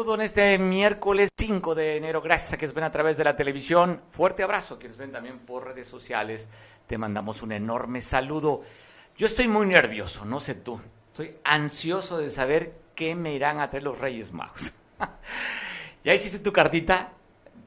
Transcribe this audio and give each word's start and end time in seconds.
saludo 0.00 0.14
en 0.14 0.22
este 0.22 0.56
miércoles 0.56 1.28
5 1.36 1.74
de 1.74 1.98
enero. 1.98 2.22
Gracias 2.22 2.54
a 2.54 2.56
quienes 2.56 2.72
ven 2.72 2.84
a 2.84 2.90
través 2.90 3.18
de 3.18 3.24
la 3.24 3.36
televisión. 3.36 4.00
Fuerte 4.08 4.42
abrazo 4.42 4.74
a 4.74 4.78
quienes 4.78 4.96
ven 4.96 5.12
también 5.12 5.40
por 5.40 5.66
redes 5.66 5.88
sociales. 5.88 6.48
Te 6.86 6.96
mandamos 6.96 7.42
un 7.42 7.52
enorme 7.52 8.00
saludo. 8.00 8.62
Yo 9.18 9.26
estoy 9.26 9.46
muy 9.46 9.66
nervioso, 9.66 10.24
no 10.24 10.40
sé 10.40 10.54
tú. 10.54 10.80
Estoy 11.08 11.36
ansioso 11.44 12.16
de 12.16 12.30
saber 12.30 12.72
qué 12.94 13.14
me 13.14 13.34
irán 13.34 13.60
a 13.60 13.68
traer 13.68 13.82
los 13.82 13.98
Reyes 13.98 14.32
Magos. 14.32 14.72
¿Ya 16.02 16.14
hiciste 16.14 16.38
tu 16.38 16.50
cartita? 16.50 17.12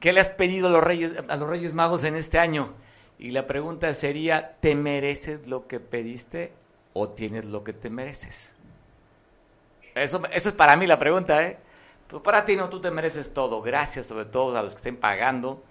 ¿Qué 0.00 0.12
le 0.12 0.18
has 0.18 0.30
pedido 0.30 0.66
a 0.66 0.70
los 0.70 0.82
Reyes, 0.82 1.14
a 1.28 1.36
los 1.36 1.48
Reyes 1.48 1.72
Magos 1.72 2.02
en 2.02 2.16
este 2.16 2.40
año? 2.40 2.74
Y 3.16 3.30
la 3.30 3.46
pregunta 3.46 3.94
sería, 3.94 4.56
¿te 4.58 4.74
mereces 4.74 5.46
lo 5.46 5.68
que 5.68 5.78
pediste 5.78 6.52
o 6.94 7.10
tienes 7.10 7.44
lo 7.44 7.62
que 7.62 7.74
te 7.74 7.90
mereces? 7.90 8.56
Eso, 9.94 10.20
eso 10.32 10.48
es 10.48 10.54
para 10.56 10.74
mí 10.76 10.88
la 10.88 10.98
pregunta, 10.98 11.40
¿eh? 11.44 11.58
Pues 12.08 12.22
para 12.22 12.44
ti 12.44 12.56
no, 12.56 12.68
tú 12.68 12.80
te 12.80 12.90
mereces 12.90 13.32
todo. 13.32 13.62
Gracias 13.62 14.06
sobre 14.06 14.26
todo 14.26 14.56
a 14.56 14.62
los 14.62 14.72
que 14.72 14.76
estén 14.76 14.96
pagando 14.96 15.62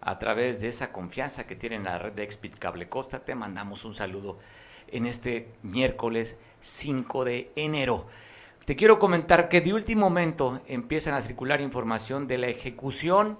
a 0.00 0.18
través 0.18 0.60
de 0.60 0.68
esa 0.68 0.92
confianza 0.92 1.46
que 1.46 1.56
tienen 1.56 1.84
la 1.84 1.98
red 1.98 2.12
de 2.12 2.22
Expit 2.22 2.58
Cable 2.58 2.88
Costa. 2.88 3.20
Te 3.20 3.34
mandamos 3.34 3.84
un 3.84 3.94
saludo 3.94 4.38
en 4.88 5.06
este 5.06 5.48
miércoles 5.62 6.36
5 6.60 7.24
de 7.24 7.52
enero. 7.56 8.06
Te 8.64 8.76
quiero 8.76 8.98
comentar 8.98 9.48
que 9.48 9.60
de 9.60 9.72
último 9.72 10.02
momento 10.02 10.60
empiezan 10.66 11.14
a 11.14 11.22
circular 11.22 11.60
información 11.60 12.28
de 12.28 12.38
la 12.38 12.48
ejecución 12.48 13.38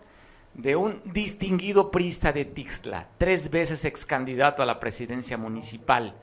de 0.55 0.77
un 0.77 1.01
distinguido 1.05 1.91
prista 1.91 2.33
de 2.33 2.45
Tixla, 2.45 3.09
tres 3.19 3.51
veces 3.51 3.85
ex 3.85 4.05
candidato 4.05 4.63
a 4.63 4.67
la 4.67 4.81
presidencia 4.81 5.39
municipal. 5.39 6.15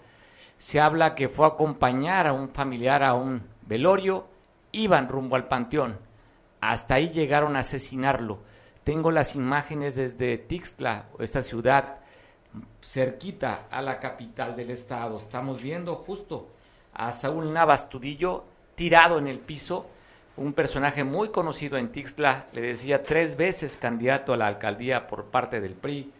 Se 0.57 0.81
habla 0.81 1.15
que 1.15 1.29
fue 1.29 1.45
a 1.45 1.49
acompañar 1.49 2.27
a 2.27 2.33
un 2.33 2.49
familiar 2.49 3.03
a 3.03 3.13
un 3.13 3.43
velorio, 3.65 4.27
iban 4.71 5.07
rumbo 5.07 5.35
al 5.35 5.47
panteón. 5.47 6.06
Hasta 6.61 6.95
ahí 6.95 7.09
llegaron 7.09 7.55
a 7.55 7.59
asesinarlo. 7.59 8.39
Tengo 8.83 9.11
las 9.11 9.35
imágenes 9.35 9.95
desde 9.95 10.37
Tixla, 10.37 11.05
esta 11.19 11.41
ciudad 11.41 11.99
cerquita 12.81 13.67
a 13.69 13.81
la 13.81 13.99
capital 13.99 14.55
del 14.55 14.71
estado. 14.71 15.17
Estamos 15.17 15.61
viendo 15.61 15.95
justo 15.95 16.47
a 16.93 17.11
Saúl 17.11 17.53
Navas 17.53 17.89
Tudillo 17.89 18.45
tirado 18.75 19.17
en 19.17 19.27
el 19.27 19.39
piso, 19.39 19.87
un 20.37 20.53
personaje 20.53 21.03
muy 21.03 21.29
conocido 21.29 21.77
en 21.77 21.91
Tixla, 21.91 22.45
le 22.53 22.61
decía 22.61 23.03
tres 23.03 23.35
veces 23.35 23.75
candidato 23.75 24.33
a 24.33 24.37
la 24.37 24.47
alcaldía 24.47 25.07
por 25.07 25.25
parte 25.25 25.59
del 25.59 25.73
PRI, 25.73 26.11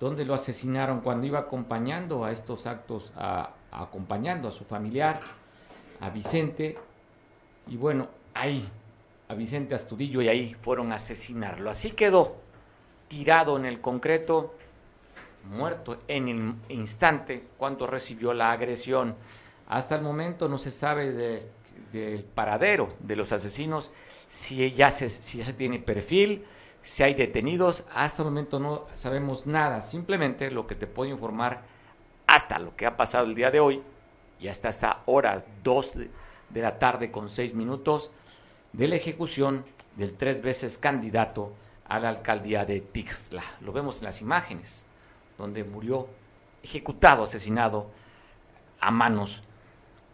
donde 0.00 0.24
lo 0.24 0.34
asesinaron 0.34 1.00
cuando 1.00 1.26
iba 1.26 1.38
acompañando 1.38 2.24
a 2.24 2.32
estos 2.32 2.66
actos, 2.66 3.12
acompañando 3.70 4.48
a 4.48 4.50
su 4.50 4.64
familiar, 4.64 5.20
a 6.00 6.10
Vicente, 6.10 6.78
y 7.68 7.76
bueno, 7.76 8.08
ahí, 8.34 8.68
a 9.30 9.34
Vicente 9.34 9.76
Astudillo, 9.76 10.20
y 10.22 10.28
ahí 10.28 10.56
fueron 10.60 10.90
a 10.90 10.96
asesinarlo. 10.96 11.70
Así 11.70 11.92
quedó, 11.92 12.38
tirado 13.06 13.56
en 13.56 13.64
el 13.64 13.80
concreto, 13.80 14.56
muerto 15.48 16.02
en 16.08 16.28
el 16.28 16.54
instante 16.68 17.46
cuando 17.56 17.86
recibió 17.86 18.34
la 18.34 18.50
agresión. 18.50 19.14
Hasta 19.68 19.94
el 19.94 20.02
momento 20.02 20.48
no 20.48 20.58
se 20.58 20.72
sabe 20.72 21.12
del 21.92 22.24
paradero 22.24 22.96
de 22.98 23.14
los 23.14 23.30
asesinos, 23.30 23.92
si 24.26 24.72
ya, 24.72 24.90
se, 24.90 25.08
ya 25.08 25.44
se 25.44 25.52
tiene 25.52 25.78
perfil, 25.78 26.44
si 26.80 27.04
hay 27.04 27.14
detenidos. 27.14 27.84
Hasta 27.94 28.22
el 28.22 28.30
momento 28.30 28.58
no 28.58 28.86
sabemos 28.96 29.46
nada. 29.46 29.80
Simplemente 29.80 30.50
lo 30.50 30.66
que 30.66 30.74
te 30.74 30.88
puedo 30.88 31.08
informar 31.08 31.62
hasta 32.26 32.58
lo 32.58 32.74
que 32.74 32.84
ha 32.84 32.96
pasado 32.96 33.26
el 33.26 33.36
día 33.36 33.52
de 33.52 33.60
hoy 33.60 33.80
y 34.40 34.48
hasta 34.48 34.70
esta 34.70 35.02
hora, 35.06 35.44
dos 35.62 35.94
de 35.94 36.62
la 36.62 36.80
tarde 36.80 37.12
con 37.12 37.28
seis 37.28 37.54
minutos, 37.54 38.10
de 38.72 38.88
la 38.88 38.96
ejecución 38.96 39.64
del 39.96 40.14
tres 40.16 40.42
veces 40.42 40.78
candidato 40.78 41.52
a 41.88 41.98
la 41.98 42.08
alcaldía 42.08 42.64
de 42.64 42.80
Tixla. 42.80 43.42
Lo 43.60 43.72
vemos 43.72 43.98
en 43.98 44.04
las 44.04 44.20
imágenes, 44.20 44.86
donde 45.36 45.64
murió 45.64 46.08
ejecutado, 46.62 47.24
asesinado 47.24 47.90
a 48.80 48.90
manos 48.90 49.42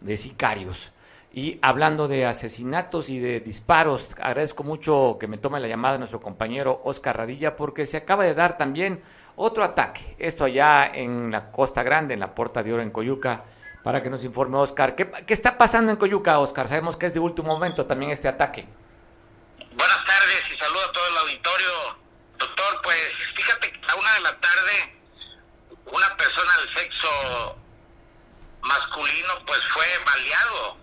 de 0.01 0.17
sicarios. 0.17 0.91
Y 1.33 1.59
hablando 1.61 2.07
de 2.07 2.25
asesinatos 2.25 3.09
y 3.09 3.19
de 3.19 3.41
disparos, 3.41 4.15
agradezco 4.19 4.63
mucho 4.63 5.17
que 5.19 5.27
me 5.27 5.37
tome 5.37 5.59
la 5.59 5.67
llamada 5.67 5.97
nuestro 5.97 6.19
compañero 6.19 6.81
Oscar 6.83 7.17
Radilla 7.17 7.55
porque 7.55 7.85
se 7.85 7.97
acaba 7.97 8.23
de 8.23 8.33
dar 8.33 8.57
también 8.57 9.01
otro 9.35 9.63
ataque. 9.63 10.15
Esto 10.17 10.45
allá 10.45 10.89
en 10.91 11.29
la 11.29 11.51
Costa 11.51 11.83
Grande, 11.83 12.15
en 12.15 12.21
la 12.21 12.33
Puerta 12.33 12.63
de 12.63 12.73
Oro 12.73 12.81
en 12.81 12.89
Coyuca, 12.89 13.43
para 13.87 14.03
que 14.03 14.09
nos 14.09 14.25
informe 14.25 14.57
Oscar. 14.57 14.97
¿Qué, 14.97 15.09
¿Qué, 15.25 15.33
está 15.33 15.57
pasando 15.57 15.93
en 15.93 15.97
Coyuca, 15.97 16.39
Oscar? 16.39 16.67
Sabemos 16.67 16.97
que 16.97 17.05
es 17.05 17.13
de 17.13 17.21
último 17.21 17.47
momento 17.47 17.85
también 17.85 18.11
este 18.11 18.27
ataque. 18.27 18.67
Buenas 19.77 20.05
tardes 20.05 20.43
y 20.53 20.57
saludo 20.57 20.83
a 20.83 20.91
todo 20.91 21.07
el 21.07 21.17
auditorio. 21.19 21.97
Doctor, 22.37 22.81
pues 22.83 22.99
fíjate 23.33 23.71
que 23.71 23.79
a 23.87 23.95
una 23.95 24.13
de 24.15 24.19
la 24.19 24.39
tarde 24.41 24.99
una 25.85 26.17
persona 26.17 26.51
del 26.57 26.75
sexo 26.75 27.55
masculino 28.59 29.45
pues 29.45 29.61
fue 29.69 29.85
baleado 30.05 30.77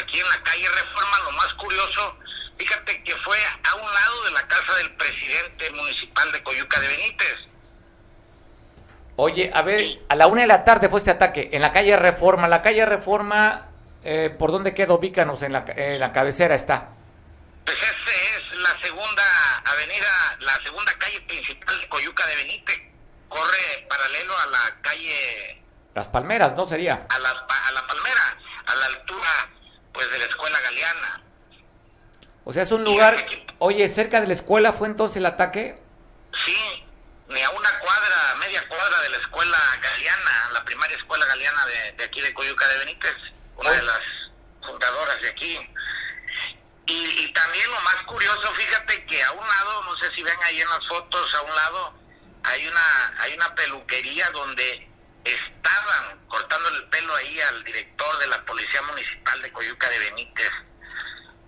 aquí 0.00 0.18
en 0.18 0.28
la 0.28 0.42
calle 0.42 0.68
Reforma. 0.68 1.18
Lo 1.20 1.30
más 1.38 1.54
curioso, 1.54 2.18
fíjate 2.58 3.04
que 3.04 3.14
fue 3.18 3.38
a 3.38 3.74
un 3.76 3.94
lado 3.94 4.24
de 4.24 4.30
la 4.32 4.48
casa 4.48 4.74
del 4.78 4.92
presidente 4.96 5.70
municipal 5.70 6.32
de 6.32 6.42
Coyuca 6.42 6.80
de 6.80 6.88
Benítez. 6.88 7.51
Oye, 9.16 9.50
a 9.54 9.62
ver, 9.62 10.00
a 10.08 10.16
la 10.16 10.26
una 10.26 10.40
de 10.42 10.46
la 10.46 10.64
tarde 10.64 10.88
fue 10.88 10.98
este 10.98 11.10
ataque 11.10 11.50
en 11.52 11.60
la 11.60 11.70
calle 11.70 11.96
Reforma. 11.96 12.48
La 12.48 12.62
calle 12.62 12.84
Reforma, 12.86 13.68
eh, 14.02 14.34
¿por 14.38 14.50
dónde 14.50 14.74
queda? 14.74 14.94
Ubícanos, 14.94 15.42
en 15.42 15.52
la, 15.52 15.64
en 15.76 16.00
la 16.00 16.12
cabecera 16.12 16.54
está. 16.54 16.88
Pues 17.64 17.76
esa 17.76 17.92
es 17.92 18.56
la 18.56 18.80
segunda 18.80 19.22
avenida, 19.64 20.08
la 20.40 20.52
segunda 20.64 20.92
calle 20.98 21.20
principal 21.22 21.78
de 21.80 21.88
Coyuca 21.88 22.26
de 22.26 22.36
Benítez. 22.36 22.80
Corre 23.28 23.86
paralelo 23.88 24.32
a 24.38 24.46
la 24.46 24.80
calle... 24.80 25.62
Las 25.94 26.08
Palmeras, 26.08 26.56
¿no 26.56 26.66
sería? 26.66 27.06
A 27.08 27.18
la, 27.18 27.28
a 27.28 27.72
la 27.72 27.86
Palmera, 27.86 28.38
a 28.66 28.74
la 28.74 28.86
altura 28.86 29.28
pues 29.92 30.10
de 30.10 30.18
la 30.18 30.24
escuela 30.24 30.58
Galeana. 30.60 31.22
O 32.44 32.52
sea, 32.52 32.62
es 32.62 32.72
un 32.72 32.82
lugar... 32.82 33.14
Oye, 33.58 33.88
cerca 33.88 34.20
de 34.20 34.26
la 34.26 34.32
escuela 34.32 34.72
fue 34.72 34.88
entonces 34.88 35.18
el 35.18 35.26
ataque. 35.26 35.78
Sí, 36.44 36.84
ni 37.32 37.42
a 37.42 37.50
una 37.50 37.78
cuadra, 37.78 38.34
media 38.40 38.66
cuadra 38.68 39.00
de 39.00 39.08
la 39.10 39.16
escuela 39.18 39.58
Galeana, 39.80 40.50
la 40.52 40.64
primaria 40.64 40.96
escuela 40.96 41.26
Galeana 41.26 41.66
de, 41.66 41.92
de 41.92 42.04
aquí 42.04 42.20
de 42.20 42.34
Coyuca 42.34 42.68
de 42.68 42.78
Benítez, 42.78 43.16
una 43.56 43.70
de 43.70 43.82
las 43.82 44.00
fundadoras 44.64 45.20
de 45.20 45.28
aquí. 45.28 45.58
Y, 46.86 47.24
y, 47.24 47.32
también 47.32 47.70
lo 47.70 47.80
más 47.80 47.96
curioso, 48.04 48.52
fíjate 48.54 49.06
que 49.06 49.22
a 49.22 49.32
un 49.32 49.46
lado, 49.46 49.82
no 49.84 49.96
sé 49.98 50.12
si 50.14 50.22
ven 50.22 50.38
ahí 50.42 50.60
en 50.60 50.68
las 50.68 50.86
fotos, 50.88 51.34
a 51.34 51.42
un 51.42 51.54
lado 51.54 52.02
hay 52.44 52.66
una 52.66 53.14
hay 53.20 53.34
una 53.34 53.54
peluquería 53.54 54.28
donde 54.30 54.88
estaban 55.24 56.26
cortando 56.26 56.68
el 56.70 56.88
pelo 56.88 57.14
ahí 57.14 57.40
al 57.40 57.62
director 57.62 58.18
de 58.18 58.26
la 58.26 58.44
Policía 58.44 58.82
Municipal 58.82 59.40
de 59.42 59.52
Coyuca 59.52 59.88
de 59.88 59.98
Benítez. 59.98 60.50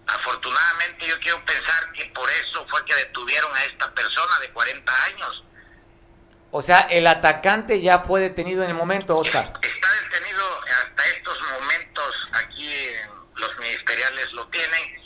Afortunadamente 0.06 1.06
yo 1.06 1.19
quiero 1.19 1.44
pensar 1.44 1.93
que 1.93 2.06
por 2.06 2.31
eso 2.31 2.67
fue 2.69 2.84
que 2.84 2.94
detuvieron 2.94 3.55
a 3.56 3.65
esta 3.65 3.93
persona 3.93 4.39
de 4.39 4.50
40 4.50 5.05
años. 5.05 5.44
O 6.56 6.62
sea, 6.62 6.87
el 6.88 7.04
atacante 7.09 7.81
ya 7.81 7.98
fue 7.98 8.20
detenido 8.20 8.62
en 8.62 8.70
el 8.70 8.76
momento, 8.76 9.19
Oscar. 9.19 9.54
Está 9.60 9.88
detenido 10.04 10.44
hasta 10.62 11.04
estos 11.06 11.37
momentos, 11.50 12.28
aquí 12.32 12.70
los 13.34 13.59
ministeriales 13.59 14.32
lo 14.34 14.47
tienen, 14.47 15.03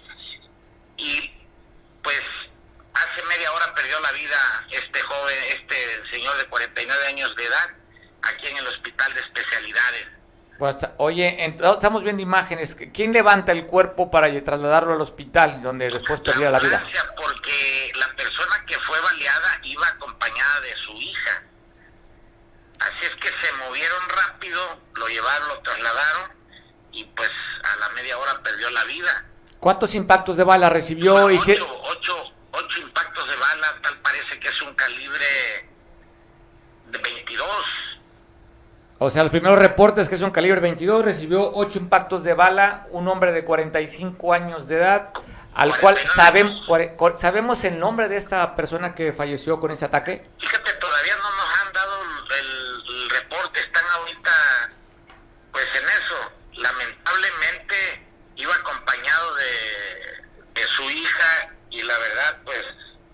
y 0.98 1.32
pues 2.02 2.20
hace 2.92 3.22
media 3.30 3.50
hora 3.50 3.74
perdió 3.74 3.98
la 3.98 4.12
vida 4.12 4.66
este 4.72 5.00
joven, 5.00 5.36
este 5.48 6.10
señor 6.10 6.36
de 6.36 6.44
49 6.48 7.06
años 7.06 7.34
de 7.34 7.44
edad, 7.46 7.70
aquí 8.24 8.48
en 8.48 8.58
el 8.58 8.66
hospital 8.66 9.14
de 9.14 9.20
especialidades. 9.20 10.06
Pues, 10.58 10.76
oye, 10.96 11.54
estamos 11.56 12.02
viendo 12.02 12.20
imágenes. 12.20 12.76
¿Quién 12.92 13.12
levanta 13.12 13.52
el 13.52 13.64
cuerpo 13.66 14.10
para 14.10 14.28
trasladarlo 14.42 14.94
al 14.94 15.00
hospital, 15.00 15.62
donde 15.62 15.88
después 15.88 16.20
perdió 16.20 16.50
la 16.50 16.58
vida? 16.58 16.84
Porque 17.16 17.92
la 17.94 18.08
persona 18.16 18.64
que 18.66 18.76
fue 18.78 19.00
baleada 19.00 19.60
iba 19.62 19.86
acompañada 19.86 20.60
de 20.60 20.76
su 20.76 20.92
hija. 20.94 21.44
Así 22.80 23.04
es 23.06 23.14
que 23.16 23.28
se 23.28 23.52
movieron 23.64 24.02
rápido, 24.08 24.80
lo 24.94 25.06
llevaron, 25.06 25.48
lo 25.48 25.60
trasladaron 25.60 26.30
y 26.92 27.04
pues 27.04 27.30
a 27.62 27.76
la 27.78 27.88
media 27.90 28.18
hora 28.18 28.40
perdió 28.42 28.68
la 28.70 28.84
vida. 28.84 29.26
¿Cuántos 29.60 29.94
impactos 29.94 30.36
de 30.36 30.44
bala 30.44 30.68
recibió? 30.68 31.12
Bueno, 31.12 31.40
ocho, 31.40 31.82
ocho, 31.84 32.32
ocho 32.52 32.80
impactos 32.80 33.28
de 33.28 33.36
bala, 33.36 33.78
tal 33.82 33.96
parece 33.98 34.40
que 34.40 34.48
es 34.48 34.62
un 34.62 34.74
calibre 34.74 35.26
de 36.86 36.98
22. 36.98 37.48
O 39.00 39.10
sea, 39.10 39.22
los 39.22 39.30
primeros 39.30 39.60
reportes 39.60 40.08
que 40.08 40.16
es 40.16 40.22
un 40.22 40.32
calibre 40.32 40.60
22 40.60 41.04
recibió 41.04 41.52
8 41.54 41.78
impactos 41.78 42.24
de 42.24 42.34
bala, 42.34 42.88
un 42.90 43.06
hombre 43.06 43.30
de 43.30 43.44
45 43.44 44.32
años 44.32 44.66
de 44.66 44.76
edad, 44.76 45.12
al 45.54 45.76
cual 45.78 45.96
sabemos 45.96 46.66
sabemos 47.16 47.62
el 47.62 47.78
nombre 47.78 48.08
de 48.08 48.16
esta 48.16 48.56
persona 48.56 48.96
que 48.96 49.12
falleció 49.12 49.60
con 49.60 49.70
ese 49.70 49.84
ataque. 49.84 50.28
Fíjate, 50.40 50.72
todavía 50.74 51.14
no 51.16 51.30
nos 51.30 51.60
han 51.60 51.72
dado 51.72 51.94
el, 52.40 53.10
reporte, 53.10 53.60
están 53.60 53.84
ahorita 53.98 54.30
pues 55.52 55.66
en 55.76 55.84
eso. 55.84 56.32
Lamentablemente 56.54 58.04
iba 58.34 58.52
acompañado 58.52 59.34
de, 59.36 60.60
de 60.60 60.66
su 60.66 60.82
hija 60.90 61.54
y 61.70 61.82
la 61.82 61.96
verdad 61.98 62.38
pues 62.44 62.64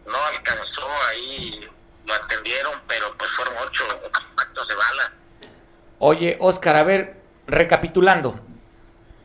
no 0.06 0.16
alcanzó 0.32 0.88
ahí, 1.10 1.68
lo 2.06 2.14
atendieron, 2.14 2.80
pero 2.88 3.14
pues 3.18 3.30
fueron 3.32 3.54
8 3.58 4.00
impactos 4.30 4.68
de 4.68 4.74
bala 4.76 5.12
Oye, 6.06 6.36
Oscar, 6.38 6.76
a 6.76 6.82
ver, 6.82 7.16
recapitulando, 7.46 8.38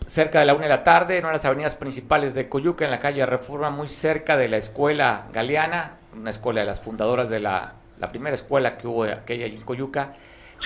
cerca 0.05 0.39
de 0.39 0.45
la 0.45 0.53
una 0.53 0.63
de 0.63 0.69
la 0.69 0.81
tarde, 0.81 1.17
en 1.17 1.25
una 1.25 1.33
de 1.33 1.37
las 1.39 1.43
avenidas 1.43 1.75
principales 1.75 2.33
de 2.33 2.47
Coyuca, 2.47 2.85
en 2.85 2.91
la 2.91 2.99
calle 2.99 3.25
Reforma, 3.25 3.69
muy 3.69 3.89
cerca 3.89 4.37
de 4.37 4.47
la 4.47 4.55
escuela 4.55 5.25
Galeana, 5.33 5.97
una 6.15 6.29
escuela 6.29 6.61
de 6.61 6.67
las 6.67 6.79
fundadoras 6.79 7.27
de 7.27 7.41
la, 7.41 7.73
primera 8.09 8.33
escuela 8.33 8.77
que 8.77 8.87
hubo 8.87 9.03
aquella 9.03 9.45
en 9.45 9.61
Coyuca. 9.61 10.13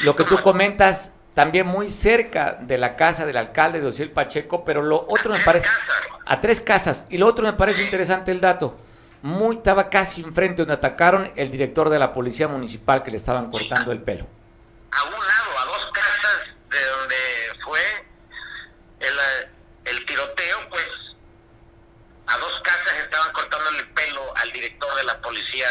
Lo 0.04 0.16
que 0.16 0.24
tú 0.24 0.38
comentas, 0.44 1.14
también 1.34 1.66
muy 1.66 1.90
cerca 1.90 2.60
de 2.62 2.78
la 2.78 2.96
casa 2.96 3.26
del 3.26 3.38
alcalde 3.38 3.82
de 3.82 3.88
Osiel 3.88 4.12
Pacheco, 4.12 4.64
pero 4.64 4.84
lo 4.84 5.08
otro 5.10 5.34
me 5.34 5.40
parece... 5.40 5.68
A 6.28 6.40
tres 6.40 6.62
casas. 6.62 7.08
Y 7.10 7.18
lo 7.18 7.26
otro 7.26 7.44
me 7.44 7.54
parece 7.54 7.82
interesante 7.82 8.30
el 8.30 8.40
dato. 8.40 8.78
Muy, 9.24 9.56
estaba 9.56 9.90
casi 9.90 10.22
enfrente 10.22 10.62
donde 10.62 10.76
atacaron 10.76 11.32
el 11.36 11.50
director 11.50 11.90
de 11.90 11.98
la 11.98 12.14
policía 12.14 12.48
municipal 12.48 13.02
que 13.02 13.10
le 13.10 13.18
estaban 13.18 13.50
cortando 13.50 13.92
el 13.92 14.04
pelo 14.04 14.28
lado, 15.28 15.60
a 15.60 15.66
dos 15.66 15.92
casas 15.92 16.40
de 16.70 16.86
donde 16.86 17.16
fue 17.64 17.82
el, 19.00 19.20
el 19.86 20.06
tiroteo, 20.06 20.70
pues 20.70 20.88
a 22.28 22.38
dos 22.38 22.62
casas 22.62 22.94
estaban 23.02 23.32
cortándole 23.34 23.80
el 23.80 23.90
pelo 23.90 24.34
al 24.38 24.52
director 24.52 24.96
de 24.96 25.04
la 25.04 25.22
policía 25.22 25.68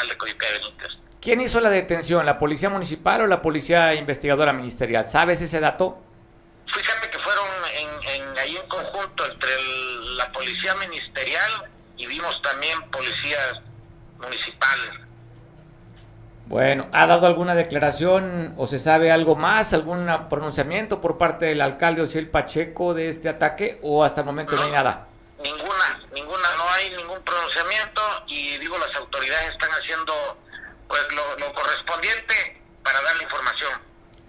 municipal 0.00 0.08
de 0.08 0.16
Coyuca 0.16 0.46
de 0.46 0.58
Benítez. 0.58 0.98
¿Quién 1.20 1.40
hizo 1.40 1.60
la 1.60 1.70
detención? 1.70 2.24
¿La 2.24 2.38
policía 2.38 2.70
municipal 2.70 3.22
o 3.22 3.26
la 3.26 3.42
policía 3.42 3.94
investigadora 3.94 4.52
ministerial? 4.52 5.06
¿Sabes 5.06 5.40
ese 5.40 5.60
dato? 5.60 5.98
Fíjate 6.66 7.10
que 7.10 7.18
fueron 7.18 7.44
en, 7.78 8.38
ahí 8.38 8.56
en 8.56 8.68
conjunto 8.68 9.26
entre 9.30 9.50
la 10.16 10.32
policía 10.32 10.74
ministerial 10.76 11.70
y 11.96 12.06
vimos 12.06 12.40
también 12.42 12.80
policías 12.90 13.60
municipales. 14.18 14.90
Bueno, 16.46 16.88
¿ha 16.92 17.06
dado 17.06 17.26
alguna 17.26 17.54
declaración 17.54 18.54
o 18.56 18.66
se 18.66 18.80
sabe 18.80 19.12
algo 19.12 19.36
más, 19.36 19.72
algún 19.72 20.08
pronunciamiento 20.28 21.00
por 21.00 21.16
parte 21.16 21.46
del 21.46 21.60
alcalde 21.60 22.02
Ociel 22.02 22.28
Pacheco 22.28 22.92
de 22.92 23.08
este 23.08 23.28
ataque 23.28 23.78
o 23.82 24.02
hasta 24.02 24.22
el 24.22 24.26
momento 24.26 24.56
no 24.56 24.62
hay 24.62 24.70
nada? 24.72 25.09
Ninguna, 25.42 26.00
ninguna, 26.12 26.48
no 26.56 26.68
hay 26.70 26.90
ningún 26.90 27.22
pronunciamiento 27.22 28.02
y 28.26 28.58
digo, 28.58 28.76
las 28.78 28.94
autoridades 28.96 29.52
están 29.52 29.70
haciendo 29.70 30.12
pues 30.86 31.02
lo, 31.12 31.54
correspondiente 31.54 32.60
para 32.82 33.00
dar 33.00 33.16
la 33.16 33.22
información. 33.22 33.72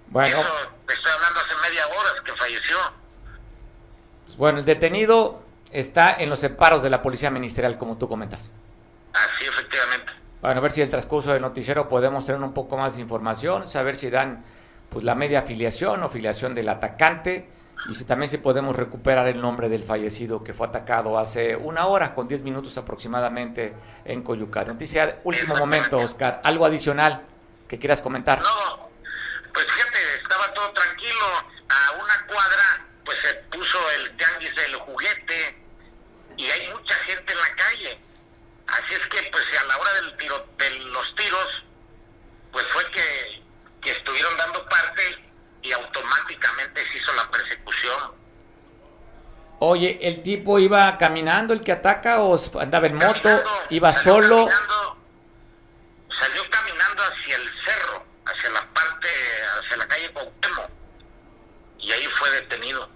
Bueno. 0.07 0.39
Eso 0.39 0.71
estoy 0.87 1.11
hablando 1.11 1.39
hace 1.39 1.69
media 1.69 1.87
hora 1.87 2.23
que 2.23 2.33
falleció. 2.33 2.77
Pues 4.25 4.37
bueno, 4.37 4.59
el 4.59 4.65
detenido 4.65 5.43
está 5.71 6.13
en 6.13 6.29
los 6.29 6.39
separos 6.39 6.83
de 6.83 6.89
la 6.89 7.01
policía 7.01 7.29
ministerial, 7.29 7.77
como 7.77 7.97
tú 7.97 8.07
comentas. 8.07 8.49
Así, 9.13 9.45
efectivamente. 9.45 10.13
Bueno, 10.41 10.59
a 10.59 10.61
ver 10.61 10.71
si 10.71 10.81
el 10.81 10.89
transcurso 10.89 11.33
del 11.33 11.41
noticiero 11.41 11.89
podemos 11.89 12.25
tener 12.25 12.41
un 12.41 12.53
poco 12.53 12.77
más 12.77 12.95
de 12.95 13.01
información, 13.01 13.69
saber 13.69 13.97
si 13.97 14.09
dan 14.09 14.45
pues 14.89 15.03
la 15.03 15.15
media 15.15 15.39
afiliación 15.39 16.03
o 16.03 16.05
afiliación 16.05 16.55
del 16.55 16.69
atacante 16.69 17.49
y 17.89 17.94
si 17.94 18.06
también 18.06 18.30
si 18.30 18.38
podemos 18.38 18.75
recuperar 18.75 19.28
el 19.28 19.42
nombre 19.42 19.68
del 19.68 19.83
fallecido 19.83 20.44
que 20.44 20.54
fue 20.54 20.68
atacado 20.68 21.18
hace 21.18 21.56
una 21.56 21.88
hora 21.88 22.13
con 22.13 22.28
10 22.28 22.44
minutos 22.44 22.78
aproximadamente 22.78 23.74
en 24.06 24.22
Coyuca. 24.22 24.63
Noticia 24.63 25.19
último 25.24 25.56
momento, 25.56 25.98
Oscar. 25.98 26.42
¿Algo 26.44 26.66
adicional 26.66 27.25
que 27.68 27.80
quieras 27.80 28.01
comentar? 28.01 28.42
No, 28.42 28.89
pues 29.54 29.66
fíjate, 29.66 29.98
estaba 30.22 30.54
todo 30.54 30.72
tranquilo. 30.72 31.25
A 31.69 31.92
una 31.94 32.28
cuadra, 32.28 32.86
pues 33.04 33.18
se 33.19 33.33
puso 33.57 33.78
el 33.92 34.16
tianguis 34.18 34.56
del 34.56 34.75
juguete 34.75 35.63
y 36.38 36.45
hay 36.45 36.72
mucha 36.74 36.95
gente 36.95 37.33
en 37.33 37.39
la 37.39 37.56
calle. 37.56 38.00
Así 38.68 38.94
es 38.94 39.07
que, 39.07 39.30
pues 39.31 39.44
a 39.60 39.66
la 39.66 39.78
hora 39.78 39.94
del 39.94 40.18
tiro, 40.18 40.48
de 40.57 40.69
los 40.80 41.16
tiros, 41.16 41.63
pues 42.51 42.66
fue 42.68 42.83
que 42.92 43.92
estuvieron 43.92 44.38
dando 44.38 44.68
parte 44.69 45.31
y 45.61 45.71
automáticamente 45.71 46.85
se 46.85 46.97
hizo 46.97 47.13
la 47.13 47.29
persecución. 47.29 48.21
Oye, 49.59 49.99
¿el 50.01 50.23
tipo 50.23 50.57
iba 50.57 50.97
caminando 50.97 51.53
el 51.53 51.61
que 51.61 51.71
ataca 51.71 52.21
o 52.23 52.37
andaba 52.59 52.87
en 52.87 52.95
moto? 52.95 53.29
¿Iba 53.69 53.93
solo? 53.93 54.47
salió 56.09 56.43
caminando 56.49 57.01
hacia 57.03 57.35
el 57.35 57.49
cerro, 57.63 58.03
hacia 58.25 58.49
la 58.51 58.67
parte, 58.73 59.07
hacia 59.59 59.77
la 59.77 59.87
calle 59.87 60.11
Cuauhtémoc 60.11 60.69
y 61.79 61.91
ahí 61.91 62.05
fue 62.05 62.29
detenido. 62.31 62.89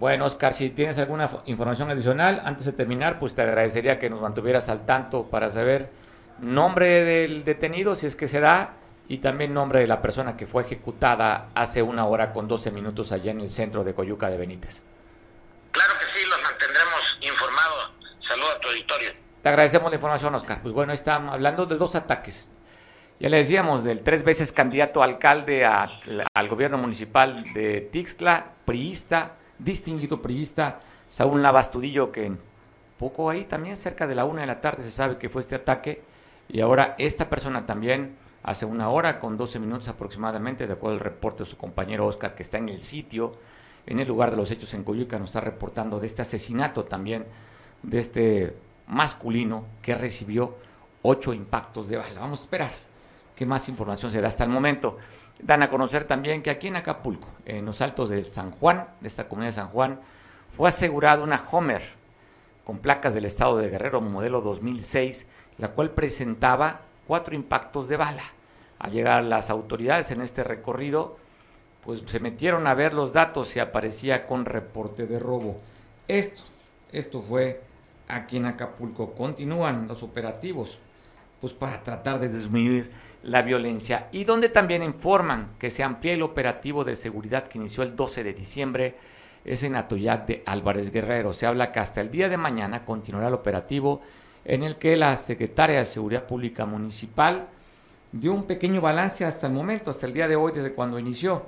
Bueno, 0.00 0.24
Oscar, 0.24 0.52
si 0.52 0.70
tienes 0.70 0.98
alguna 0.98 1.30
información 1.46 1.90
adicional, 1.90 2.42
antes 2.44 2.66
de 2.66 2.72
terminar, 2.72 3.18
pues 3.18 3.34
te 3.34 3.42
agradecería 3.42 3.98
que 3.98 4.10
nos 4.10 4.20
mantuvieras 4.20 4.68
al 4.68 4.84
tanto 4.84 5.30
para 5.30 5.50
saber 5.50 5.90
nombre 6.38 7.04
del 7.04 7.44
detenido, 7.44 7.94
si 7.94 8.06
es 8.06 8.16
que 8.16 8.26
se 8.26 8.40
da, 8.40 8.74
y 9.08 9.18
también 9.18 9.52
nombre 9.52 9.80
de 9.80 9.86
la 9.86 10.00
persona 10.00 10.36
que 10.36 10.46
fue 10.46 10.62
ejecutada 10.62 11.50
hace 11.54 11.82
una 11.82 12.06
hora 12.06 12.32
con 12.32 12.48
12 12.48 12.70
minutos 12.70 13.12
allá 13.12 13.32
en 13.32 13.40
el 13.40 13.50
centro 13.50 13.84
de 13.84 13.94
Coyuca 13.94 14.30
de 14.30 14.38
Benítez. 14.38 14.82
Claro 15.72 15.92
que 15.98 16.18
sí, 16.18 16.26
los 16.26 16.42
mantendremos 16.42 17.18
informados. 17.20 17.92
Saludos 18.26 18.54
a 18.56 18.60
tu 18.60 18.68
auditorio. 18.68 19.10
Te 19.42 19.48
agradecemos 19.48 19.90
la 19.90 19.96
información, 19.96 20.34
Oscar. 20.34 20.62
Pues 20.62 20.72
bueno, 20.72 20.92
estamos 20.92 21.32
hablando 21.34 21.66
de 21.66 21.76
dos 21.76 21.94
ataques. 21.96 22.48
Ya 23.20 23.28
le 23.28 23.36
decíamos 23.36 23.84
del 23.84 24.02
tres 24.02 24.24
veces 24.24 24.52
candidato 24.52 25.02
alcalde 25.02 25.64
al 25.64 26.48
gobierno 26.48 26.78
municipal 26.78 27.44
de 27.52 27.82
Tixtla, 27.82 28.54
priista, 28.64 29.36
distinguido 29.58 30.20
priista, 30.20 30.80
Saúl 31.06 31.42
Navastudillo, 31.42 32.10
que 32.10 32.32
poco 32.98 33.30
ahí 33.30 33.44
también 33.44 33.76
cerca 33.76 34.06
de 34.06 34.14
la 34.14 34.24
una 34.24 34.40
de 34.40 34.46
la 34.46 34.60
tarde 34.60 34.82
se 34.82 34.90
sabe 34.90 35.18
que 35.18 35.28
fue 35.28 35.42
este 35.42 35.54
ataque. 35.54 36.02
Y 36.48 36.60
ahora 36.60 36.94
esta 36.98 37.28
persona 37.28 37.66
también 37.66 38.16
hace 38.44 38.66
una 38.66 38.90
hora 38.90 39.18
con 39.18 39.36
12 39.36 39.58
minutos 39.58 39.88
aproximadamente, 39.88 40.66
de 40.66 40.74
acuerdo 40.74 40.98
al 40.98 41.00
reporte 41.00 41.42
de 41.44 41.50
su 41.50 41.56
compañero 41.56 42.06
Oscar, 42.06 42.34
que 42.34 42.42
está 42.42 42.58
en 42.58 42.68
el 42.68 42.80
sitio, 42.80 43.32
en 43.86 44.00
el 44.00 44.06
lugar 44.06 44.30
de 44.30 44.36
los 44.36 44.50
hechos 44.50 44.72
en 44.74 44.84
Coyuca, 44.84 45.18
nos 45.18 45.30
está 45.30 45.40
reportando 45.40 45.98
de 45.98 46.06
este 46.06 46.22
asesinato 46.22 46.84
también 46.84 47.26
de 47.82 47.98
este 47.98 48.56
masculino 48.86 49.64
que 49.80 49.94
recibió 49.94 50.56
ocho 51.02 51.32
impactos 51.32 51.88
de 51.88 51.96
bala. 51.96 52.20
Vamos 52.20 52.40
a 52.40 52.44
esperar 52.44 52.70
qué 53.34 53.46
más 53.46 53.68
información 53.68 54.10
se 54.10 54.20
da 54.20 54.28
hasta 54.28 54.44
el 54.44 54.50
momento. 54.50 54.98
Dan 55.42 55.62
a 55.62 55.70
conocer 55.70 56.04
también 56.04 56.42
que 56.42 56.50
aquí 56.50 56.68
en 56.68 56.76
Acapulco, 56.76 57.28
en 57.46 57.64
los 57.64 57.80
altos 57.80 58.10
de 58.10 58.24
San 58.24 58.52
Juan, 58.52 58.88
de 59.00 59.08
esta 59.08 59.26
comunidad 59.26 59.52
de 59.52 59.56
San 59.56 59.68
Juan, 59.68 60.00
fue 60.50 60.68
asegurada 60.68 61.22
una 61.22 61.42
Homer 61.50 61.82
con 62.62 62.78
placas 62.78 63.14
del 63.14 63.24
estado 63.24 63.56
de 63.56 63.70
Guerrero 63.70 64.02
modelo 64.02 64.42
2006, 64.42 65.26
la 65.58 65.68
cual 65.68 65.90
presentaba 65.90 66.82
cuatro 67.06 67.34
impactos 67.34 67.88
de 67.88 67.96
bala. 67.96 68.22
Al 68.78 68.90
llegar 68.90 69.24
las 69.24 69.50
autoridades 69.50 70.10
en 70.10 70.20
este 70.20 70.44
recorrido, 70.44 71.16
pues 71.84 72.02
se 72.06 72.20
metieron 72.20 72.66
a 72.66 72.74
ver 72.74 72.94
los 72.94 73.12
datos 73.12 73.54
y 73.56 73.60
aparecía 73.60 74.26
con 74.26 74.44
reporte 74.44 75.06
de 75.06 75.18
robo. 75.18 75.58
Esto, 76.08 76.42
esto 76.92 77.22
fue 77.22 77.62
aquí 78.08 78.36
en 78.36 78.46
Acapulco. 78.46 79.12
Continúan 79.12 79.88
los 79.88 80.02
operativos, 80.02 80.78
pues 81.40 81.52
para 81.52 81.82
tratar 81.82 82.18
de 82.18 82.28
disminuir 82.28 82.90
la 83.22 83.42
violencia 83.42 84.08
y 84.12 84.24
donde 84.24 84.50
también 84.50 84.82
informan 84.82 85.54
que 85.58 85.70
se 85.70 85.82
amplía 85.82 86.12
el 86.12 86.22
operativo 86.22 86.84
de 86.84 86.94
seguridad 86.94 87.48
que 87.48 87.58
inició 87.58 87.82
el 87.82 87.96
12 87.96 88.22
de 88.22 88.34
diciembre 88.34 88.96
es 89.44 89.62
en 89.62 89.76
Atoyac 89.76 90.26
de 90.26 90.42
Álvarez 90.46 90.90
Guerrero. 90.90 91.32
Se 91.32 91.46
habla 91.46 91.72
que 91.72 91.80
hasta 91.80 92.00
el 92.00 92.10
día 92.10 92.28
de 92.28 92.36
mañana 92.36 92.84
continuará 92.84 93.28
el 93.28 93.34
operativo 93.34 94.00
en 94.44 94.62
el 94.62 94.76
que 94.76 94.96
la 94.96 95.16
secretaria 95.16 95.78
de 95.78 95.84
Seguridad 95.84 96.26
Pública 96.26 96.66
Municipal 96.66 97.48
dio 98.12 98.32
un 98.32 98.44
pequeño 98.44 98.80
balance 98.80 99.24
hasta 99.24 99.46
el 99.46 99.52
momento, 99.52 99.90
hasta 99.90 100.06
el 100.06 100.12
día 100.12 100.28
de 100.28 100.36
hoy, 100.36 100.52
desde 100.52 100.72
cuando 100.72 100.98
inició. 100.98 101.46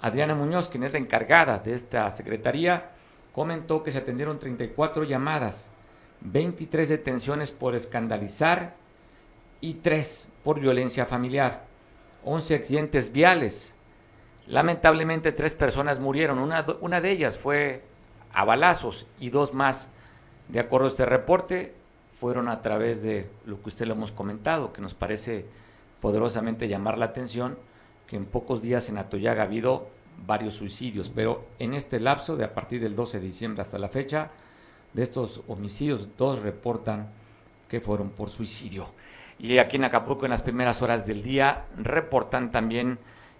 Adriana 0.00 0.34
Muñoz, 0.34 0.68
quien 0.68 0.84
es 0.84 0.92
la 0.92 0.98
encargada 0.98 1.58
de 1.58 1.74
esta 1.74 2.10
secretaría, 2.10 2.90
comentó 3.32 3.82
que 3.82 3.92
se 3.92 3.98
atendieron 3.98 4.38
34 4.38 5.04
llamadas, 5.04 5.70
23 6.22 6.88
detenciones 6.88 7.50
por 7.50 7.74
escandalizar 7.74 8.74
y 9.60 9.74
3 9.74 10.28
por 10.44 10.60
violencia 10.60 11.06
familiar, 11.06 11.64
11 12.24 12.54
accidentes 12.54 13.12
viales. 13.12 13.74
Lamentablemente 14.46 15.32
tres 15.32 15.54
personas 15.54 15.98
murieron, 15.98 16.38
una, 16.38 16.64
una 16.80 17.00
de 17.00 17.10
ellas 17.10 17.36
fue 17.36 17.82
a 18.32 18.44
balazos 18.44 19.06
y 19.18 19.30
dos 19.30 19.54
más. 19.54 19.88
De 20.48 20.60
acuerdo 20.60 20.86
a 20.86 20.90
este 20.90 21.04
reporte, 21.04 21.74
fueron 22.26 22.48
a 22.48 22.60
través 22.60 23.02
de 23.02 23.30
lo 23.44 23.62
que 23.62 23.68
usted 23.68 23.86
le 23.86 23.92
hemos 23.92 24.10
comentado, 24.10 24.72
que 24.72 24.82
nos 24.82 24.94
parece 24.94 25.44
poderosamente 26.00 26.66
llamar 26.66 26.98
la 26.98 27.04
atención, 27.04 27.56
que 28.08 28.16
en 28.16 28.24
pocos 28.24 28.60
días 28.60 28.88
en 28.88 28.98
Atoyaga 28.98 29.42
ha 29.42 29.46
habido 29.46 29.86
varios 30.26 30.54
suicidios, 30.54 31.08
pero 31.08 31.44
en 31.60 31.72
este 31.72 32.00
lapso 32.00 32.36
de 32.36 32.42
a 32.42 32.52
partir 32.52 32.80
del 32.80 32.96
12 32.96 33.20
de 33.20 33.26
diciembre 33.26 33.62
hasta 33.62 33.78
la 33.78 33.86
fecha, 33.86 34.32
de 34.92 35.04
estos 35.04 35.42
homicidios, 35.46 36.08
dos 36.18 36.40
reportan 36.40 37.10
que 37.68 37.80
fueron 37.80 38.10
por 38.10 38.28
suicidio. 38.28 38.86
Y 39.38 39.58
aquí 39.58 39.76
en 39.76 39.84
Acapulco, 39.84 40.24
en 40.24 40.32
las 40.32 40.42
primeras 40.42 40.82
horas 40.82 41.06
del 41.06 41.22
día, 41.22 41.66
reportan 41.76 42.50
también 42.50 42.98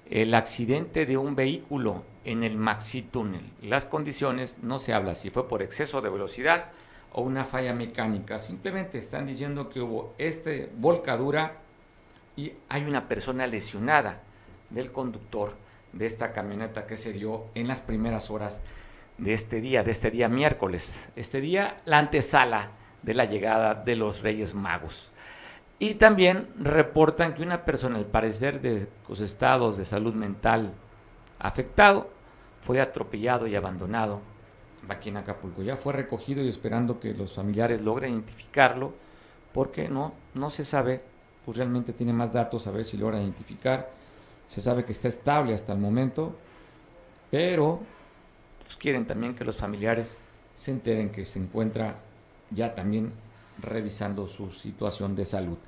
el 0.08 0.32
accidente 0.32 1.06
de 1.06 1.16
un 1.16 1.34
vehículo 1.34 2.04
en 2.24 2.44
el 2.44 2.56
Maxi 2.56 3.02
Túnel. 3.02 3.50
Las 3.62 3.84
condiciones, 3.84 4.58
no 4.62 4.78
se 4.78 4.94
habla 4.94 5.16
si 5.16 5.30
fue 5.30 5.48
por 5.48 5.60
exceso 5.60 6.02
de 6.02 6.10
velocidad, 6.10 6.66
o 7.12 7.22
una 7.22 7.44
falla 7.44 7.72
mecánica. 7.72 8.38
Simplemente 8.38 8.98
están 8.98 9.26
diciendo 9.26 9.68
que 9.68 9.80
hubo 9.80 10.14
este 10.18 10.70
volcadura 10.76 11.58
y 12.36 12.52
hay 12.68 12.84
una 12.84 13.08
persona 13.08 13.46
lesionada 13.46 14.22
del 14.70 14.92
conductor 14.92 15.56
de 15.92 16.06
esta 16.06 16.32
camioneta 16.32 16.86
que 16.86 16.96
se 16.96 17.12
dio 17.12 17.46
en 17.54 17.68
las 17.68 17.80
primeras 17.80 18.30
horas 18.30 18.60
de 19.18 19.32
este 19.32 19.60
día, 19.60 19.82
de 19.82 19.90
este 19.90 20.10
día 20.10 20.28
miércoles. 20.28 21.08
Este 21.16 21.40
día, 21.40 21.78
la 21.86 21.98
antesala 21.98 22.68
de 23.02 23.14
la 23.14 23.24
llegada 23.24 23.74
de 23.74 23.96
los 23.96 24.22
Reyes 24.22 24.54
Magos. 24.54 25.10
Y 25.78 25.94
también 25.94 26.48
reportan 26.58 27.34
que 27.34 27.42
una 27.42 27.64
persona, 27.64 27.98
al 27.98 28.06
parecer 28.06 28.60
de 28.60 28.88
los 29.08 29.20
estados 29.20 29.76
de 29.76 29.84
salud 29.84 30.14
mental 30.14 30.74
afectado, 31.38 32.10
fue 32.60 32.80
atropellado 32.80 33.46
y 33.46 33.54
abandonado 33.54 34.20
aquí 34.88 35.08
en 35.08 35.16
Acapulco. 35.16 35.62
Ya 35.62 35.76
fue 35.76 35.92
recogido 35.92 36.42
y 36.42 36.48
esperando 36.48 37.00
que 37.00 37.14
los 37.14 37.32
familiares 37.32 37.80
logren 37.80 38.12
identificarlo, 38.12 38.94
porque 39.52 39.88
no, 39.88 40.12
no 40.34 40.50
se 40.50 40.64
sabe, 40.64 41.00
pues 41.44 41.56
realmente 41.56 41.92
tiene 41.92 42.12
más 42.12 42.32
datos 42.32 42.66
a 42.66 42.70
ver 42.70 42.84
si 42.84 42.96
logra 42.96 43.20
identificar. 43.20 43.90
Se 44.46 44.60
sabe 44.60 44.84
que 44.84 44.92
está 44.92 45.08
estable 45.08 45.54
hasta 45.54 45.72
el 45.72 45.78
momento, 45.78 46.36
pero 47.30 47.80
pues 48.62 48.76
quieren 48.76 49.06
también 49.06 49.34
que 49.34 49.44
los 49.44 49.56
familiares 49.56 50.16
se 50.54 50.70
enteren 50.70 51.10
que 51.10 51.24
se 51.24 51.38
encuentra 51.38 51.96
ya 52.50 52.74
también 52.74 53.12
revisando 53.60 54.26
su 54.26 54.50
situación 54.50 55.14
de 55.14 55.24
salud. 55.24 55.58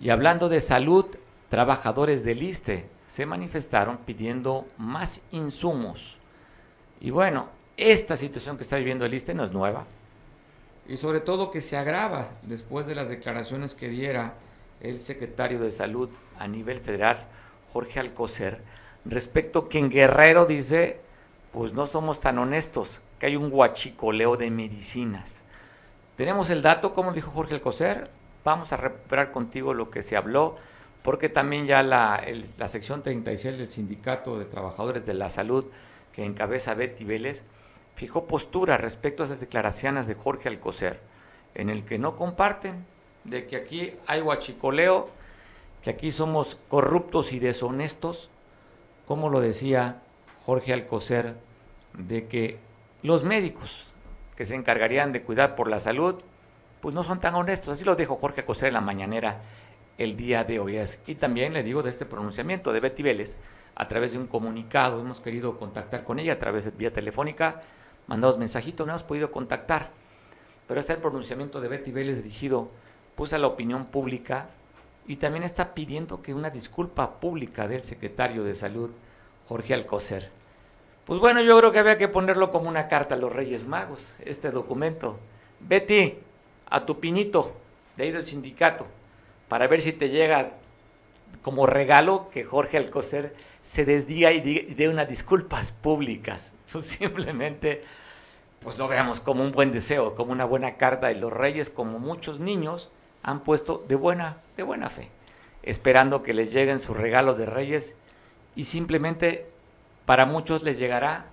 Y 0.00 0.10
hablando 0.10 0.48
de 0.48 0.60
salud, 0.60 1.06
trabajadores 1.48 2.24
del 2.24 2.42
ISTE 2.42 2.88
se 3.06 3.26
manifestaron 3.26 3.98
pidiendo 3.98 4.66
más 4.76 5.20
insumos. 5.30 6.18
Y 7.00 7.10
bueno, 7.10 7.48
esta 7.76 8.16
situación 8.16 8.56
que 8.56 8.62
está 8.62 8.76
viviendo 8.76 9.04
el 9.04 9.14
ISTE 9.14 9.34
no 9.34 9.44
es 9.44 9.52
nueva. 9.52 9.84
Y 10.86 10.96
sobre 10.96 11.20
todo 11.20 11.50
que 11.50 11.60
se 11.60 11.76
agrava 11.76 12.28
después 12.42 12.86
de 12.86 12.94
las 12.94 13.08
declaraciones 13.08 13.74
que 13.74 13.88
diera 13.88 14.34
el 14.80 14.98
secretario 14.98 15.58
de 15.60 15.70
Salud 15.70 16.10
a 16.38 16.46
nivel 16.46 16.80
federal, 16.80 17.16
Jorge 17.72 18.00
Alcocer, 18.00 18.60
respecto 19.04 19.68
que 19.68 19.78
en 19.78 19.90
Guerrero 19.90 20.46
dice, 20.46 21.00
pues 21.52 21.72
no 21.72 21.86
somos 21.86 22.20
tan 22.20 22.38
honestos, 22.38 23.02
que 23.18 23.26
hay 23.26 23.36
un 23.36 23.50
guachicoleo 23.50 24.36
de 24.36 24.50
medicinas. 24.50 25.42
Tenemos 26.16 26.50
el 26.50 26.62
dato, 26.62 26.92
como 26.92 27.12
dijo 27.12 27.30
Jorge 27.30 27.54
Alcocer, 27.54 28.10
vamos 28.44 28.72
a 28.72 28.76
recuperar 28.76 29.32
contigo 29.32 29.74
lo 29.74 29.90
que 29.90 30.02
se 30.02 30.16
habló, 30.16 30.56
porque 31.02 31.28
también 31.28 31.66
ya 31.66 31.82
la, 31.82 32.22
la 32.56 32.68
sección 32.68 33.02
36 33.02 33.58
del 33.58 33.70
Sindicato 33.70 34.38
de 34.38 34.44
Trabajadores 34.44 35.06
de 35.06 35.14
la 35.14 35.30
Salud, 35.30 35.66
que 36.12 36.24
encabeza 36.24 36.74
Betty 36.74 37.04
Vélez, 37.04 37.44
fijó 37.94 38.26
postura 38.26 38.76
respecto 38.76 39.22
a 39.22 39.26
esas 39.26 39.40
declaraciones 39.40 40.06
de 40.06 40.14
Jorge 40.14 40.48
Alcocer, 40.48 41.00
en 41.54 41.70
el 41.70 41.84
que 41.84 41.98
no 41.98 42.16
comparten 42.16 42.84
de 43.24 43.46
que 43.46 43.56
aquí 43.56 43.94
hay 44.06 44.20
guachicoleo, 44.20 45.08
que 45.82 45.90
aquí 45.90 46.12
somos 46.12 46.58
corruptos 46.68 47.32
y 47.32 47.38
deshonestos, 47.38 48.30
como 49.06 49.28
lo 49.28 49.40
decía 49.40 50.02
Jorge 50.46 50.72
Alcocer, 50.72 51.36
de 51.92 52.26
que 52.26 52.58
los 53.02 53.22
médicos 53.22 53.92
que 54.36 54.44
se 54.44 54.54
encargarían 54.54 55.12
de 55.12 55.22
cuidar 55.22 55.54
por 55.54 55.68
la 55.68 55.78
salud, 55.78 56.16
pues 56.80 56.94
no 56.94 57.04
son 57.04 57.20
tan 57.20 57.34
honestos. 57.34 57.68
Así 57.68 57.84
lo 57.84 57.96
dijo 57.96 58.16
Jorge 58.16 58.40
Alcocer 58.40 58.68
en 58.68 58.74
la 58.74 58.80
mañanera 58.80 59.42
el 59.98 60.16
día 60.16 60.44
de 60.44 60.58
hoy. 60.58 60.78
Y 61.06 61.14
también 61.14 61.52
le 61.52 61.62
digo 61.62 61.82
de 61.82 61.90
este 61.90 62.06
pronunciamiento 62.06 62.72
de 62.72 62.80
Betty 62.80 63.02
Vélez, 63.02 63.38
a 63.76 63.88
través 63.88 64.12
de 64.12 64.18
un 64.18 64.26
comunicado, 64.26 65.00
hemos 65.00 65.20
querido 65.20 65.58
contactar 65.58 66.04
con 66.04 66.18
ella 66.18 66.34
a 66.34 66.38
través 66.38 66.64
de 66.64 66.70
vía 66.72 66.92
telefónica, 66.92 67.62
mandados 68.06 68.38
mensajitos, 68.38 68.86
no 68.86 68.92
hemos 68.92 69.04
podido 69.04 69.30
contactar. 69.30 69.90
Pero 70.66 70.80
está 70.80 70.94
el 70.94 71.00
pronunciamiento 71.00 71.60
de 71.60 71.68
Betty 71.68 71.92
Vélez 71.92 72.22
dirigido 72.22 72.70
pues, 73.14 73.32
a 73.32 73.38
la 73.38 73.46
opinión 73.46 73.86
pública 73.86 74.48
y 75.06 75.16
también 75.16 75.44
está 75.44 75.74
pidiendo 75.74 76.22
que 76.22 76.34
una 76.34 76.50
disculpa 76.50 77.20
pública 77.20 77.68
del 77.68 77.82
secretario 77.82 78.44
de 78.44 78.54
Salud, 78.54 78.90
Jorge 79.46 79.74
Alcocer. 79.74 80.30
Pues 81.04 81.20
bueno, 81.20 81.42
yo 81.42 81.58
creo 81.58 81.70
que 81.70 81.78
había 81.78 81.98
que 81.98 82.08
ponerlo 82.08 82.50
como 82.50 82.68
una 82.68 82.88
carta 82.88 83.14
a 83.14 83.18
los 83.18 83.30
Reyes 83.30 83.66
Magos, 83.66 84.14
este 84.24 84.50
documento. 84.50 85.16
Betty, 85.60 86.14
a 86.70 86.86
tu 86.86 86.98
pinito 86.98 87.52
de 87.96 88.04
ahí 88.04 88.10
del 88.10 88.24
sindicato, 88.24 88.86
para 89.48 89.66
ver 89.66 89.82
si 89.82 89.92
te 89.92 90.08
llega 90.08 90.52
como 91.42 91.66
regalo 91.66 92.30
que 92.30 92.44
Jorge 92.44 92.78
Alcocer 92.78 93.34
se 93.60 93.84
desdiga 93.84 94.32
y 94.32 94.40
dé 94.40 94.88
unas 94.88 95.08
disculpas 95.08 95.72
públicas. 95.72 96.54
Simplemente, 96.82 97.84
pues 98.60 98.78
lo 98.78 98.88
veamos 98.88 99.20
como 99.20 99.42
un 99.42 99.52
buen 99.52 99.72
deseo, 99.72 100.14
como 100.14 100.32
una 100.32 100.44
buena 100.44 100.76
carta 100.76 101.08
de 101.08 101.16
los 101.16 101.32
reyes, 101.32 101.70
como 101.70 101.98
muchos 101.98 102.40
niños 102.40 102.90
han 103.22 103.40
puesto 103.40 103.84
de 103.88 103.94
buena, 103.94 104.38
de 104.56 104.62
buena 104.62 104.90
fe, 104.90 105.10
esperando 105.62 106.22
que 106.22 106.34
les 106.34 106.52
lleguen 106.52 106.78
sus 106.78 106.96
regalos 106.96 107.38
de 107.38 107.46
reyes 107.46 107.96
y 108.54 108.64
simplemente 108.64 109.46
para 110.06 110.26
muchos 110.26 110.62
les 110.62 110.78
llegará, 110.78 111.26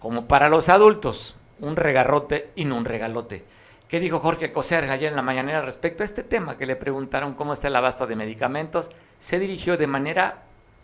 como 0.00 0.26
para 0.26 0.48
los 0.48 0.68
adultos, 0.68 1.36
un 1.60 1.76
regarrote 1.76 2.50
y 2.54 2.64
no 2.64 2.76
un 2.76 2.84
regalote. 2.84 3.44
¿Qué 3.88 4.00
dijo 4.00 4.20
Jorge 4.20 4.52
Coser 4.52 4.84
ayer 4.90 5.10
en 5.10 5.16
la 5.16 5.22
mañanera 5.22 5.62
respecto 5.62 6.02
a 6.02 6.06
este 6.06 6.22
tema 6.22 6.58
que 6.58 6.66
le 6.66 6.76
preguntaron 6.76 7.34
cómo 7.34 7.54
está 7.54 7.68
el 7.68 7.76
abasto 7.76 8.06
de 8.06 8.16
medicamentos? 8.16 8.90
Se 9.18 9.38
dirigió 9.38 9.76
de 9.76 9.86
manera 9.86 10.42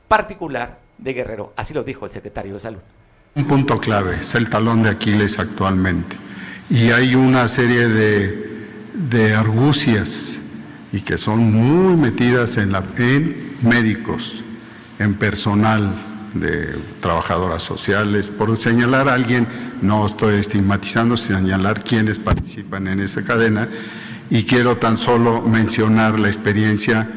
particular 0.09 0.79
de 0.97 1.13
Guerrero. 1.13 1.53
Así 1.55 1.75
lo 1.75 1.85
dijo 1.85 2.07
el 2.07 2.13
secretario 2.13 2.55
de 2.55 2.61
Salud. 2.61 2.83
Un 3.37 3.47
punto 3.47 3.79
clave, 3.79 4.19
es 4.21 4.37
el 4.37 4.49
talón 4.49 4.85
de 4.85 4.91
Aquiles 4.91 5.41
actualmente. 5.41 6.17
Y 6.71 6.91
hay 6.91 7.17
una 7.17 7.49
serie 7.49 7.89
de, 7.89 8.69
de 8.95 9.35
argucias 9.35 10.39
y 10.93 11.01
que 11.01 11.19
son 11.19 11.53
muy 11.53 11.97
metidas 11.97 12.59
en, 12.59 12.71
la, 12.71 12.85
en 12.97 13.57
médicos, 13.61 14.45
en 15.01 15.15
personal 15.15 15.93
de 16.35 16.77
trabajadoras 17.01 17.65
sociales. 17.65 18.29
Por 18.29 18.57
señalar 18.57 19.09
a 19.09 19.15
alguien, 19.15 19.49
no 19.83 20.07
estoy 20.07 20.37
estigmatizando, 20.37 21.17
señalar 21.17 21.83
quienes 21.83 22.19
participan 22.19 22.87
en 22.87 23.01
esa 23.01 23.25
cadena. 23.25 23.69
Y 24.31 24.45
quiero 24.45 24.77
tan 24.77 24.97
solo 24.97 25.43
mencionar 25.43 26.21
la 26.21 26.29
experiencia 26.29 27.09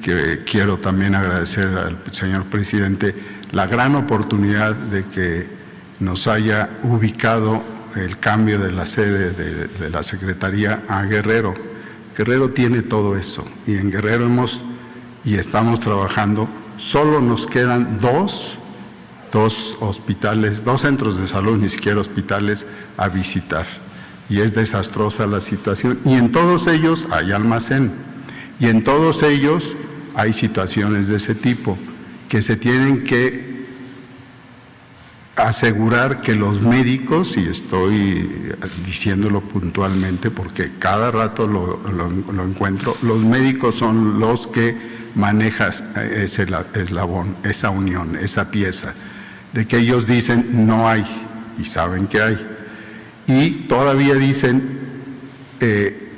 que 0.00 0.44
quiero 0.44 0.78
también 0.78 1.16
agradecer 1.16 1.66
al 1.76 1.98
señor 2.12 2.44
presidente, 2.44 3.12
la 3.50 3.66
gran 3.66 3.96
oportunidad 3.96 4.76
de 4.76 5.04
que 5.06 5.63
nos 6.04 6.26
haya 6.26 6.68
ubicado 6.82 7.62
el 7.96 8.18
cambio 8.18 8.58
de 8.58 8.72
la 8.72 8.86
sede 8.86 9.30
de, 9.30 9.90
la 9.90 10.02
Secretaría 10.02 10.82
a 10.88 11.02
Guerrero. 11.02 11.54
Guerrero 12.16 12.50
tiene 12.50 12.82
todo 12.82 13.16
eso 13.16 13.46
y 13.66 13.76
en 13.76 13.90
Guerrero 13.90 14.26
hemos 14.26 14.62
y 15.24 15.34
estamos 15.34 15.80
trabajando. 15.80 16.48
Solo 16.76 17.20
nos 17.20 17.46
quedan 17.46 17.98
dos, 18.00 18.58
dos 19.32 19.76
hospitales, 19.80 20.64
dos 20.64 20.82
centros 20.82 21.16
de 21.16 21.26
salud, 21.26 21.56
ni 21.56 21.68
siquiera 21.68 22.00
hospitales, 22.00 22.66
a 22.96 23.08
visitar. 23.08 23.66
Y 24.28 24.40
es 24.40 24.54
desastrosa 24.54 25.26
la 25.26 25.40
situación. 25.40 26.00
Y 26.04 26.14
en 26.14 26.32
todos 26.32 26.66
ellos 26.66 27.06
hay 27.10 27.32
almacén. 27.32 27.92
Y 28.58 28.66
en 28.66 28.84
todos 28.84 29.22
ellos 29.22 29.76
hay 30.14 30.32
situaciones 30.32 31.08
de 31.08 31.16
ese 31.16 31.34
tipo 31.34 31.78
que 32.28 32.42
se 32.42 32.56
tienen 32.56 33.04
que 33.04 33.53
asegurar 35.36 36.20
que 36.20 36.34
los 36.34 36.60
médicos, 36.60 37.36
y 37.36 37.48
estoy 37.48 38.54
diciéndolo 38.84 39.40
puntualmente 39.40 40.30
porque 40.30 40.72
cada 40.78 41.10
rato 41.10 41.46
lo, 41.46 42.44
encuentro, 42.44 42.96
los 43.02 43.18
médicos 43.20 43.76
son 43.76 44.20
los 44.20 44.46
que 44.46 44.76
manejan 45.14 45.72
ese 46.12 46.46
eslabón, 46.74 47.36
esa 47.42 47.70
unión, 47.70 48.16
esa 48.16 48.50
pieza, 48.50 48.94
de 49.52 49.66
que 49.66 49.78
ellos 49.78 50.06
dicen 50.06 50.66
no 50.66 50.88
hay 50.88 51.04
y 51.58 51.64
saben 51.64 52.06
que 52.06 52.22
hay. 52.22 52.46
Y 53.26 53.50
todavía 53.68 54.14
dicen 54.14 54.78
eh, 55.60 56.10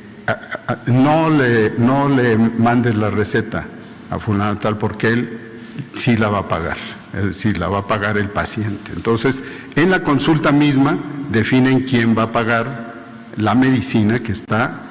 no, 0.87 1.31
le, 1.31 1.71
no 1.79 2.09
le 2.09 2.37
mandes 2.37 2.95
la 2.97 3.11
receta 3.11 3.67
a 4.11 4.19
fulano 4.19 4.59
tal 4.59 4.77
porque 4.77 5.09
él 5.09 5.41
sí 5.95 6.17
la 6.17 6.29
va 6.29 6.41
a 6.41 6.49
pagar 6.49 6.77
es 7.17 7.25
decir, 7.25 7.59
la 7.59 7.69
va 7.69 7.79
a 7.79 7.87
pagar 7.87 8.19
el 8.19 8.29
paciente. 8.29 8.93
Entonces, 8.95 9.41
en 9.75 9.91
la 9.91 10.03
consulta 10.03 10.53
misma 10.53 10.99
definen 11.31 11.85
quién 11.85 12.17
va 12.17 12.25
a 12.25 12.33
pagar 12.33 12.95
la 13.37 13.55
medicina 13.55 14.19
que 14.21 14.33
está 14.33 14.83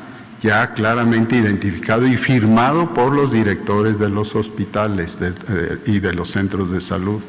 ya 0.41 0.73
claramente 0.73 1.37
identificado 1.37 2.05
y 2.05 2.17
firmado 2.17 2.93
por 2.93 3.13
los 3.13 3.31
directores 3.31 3.97
de 3.99 4.09
los 4.09 4.35
hospitales 4.35 5.17
eh, 5.21 5.79
y 5.85 5.99
de 5.99 6.13
los 6.13 6.31
centros 6.31 6.69
de 6.71 6.81
salud, 6.81 7.21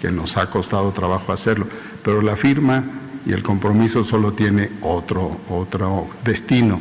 que 0.00 0.10
nos 0.10 0.36
ha 0.36 0.48
costado 0.48 0.92
trabajo 0.92 1.32
hacerlo. 1.32 1.66
Pero 2.02 2.22
la 2.22 2.36
firma 2.36 2.84
y 3.26 3.32
el 3.32 3.42
compromiso 3.42 4.04
solo 4.04 4.32
tiene 4.32 4.70
otro, 4.82 5.38
otro 5.48 6.08
destino, 6.24 6.80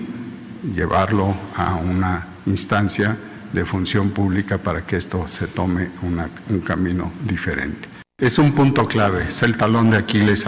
llevarlo 0.73 1.35
a 1.55 1.75
una 1.75 2.27
instancia 2.45 3.17
de 3.53 3.65
función 3.65 4.11
pública 4.11 4.57
para 4.57 4.85
que 4.85 4.97
esto 4.97 5.27
se 5.27 5.47
tome 5.47 5.91
un 6.01 6.61
camino 6.61 7.11
diferente. 7.23 7.87
Es 8.17 8.37
un 8.37 8.53
punto 8.53 8.85
clave, 8.85 9.25
es 9.29 9.41
el 9.41 9.57
talón 9.57 9.89
de 9.89 9.97
Aquiles. 9.97 10.45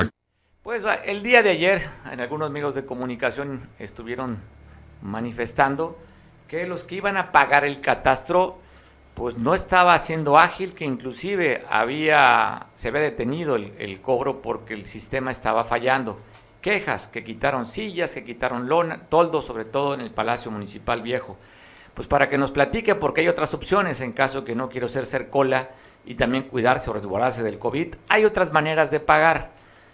Pues 0.62 0.84
el 1.06 1.24
día 1.24 1.44
de 1.44 1.50
ayer, 1.50 1.82
en 2.12 2.22
algunos 2.22 2.52
medios 2.52 2.76
de 2.76 2.86
comunicación 2.86 3.68
estuvieron 3.80 4.38
manifestando 5.02 5.98
que 6.48 6.68
los 6.68 6.84
que 6.84 6.96
iban 6.96 7.18
a 7.18 7.32
pagar 7.32 7.66
el 7.66 7.82
catastro 7.82 8.60
pues 9.16 9.38
no 9.38 9.54
estaba 9.54 9.98
siendo 10.00 10.38
ágil, 10.38 10.74
que 10.74 10.86
inclusive 10.86 11.66
había, 11.70 12.68
se 12.76 12.90
había 12.90 13.02
detenido 13.02 13.56
el, 13.56 13.74
el 13.78 14.02
cobro 14.02 14.42
porque 14.42 14.74
el 14.74 14.86
sistema 14.86 15.32
estaba 15.32 15.66
fallando. 15.66 16.20
Quejas, 16.62 17.08
que 17.08 17.24
quitaron 17.24 17.66
sillas, 17.66 18.14
que 18.14 18.24
quitaron 18.24 18.70
lona, 18.70 19.02
toldo, 19.10 19.42
sobre 19.42 19.66
todo 19.66 19.94
en 19.94 20.02
el 20.02 20.12
Palacio 20.12 20.50
Municipal 20.50 21.02
Viejo. 21.02 21.38
Pues 21.94 22.08
para 22.08 22.28
que 22.28 22.38
nos 22.38 22.52
platique, 22.52 22.96
porque 22.96 23.22
hay 23.22 23.28
otras 23.28 23.54
opciones 23.54 24.02
en 24.02 24.14
caso 24.14 24.44
que 24.44 24.56
no 24.56 24.70
quiero 24.70 24.88
ser 24.88 25.30
cola 25.30 25.70
y 26.06 26.16
también 26.16 26.44
cuidarse 26.44 26.90
o 26.90 26.94
resguardarse 26.94 27.44
del 27.44 27.60
COVID. 27.60 27.96
Hay 28.10 28.26
otras 28.26 28.52
maneras 28.52 28.92
de 28.92 29.00
pagar. 29.00 29.52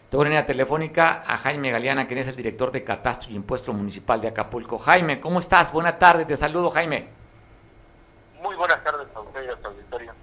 Tengo 0.09 0.21
una 0.21 0.29
línea 0.29 0.45
telefónica 0.45 1.23
a 1.27 1.37
Jaime 1.37 1.71
Galeana, 1.71 2.07
quien 2.07 2.19
es 2.19 2.27
el 2.27 2.35
director 2.35 2.71
de 2.71 2.83
Catastro 2.83 3.29
y 3.31 3.35
Impuesto 3.35 3.73
Municipal 3.73 4.19
de 4.21 4.29
Acapulco. 4.29 4.79
Jaime, 4.79 5.19
¿cómo 5.19 5.39
estás? 5.39 5.71
Buena 5.71 5.99
tarde, 5.99 6.25
te 6.25 6.35
saludo, 6.35 6.71
Jaime. 6.71 7.09
Muy 8.41 8.55
buenas 8.55 8.83
tardes 8.83 9.07
a 9.13 9.19
usted 9.19 9.43
y 9.43 9.49
a 9.49 9.67
auditorio. 9.67 10.13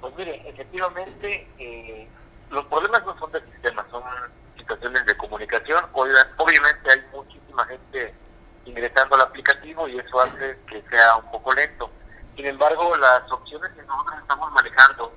Pues 0.00 0.14
mire, 0.16 0.48
efectivamente, 0.48 1.48
eh, 1.58 2.06
los 2.50 2.64
problemas 2.66 3.04
no 3.04 3.18
son 3.18 3.32
de 3.32 3.40
sistema, 3.50 3.84
son 3.90 4.02
situaciones 4.56 5.04
de 5.06 5.16
comunicación. 5.16 5.84
Obviamente 5.94 6.90
hay 6.90 7.02
muchísima 7.12 7.64
gente 7.64 8.14
ingresando 8.74 9.14
al 9.14 9.20
aplicativo 9.20 9.86
y 9.86 9.98
eso 9.98 10.20
hace 10.20 10.58
que 10.66 10.82
sea 10.90 11.16
un 11.16 11.30
poco 11.30 11.52
lento. 11.52 11.88
Sin 12.34 12.46
embargo, 12.46 12.96
las 12.96 13.30
opciones 13.30 13.70
que 13.72 13.82
nosotros 13.82 14.16
estamos 14.20 14.52
manejando 14.52 15.14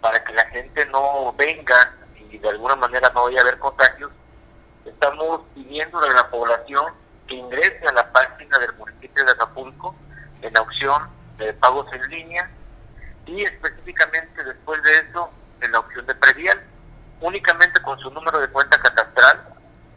para 0.00 0.22
que 0.22 0.32
la 0.32 0.44
gente 0.46 0.86
no 0.86 1.32
venga 1.32 1.94
y 2.16 2.38
de 2.38 2.48
alguna 2.48 2.76
manera 2.76 3.10
no 3.12 3.24
vaya 3.24 3.40
a 3.40 3.42
haber 3.42 3.58
contagios, 3.58 4.12
estamos 4.84 5.40
pidiendo 5.54 5.98
a 5.98 6.08
la 6.10 6.30
población 6.30 6.94
que 7.26 7.34
ingrese 7.34 7.88
a 7.88 7.92
la 7.92 8.12
página 8.12 8.58
del 8.58 8.72
municipio 8.74 9.24
de 9.24 9.32
Acapulco 9.32 9.96
en 10.40 10.54
la 10.54 10.60
opción 10.60 11.08
de 11.38 11.52
pagos 11.54 11.92
en 11.92 12.08
línea 12.08 12.48
y 13.26 13.42
específicamente 13.42 14.44
después 14.44 14.80
de 14.84 14.98
eso 15.00 15.28
en 15.60 15.72
la 15.72 15.80
opción 15.80 16.06
de 16.06 16.14
predial. 16.14 16.62
Únicamente 17.20 17.82
con 17.82 17.98
su 17.98 18.10
número 18.10 18.38
de 18.38 18.48
cuenta 18.48 18.80
catastral 18.80 19.40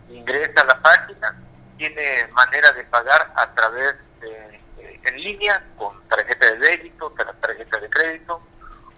ingresa 0.09 0.62
a 0.62 0.65
la 0.65 0.81
página, 0.81 1.35
tiene 1.77 2.27
manera 2.27 2.72
de 2.72 2.84
pagar 2.86 3.32
a 3.36 3.53
través 3.53 3.96
de, 4.22 4.60
en 5.03 5.24
línea 5.24 5.63
con 5.77 6.01
tarjeta 6.08 6.51
de 6.51 6.58
débito, 6.58 7.12
tarjeta 7.12 7.79
de 7.79 7.89
crédito, 7.89 8.41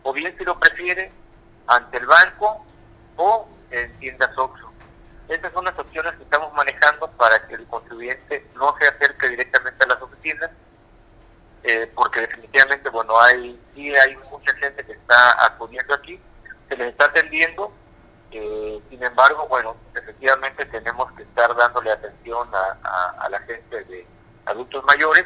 o 0.03 0.13
bien 0.13 0.35
si 0.37 0.45
lo 0.45 0.59
prefiere 0.59 1.11
ante 1.67 1.97
el 1.97 2.05
banco 2.05 2.65
o 3.17 3.49
en 3.71 3.99
tiendas 3.99 4.37
OXXO. 4.37 4.71
Estas 5.27 5.51
son 5.51 5.65
las 5.65 5.77
opciones 5.77 6.15
que 6.15 6.23
estamos 6.23 6.53
manejando 6.53 7.11
para 7.11 7.45
que 7.47 7.55
el 7.55 7.65
contribuyente 7.67 8.45
no 8.55 8.75
se 8.79 8.87
acerque 8.87 9.27
directamente 9.29 9.83
a 9.83 9.87
las 9.87 10.01
oficinas, 10.01 10.49
eh, 11.63 11.91
porque 11.93 12.21
definitivamente, 12.21 12.89
bueno, 12.89 13.19
hay 13.19 13.59
sí 13.75 13.93
hay 13.93 14.15
mucha 14.31 14.53
gente 14.53 14.85
que 14.85 14.93
está 14.93 15.45
acudiendo 15.45 15.93
aquí, 15.93 16.19
se 16.69 16.77
les 16.77 16.89
está 16.91 17.05
atendiendo, 17.05 17.73
eh, 18.31 18.81
sin 18.89 19.03
embargo, 19.03 19.47
bueno, 19.47 19.75
efectivamente 19.95 20.65
tenemos 20.65 21.11
que 21.13 21.23
estar 21.23 21.55
dándole 21.55 21.91
atención 21.91 22.47
a, 22.53 23.29
la 23.29 23.39
gente 23.39 23.83
de 23.85 24.05
adultos 24.45 24.83
mayores 24.85 25.25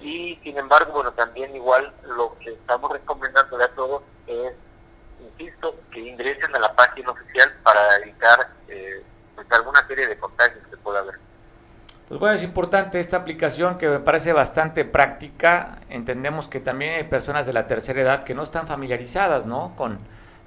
y 0.00 0.36
sin 0.42 0.56
embargo, 0.56 0.92
bueno, 0.92 1.12
también 1.12 1.54
igual 1.54 1.92
lo 2.04 2.36
que 2.38 2.52
estamos 2.52 2.90
recomendando 2.92 3.62
a 3.62 3.68
todos 3.68 4.02
es 4.26 4.54
insisto, 5.20 5.74
que 5.90 6.00
ingresen 6.00 6.54
a 6.54 6.58
la 6.58 6.74
página 6.74 7.10
oficial 7.10 7.52
para 7.62 7.96
evitar 7.98 8.48
eh, 8.68 9.02
pues, 9.34 9.46
alguna 9.50 9.86
serie 9.86 10.06
de 10.06 10.18
contagios 10.18 10.64
que 10.68 10.76
pueda 10.76 11.00
haber. 11.00 11.16
Pues 12.08 12.20
bueno, 12.20 12.34
es 12.34 12.42
importante 12.42 13.00
esta 13.00 13.18
aplicación 13.18 13.76
que 13.76 13.88
me 13.88 13.98
parece 13.98 14.32
bastante 14.32 14.84
práctica. 14.86 15.80
Entendemos 15.90 16.48
que 16.48 16.60
también 16.60 16.94
hay 16.94 17.04
personas 17.04 17.46
de 17.46 17.52
la 17.52 17.66
tercera 17.66 18.00
edad 18.00 18.24
que 18.24 18.34
no 18.34 18.42
están 18.42 18.66
familiarizadas, 18.66 19.44
¿no? 19.44 19.74
Con 19.76 19.98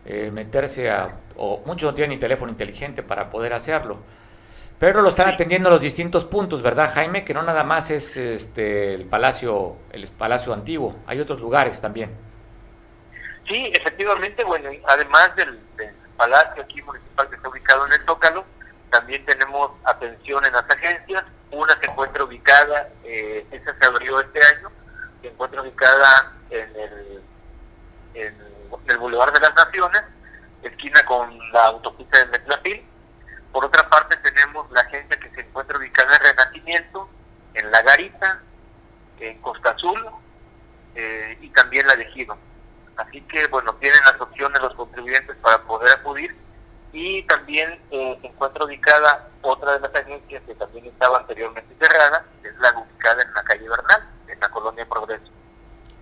eh, 0.05 0.31
meterse 0.31 0.89
a, 0.89 1.17
o 1.35 1.61
muchos 1.65 1.91
no 1.91 1.93
tienen 1.93 2.11
ni 2.11 2.17
teléfono 2.17 2.51
inteligente 2.51 3.03
para 3.03 3.29
poder 3.29 3.53
hacerlo. 3.53 3.99
Pero 4.81 5.03
lo 5.03 5.09
están 5.09 5.29
atendiendo 5.29 5.69
los 5.69 5.81
distintos 5.81 6.25
puntos, 6.25 6.63
¿verdad, 6.63 6.89
Jaime? 6.91 7.23
Que 7.23 7.35
no 7.35 7.43
nada 7.43 7.63
más 7.63 7.91
es 7.91 8.17
este 8.17 8.95
el 8.95 9.05
palacio, 9.05 9.75
el 9.91 10.09
palacio 10.09 10.53
antiguo, 10.53 10.95
hay 11.05 11.19
otros 11.19 11.39
lugares 11.39 11.79
también. 11.79 12.17
Sí, 13.47 13.71
efectivamente, 13.75 14.43
bueno, 14.43 14.71
además 14.87 15.35
del, 15.35 15.59
palacio 16.17 16.63
aquí 16.63 16.81
municipal 16.81 17.29
que 17.29 17.35
está 17.35 17.49
ubicado 17.49 17.85
en 17.85 17.93
el 17.93 18.05
Tócalo, 18.05 18.43
también 18.89 19.23
tenemos 19.25 19.71
atención 19.83 20.43
en 20.45 20.53
las 20.53 20.67
agencias. 20.67 21.25
Una 21.51 21.79
se 21.79 21.85
encuentra 21.85 22.23
ubicada, 22.23 22.89
eh, 23.03 23.45
esa 23.51 23.77
se 23.77 23.85
abrió 23.85 24.19
este 24.19 24.39
año, 24.39 24.71
se 25.21 25.27
encuentra 25.27 25.61
ubicada 25.61 26.33
en 26.49 26.69
el, 26.75 27.21
en 28.15 28.50
el 28.87 28.97
Boulevard 28.97 29.33
de 29.33 29.39
las 29.39 29.55
Naciones, 29.55 30.03
esquina 30.63 31.03
con 31.05 31.37
la 31.51 31.65
autopista 31.65 32.19
de 32.19 32.25
Metlapil. 32.27 32.85
Por 33.51 33.65
otra 33.65 33.89
parte 33.89 34.17
tenemos 34.17 34.69
la 34.71 34.81
agencia 34.81 35.19
que 35.19 35.29
se 35.31 35.41
encuentra 35.41 35.77
ubicada 35.77 36.15
en 36.15 36.23
Renacimiento, 36.23 37.09
en 37.53 37.71
La 37.71 37.81
Garita, 37.81 38.39
en 39.19 39.41
Costa 39.41 39.71
Azul 39.71 40.05
eh, 40.95 41.37
y 41.41 41.49
también 41.49 41.87
la 41.87 41.95
de 41.95 42.05
Giro. 42.05 42.37
Así 42.97 43.21
que, 43.21 43.47
bueno, 43.47 43.73
tienen 43.75 43.99
las 44.05 44.19
opciones 44.19 44.61
los 44.61 44.73
contribuyentes 44.75 45.35
para 45.37 45.61
poder 45.63 45.91
acudir 45.93 46.35
y 46.93 47.23
también 47.23 47.79
eh, 47.89 48.17
se 48.21 48.27
encuentra 48.27 48.65
ubicada 48.65 49.29
otra 49.41 49.73
de 49.73 49.79
las 49.79 49.95
agencias 49.95 50.43
que 50.45 50.55
también 50.55 50.85
estaba 50.85 51.19
anteriormente 51.19 51.73
cerrada, 51.79 52.25
es 52.43 52.55
la 52.59 52.77
ubicada 52.77 53.23
en 53.23 53.33
la 53.33 53.43
calle 53.43 53.69
Bernal, 53.69 54.09
en 54.27 54.39
la 54.39 54.49
colonia 54.49 54.85
Progreso. 54.85 55.31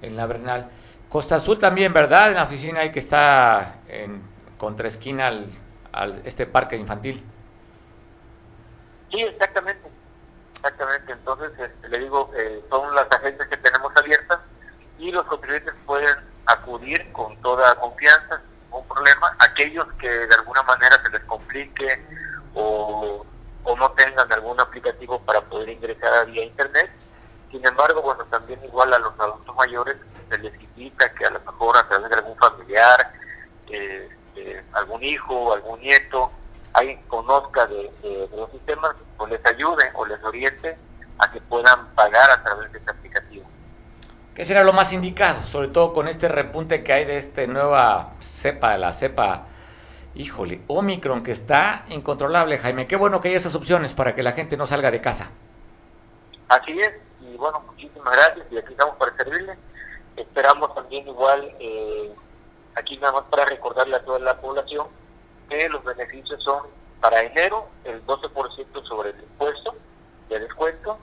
En 0.01 0.17
la 0.17 0.25
Bernal. 0.25 0.69
Costa 1.09 1.35
Azul 1.35 1.57
también, 1.57 1.91
¿verdad? 1.91 2.29
En 2.29 2.35
la 2.35 2.43
oficina 2.43 2.81
hay 2.81 2.91
que 2.91 2.99
está 2.99 3.79
en 3.87 4.21
contraesquina 4.57 5.27
al, 5.27 5.47
al 5.91 6.21
este 6.23 6.45
parque 6.45 6.75
infantil. 6.75 7.23
Sí, 9.09 9.21
exactamente. 9.21 9.89
Exactamente. 10.53 11.11
Entonces, 11.11 11.51
este, 11.57 11.89
le 11.89 11.99
digo, 11.99 12.31
eh, 12.37 12.63
son 12.69 12.93
las 12.93 13.11
agencias 13.11 13.47
que 13.47 13.57
tenemos 13.57 13.91
abiertas 13.95 14.39
y 14.99 15.11
los 15.11 15.25
contribuyentes 15.25 15.73
pueden 15.87 16.15
acudir 16.45 17.11
con 17.11 17.35
toda 17.37 17.73
confianza, 17.75 18.41
ningún 18.65 18.87
problema. 18.87 19.35
Aquellos 19.39 19.87
que 19.93 20.09
de 20.09 20.35
alguna 20.35 20.61
manera 20.61 21.01
se 21.01 21.09
les 21.09 21.23
complique 21.23 22.05
o, 22.53 23.25
o 23.63 23.77
no 23.77 23.91
tengan 23.93 24.31
algún 24.31 24.59
aplicativo 24.59 25.19
para 25.21 25.41
poder 25.41 25.69
ingresar 25.69 26.27
vía 26.27 26.43
internet. 26.43 26.91
Sin 27.49 27.65
embargo, 27.65 28.03
bueno, 28.03 28.25
también 28.25 28.63
igual 28.63 28.93
a 28.93 28.99
los 28.99 29.19
adultos 29.19 29.55
mayores 29.55 29.97
se 30.29 30.37
les 30.37 30.53
invita 30.61 31.11
que 31.13 31.25
a 31.25 31.31
lo 31.31 31.39
mejor 31.39 31.77
a 31.77 31.87
través 31.87 32.09
de 32.09 32.15
algún 32.15 32.37
familiar, 32.37 33.13
eh, 33.69 34.09
eh, 34.35 34.63
algún 34.73 35.03
hijo, 35.03 35.53
algún 35.53 35.79
nieto, 35.81 36.31
alguien 36.73 37.01
conozca 37.07 37.65
de, 37.67 37.91
de, 38.01 38.27
de, 38.27 38.37
los 38.37 38.51
sistemas, 38.51 38.95
pues 39.17 39.31
les 39.31 39.45
ayude 39.45 39.91
o 39.95 40.05
les 40.05 40.23
oriente 40.23 40.77
a 41.17 41.31
que 41.31 41.41
puedan 41.41 41.87
pagar 41.95 42.29
a 42.31 42.43
través 42.43 42.71
de 42.71 42.79
este 42.79 42.91
aplicativo. 42.91 43.45
¿Qué 44.39 44.45
será 44.45 44.63
lo 44.63 44.71
más 44.71 44.93
indicado? 44.93 45.41
Sobre 45.41 45.67
todo 45.67 45.91
con 45.91 46.07
este 46.07 46.29
repunte 46.29 46.81
que 46.83 46.93
hay 46.93 47.03
de 47.03 47.17
esta 47.17 47.45
nueva 47.45 48.13
cepa, 48.19 48.77
la 48.77 48.93
cepa, 48.93 49.47
híjole, 50.15 50.61
Omicron, 50.67 51.23
que 51.23 51.31
está 51.31 51.83
incontrolable, 51.89 52.57
Jaime. 52.57 52.87
Qué 52.87 52.95
bueno 52.95 53.19
que 53.19 53.27
hay 53.27 53.35
esas 53.35 53.55
opciones 53.55 53.93
para 53.93 54.15
que 54.15 54.23
la 54.23 54.31
gente 54.31 54.55
no 54.55 54.65
salga 54.65 54.91
de 54.91 55.01
casa. 55.01 55.31
Así 56.47 56.79
es, 56.79 56.93
y 57.19 57.35
bueno, 57.35 57.59
muchísimas 57.67 58.13
gracias 58.13 58.47
y 58.49 58.57
aquí 58.57 58.71
estamos 58.71 58.95
para 58.95 59.13
servirle. 59.17 59.57
Esperamos 60.15 60.73
también 60.75 61.07
igual, 61.07 61.55
eh, 61.59 62.13
aquí 62.75 62.97
nada 62.97 63.13
más 63.13 63.23
para 63.25 63.45
recordarle 63.45 63.95
a 63.95 64.03
toda 64.03 64.19
la 64.19 64.39
población 64.39 64.87
que 65.49 65.69
los 65.69 65.83
beneficios 65.83 66.43
son 66.43 66.63
para 66.99 67.23
enero 67.23 67.67
el 67.85 68.05
12% 68.05 68.83
sobre 68.87 69.11
el 69.11 69.19
impuesto 69.19 69.75
de 70.29 70.39
descuento, 70.39 70.97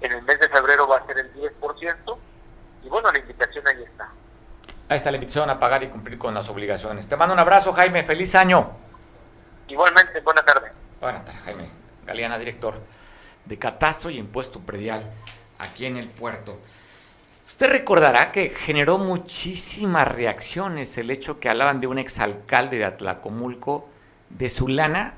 en 0.00 0.12
el 0.12 0.22
mes 0.22 0.40
de 0.40 0.48
febrero 0.48 0.86
va 0.86 0.98
a 0.98 1.06
ser 1.06 1.18
el 1.18 1.34
10%, 1.34 2.18
y 2.84 2.88
bueno, 2.88 3.12
la 3.12 3.18
invitación 3.18 3.66
ahí 3.66 3.82
está. 3.82 4.08
Ahí 4.88 4.96
está 4.96 5.10
la 5.10 5.16
invitación 5.16 5.48
a 5.50 5.58
pagar 5.58 5.82
y 5.82 5.88
cumplir 5.88 6.18
con 6.18 6.34
las 6.34 6.48
obligaciones. 6.48 7.08
Te 7.08 7.16
mando 7.16 7.32
un 7.32 7.40
abrazo, 7.40 7.72
Jaime. 7.72 8.02
Feliz 8.02 8.34
año. 8.34 8.72
Igualmente, 9.68 10.20
buena 10.20 10.44
tarde. 10.44 10.70
Buenas 11.00 11.24
tardes, 11.24 11.42
Jaime. 11.42 11.68
Galeana, 12.04 12.38
director 12.38 12.74
de 13.44 13.58
Catastro 13.58 14.10
y 14.10 14.18
Impuesto 14.18 14.60
Predial 14.60 15.10
aquí 15.58 15.86
en 15.86 15.96
el 15.96 16.08
puerto. 16.08 16.58
Usted 17.44 17.70
recordará 17.70 18.30
que 18.30 18.50
generó 18.50 18.98
muchísimas 18.98 20.06
reacciones 20.06 20.96
el 20.96 21.10
hecho 21.10 21.40
que 21.40 21.48
hablaban 21.48 21.80
de 21.80 21.88
un 21.88 21.98
exalcalde 21.98 22.78
de 22.78 22.84
Atlacomulco, 22.84 23.88
de 24.30 24.48
su 24.48 24.68
lana, 24.68 25.14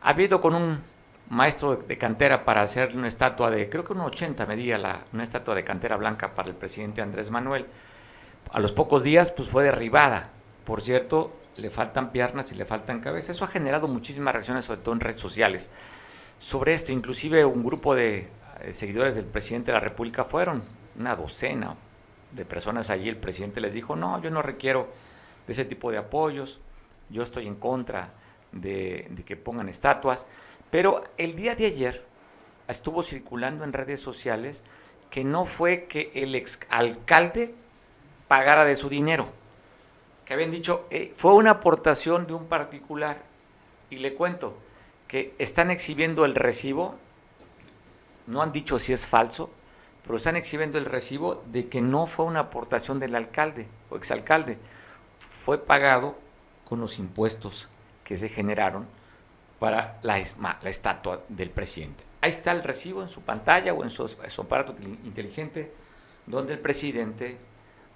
había 0.00 0.26
ido 0.26 0.40
con 0.40 0.54
un 0.54 0.80
maestro 1.28 1.76
de 1.76 1.98
cantera 1.98 2.46
para 2.46 2.62
hacer 2.62 2.96
una 2.96 3.06
estatua 3.06 3.50
de, 3.50 3.68
creo 3.68 3.84
que 3.84 3.92
un 3.92 4.00
80 4.00 4.46
medía 4.46 4.78
la, 4.78 5.04
una 5.12 5.22
estatua 5.22 5.54
de 5.54 5.62
cantera 5.62 5.98
blanca 5.98 6.34
para 6.34 6.48
el 6.48 6.54
presidente 6.54 7.02
Andrés 7.02 7.30
Manuel. 7.30 7.66
A 8.50 8.60
los 8.60 8.72
pocos 8.72 9.02
días 9.02 9.30
pues 9.30 9.50
fue 9.50 9.62
derribada. 9.62 10.30
Por 10.64 10.80
cierto, 10.80 11.36
le 11.58 11.68
faltan 11.68 12.12
piernas 12.12 12.50
y 12.50 12.54
le 12.54 12.64
faltan 12.64 13.00
cabezas. 13.00 13.36
Eso 13.36 13.44
ha 13.44 13.48
generado 13.48 13.88
muchísimas 13.88 14.32
reacciones, 14.32 14.64
sobre 14.64 14.80
todo 14.80 14.94
en 14.94 15.00
redes 15.00 15.20
sociales. 15.20 15.68
Sobre 16.38 16.72
esto, 16.72 16.92
inclusive 16.92 17.44
un 17.44 17.62
grupo 17.62 17.94
de 17.94 18.30
seguidores 18.70 19.16
del 19.16 19.26
presidente 19.26 19.70
de 19.70 19.74
la 19.74 19.80
República 19.80 20.24
fueron, 20.24 20.62
una 20.98 21.16
docena, 21.16 21.76
de 22.32 22.44
personas 22.44 22.90
allí, 22.90 23.08
el 23.08 23.16
presidente 23.16 23.60
les 23.60 23.74
dijo, 23.74 23.96
no, 23.96 24.20
yo 24.20 24.30
no 24.30 24.42
requiero 24.42 24.88
de 25.46 25.52
ese 25.52 25.64
tipo 25.64 25.90
de 25.90 25.98
apoyos, 25.98 26.60
yo 27.08 27.22
estoy 27.22 27.46
en 27.46 27.54
contra 27.54 28.12
de, 28.52 29.10
que 29.24 29.36
pongan 29.36 29.68
estatuas, 29.68 30.26
pero 30.70 31.00
el 31.16 31.34
día 31.34 31.54
de 31.54 31.66
ayer 31.66 32.04
estuvo 32.68 33.02
circulando 33.02 33.64
en 33.64 33.72
redes 33.72 34.00
sociales 34.00 34.62
que 35.10 35.24
no 35.24 35.46
fue 35.46 35.84
que 35.84 36.10
el 36.14 36.34
exalcalde 36.34 37.54
pagara 38.26 38.66
de 38.66 38.76
su 38.76 38.90
dinero, 38.90 39.30
que 40.26 40.34
habían 40.34 40.50
dicho, 40.50 40.86
eh, 40.90 41.14
fue 41.16 41.32
una 41.32 41.52
aportación 41.52 42.26
de 42.26 42.34
un 42.34 42.44
particular. 42.44 43.22
Y 43.88 43.96
le 43.96 44.12
cuento 44.12 44.58
que 45.06 45.34
están 45.38 45.70
exhibiendo 45.70 46.26
el 46.26 46.34
recibo, 46.34 46.96
no 48.26 48.42
han 48.42 48.52
dicho 48.52 48.78
si 48.78 48.92
es 48.92 49.06
falso, 49.06 49.50
pero 50.08 50.16
están 50.16 50.36
exhibiendo 50.36 50.78
el 50.78 50.86
recibo 50.86 51.44
de 51.48 51.66
que 51.66 51.82
no 51.82 52.06
fue 52.06 52.24
una 52.24 52.40
aportación 52.40 52.98
del 52.98 53.14
alcalde 53.14 53.68
o 53.90 53.96
exalcalde, 53.96 54.56
fue 55.28 55.58
pagado 55.58 56.16
con 56.64 56.80
los 56.80 56.98
impuestos 56.98 57.68
que 58.04 58.16
se 58.16 58.30
generaron 58.30 58.86
para 59.58 59.98
la, 60.00 60.18
estatua 60.18 61.20
del 61.28 61.50
presidente. 61.50 62.04
Ahí 62.22 62.30
está 62.30 62.52
el 62.52 62.62
recibo 62.62 63.02
en 63.02 63.10
su 63.10 63.20
pantalla 63.20 63.74
o 63.74 63.84
en 63.84 63.90
su, 63.90 64.16
aparato 64.40 64.74
inteligente, 65.04 65.74
donde 66.24 66.54
el 66.54 66.58
presidente 66.58 67.36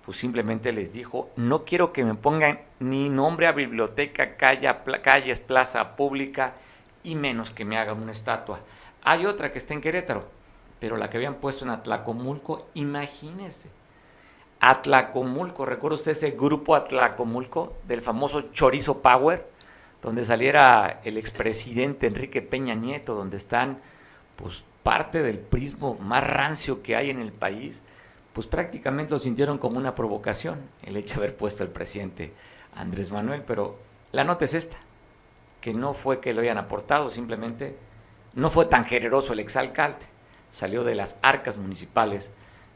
pues 0.05 0.19
simplemente 0.19 0.71
les 0.71 0.93
dijo, 0.93 1.31
no 1.37 1.65
quiero 1.65 1.95
que 1.95 2.05
me 2.05 2.15
pongan 2.15 2.61
ni 2.79 3.09
nombre 3.09 3.47
a 3.47 3.53
biblioteca, 3.53 4.37
calle, 4.37 4.71
calles, 5.03 5.41
plaza 5.41 5.97
pública, 5.97 6.57
y 7.03 7.15
menos 7.15 7.53
que 7.53 7.65
me 7.65 7.79
hagan 7.79 8.03
una 8.03 8.13
estatua. 8.13 8.61
Hay 9.03 9.25
otra 9.25 9.51
que 9.51 9.57
está 9.57 9.73
en 9.73 9.81
Querétaro, 9.81 10.42
pero 10.83 10.97
la 10.97 11.09
que 11.09 11.17
habían 11.17 11.37
puesto 11.37 11.65
en 11.65 11.71
Atlacomulco, 11.71 12.67
imagínense, 12.75 13.69
Atlacomulco, 14.59 15.65
¿recuerda 15.65 15.95
usted 15.95 16.11
ese 16.11 16.33
grupo 16.33 16.75
Atlacomulco 16.75 17.75
del 17.87 18.01
famoso 18.01 18.51
Chorizo 18.51 18.99
Power? 18.99 19.49
Donde 20.03 20.25
saliera 20.25 21.01
el 21.05 21.19
expresidente 21.19 22.09
Enrique 22.09 22.43
Peña 22.43 22.75
Nieto, 22.75 23.15
donde 23.15 23.37
están 23.37 23.79
pues 24.35 24.65
parte 24.83 25.23
del 25.23 25.39
prismo 25.39 25.97
más 26.01 26.29
rancio 26.29 26.83
que 26.83 26.97
hay 26.97 27.11
en 27.11 27.21
el 27.21 27.31
país, 27.31 27.85
pues 28.33 28.49
prácticamente 28.49 29.13
lo 29.13 29.21
sintieron 29.21 29.59
como 29.59 29.79
una 29.79 29.95
provocación 29.95 30.63
el 30.83 30.97
hecho 30.97 31.21
de 31.21 31.27
haber 31.27 31.37
puesto 31.37 31.63
al 31.63 31.71
presidente 31.71 32.33
Andrés 32.75 33.13
Manuel, 33.13 33.45
pero 33.47 33.79
la 34.11 34.25
nota 34.25 34.47
es 34.47 34.55
esta, 34.55 34.79
que 35.61 35.75
no 35.75 35.95
fue 35.95 36.19
que 36.19 36.35
lo 36.35 36.41
hayan 36.41 36.59
aportado, 36.59 37.09
simplemente 37.09 37.79
no 38.35 38.51
fue 38.51 38.65
tan 38.65 38.85
generoso 38.85 39.33
el 39.33 39.39
exalcalde, 39.39 40.07
salió 40.53 40.85
de 40.85 40.95
las 40.95 41.17
arcas 41.23 41.57
municipales 41.57 42.31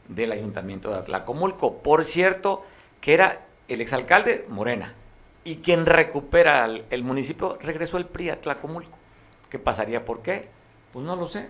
del 0.09 0.31
ayuntamiento 0.31 0.89
de 0.89 0.97
Atlacomulco. 0.97 1.77
Por 1.77 2.03
cierto, 2.03 2.65
que 2.99 3.13
era 3.13 3.45
el 3.67 3.79
exalcalde 3.81 4.45
Morena. 4.49 4.93
Y 5.43 5.57
quien 5.57 5.85
recupera 5.85 6.65
el, 6.65 7.03
municipio 7.03 7.57
regresó 7.61 7.97
el 7.97 8.05
PRI 8.05 8.31
a 8.31 8.33
Atlacomulco. 8.33 8.97
¿Qué 9.49 9.59
pasaría? 9.59 10.03
¿Por 10.03 10.21
qué? 10.21 10.49
Pues 10.91 11.05
no 11.05 11.15
lo 11.15 11.27
sé. 11.27 11.47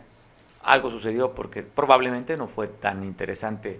Algo 0.63 0.92
sucedió 0.92 1.34
porque 1.34 1.63
probablemente 1.63 2.38
no 2.38 2.48
fue 2.48 2.68
tan 2.68 3.04
interesante 3.04 3.80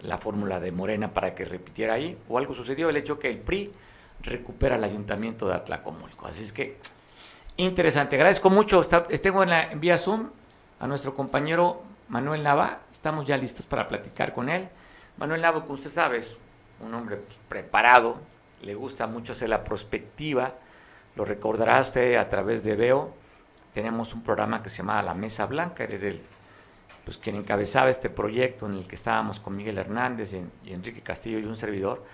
la 0.00 0.16
fórmula 0.16 0.60
de 0.60 0.72
Morena 0.72 1.12
para 1.12 1.34
que 1.34 1.44
repitiera 1.44 1.94
ahí. 1.94 2.16
O 2.28 2.38
algo 2.38 2.54
sucedió 2.54 2.88
el 2.88 2.96
hecho 2.96 3.18
que 3.18 3.28
el 3.28 3.38
PRI 3.38 3.72
recupera 4.22 4.76
el 4.76 4.84
ayuntamiento 4.84 5.48
de 5.48 5.54
Atlacomulco. 5.54 6.26
Así 6.26 6.44
es 6.44 6.52
que, 6.52 6.78
interesante. 7.56 8.16
Agradezco 8.16 8.48
mucho. 8.48 8.82
Tengo 8.84 9.42
en, 9.42 9.50
la, 9.50 9.70
en 9.70 9.80
vía 9.80 9.98
Zoom 9.98 10.30
a 10.80 10.86
nuestro 10.86 11.14
compañero 11.14 11.82
Manuel 12.08 12.42
Nava, 12.42 12.80
estamos 12.92 13.26
ya 13.26 13.36
listos 13.36 13.66
para 13.66 13.88
platicar 13.88 14.32
con 14.32 14.48
él. 14.48 14.68
Manuel 15.16 15.42
Nava, 15.42 15.62
como 15.62 15.74
usted 15.74 15.90
sabe, 15.90 16.18
es 16.18 16.38
un 16.80 16.94
hombre 16.94 17.16
pues, 17.16 17.38
preparado, 17.48 18.18
le 18.62 18.74
gusta 18.74 19.06
mucho 19.06 19.32
hacer 19.32 19.48
la 19.48 19.64
prospectiva, 19.64 20.54
lo 21.16 21.24
recordará 21.24 21.80
usted 21.80 22.16
a 22.16 22.28
través 22.28 22.62
de 22.62 22.76
Veo. 22.76 23.12
Tenemos 23.72 24.14
un 24.14 24.22
programa 24.22 24.62
que 24.62 24.68
se 24.68 24.78
llamaba 24.78 25.02
La 25.02 25.14
Mesa 25.14 25.46
Blanca, 25.46 25.84
era 25.84 25.94
el, 25.94 26.20
pues, 27.04 27.18
quien 27.18 27.36
encabezaba 27.36 27.90
este 27.90 28.08
proyecto 28.08 28.66
en 28.66 28.74
el 28.74 28.86
que 28.86 28.94
estábamos 28.94 29.40
con 29.40 29.56
Miguel 29.56 29.78
Hernández 29.78 30.34
y, 30.34 30.72
Enrique 30.72 31.02
Castillo 31.02 31.38
y 31.38 31.44
un 31.44 31.56
servidor. 31.56 32.04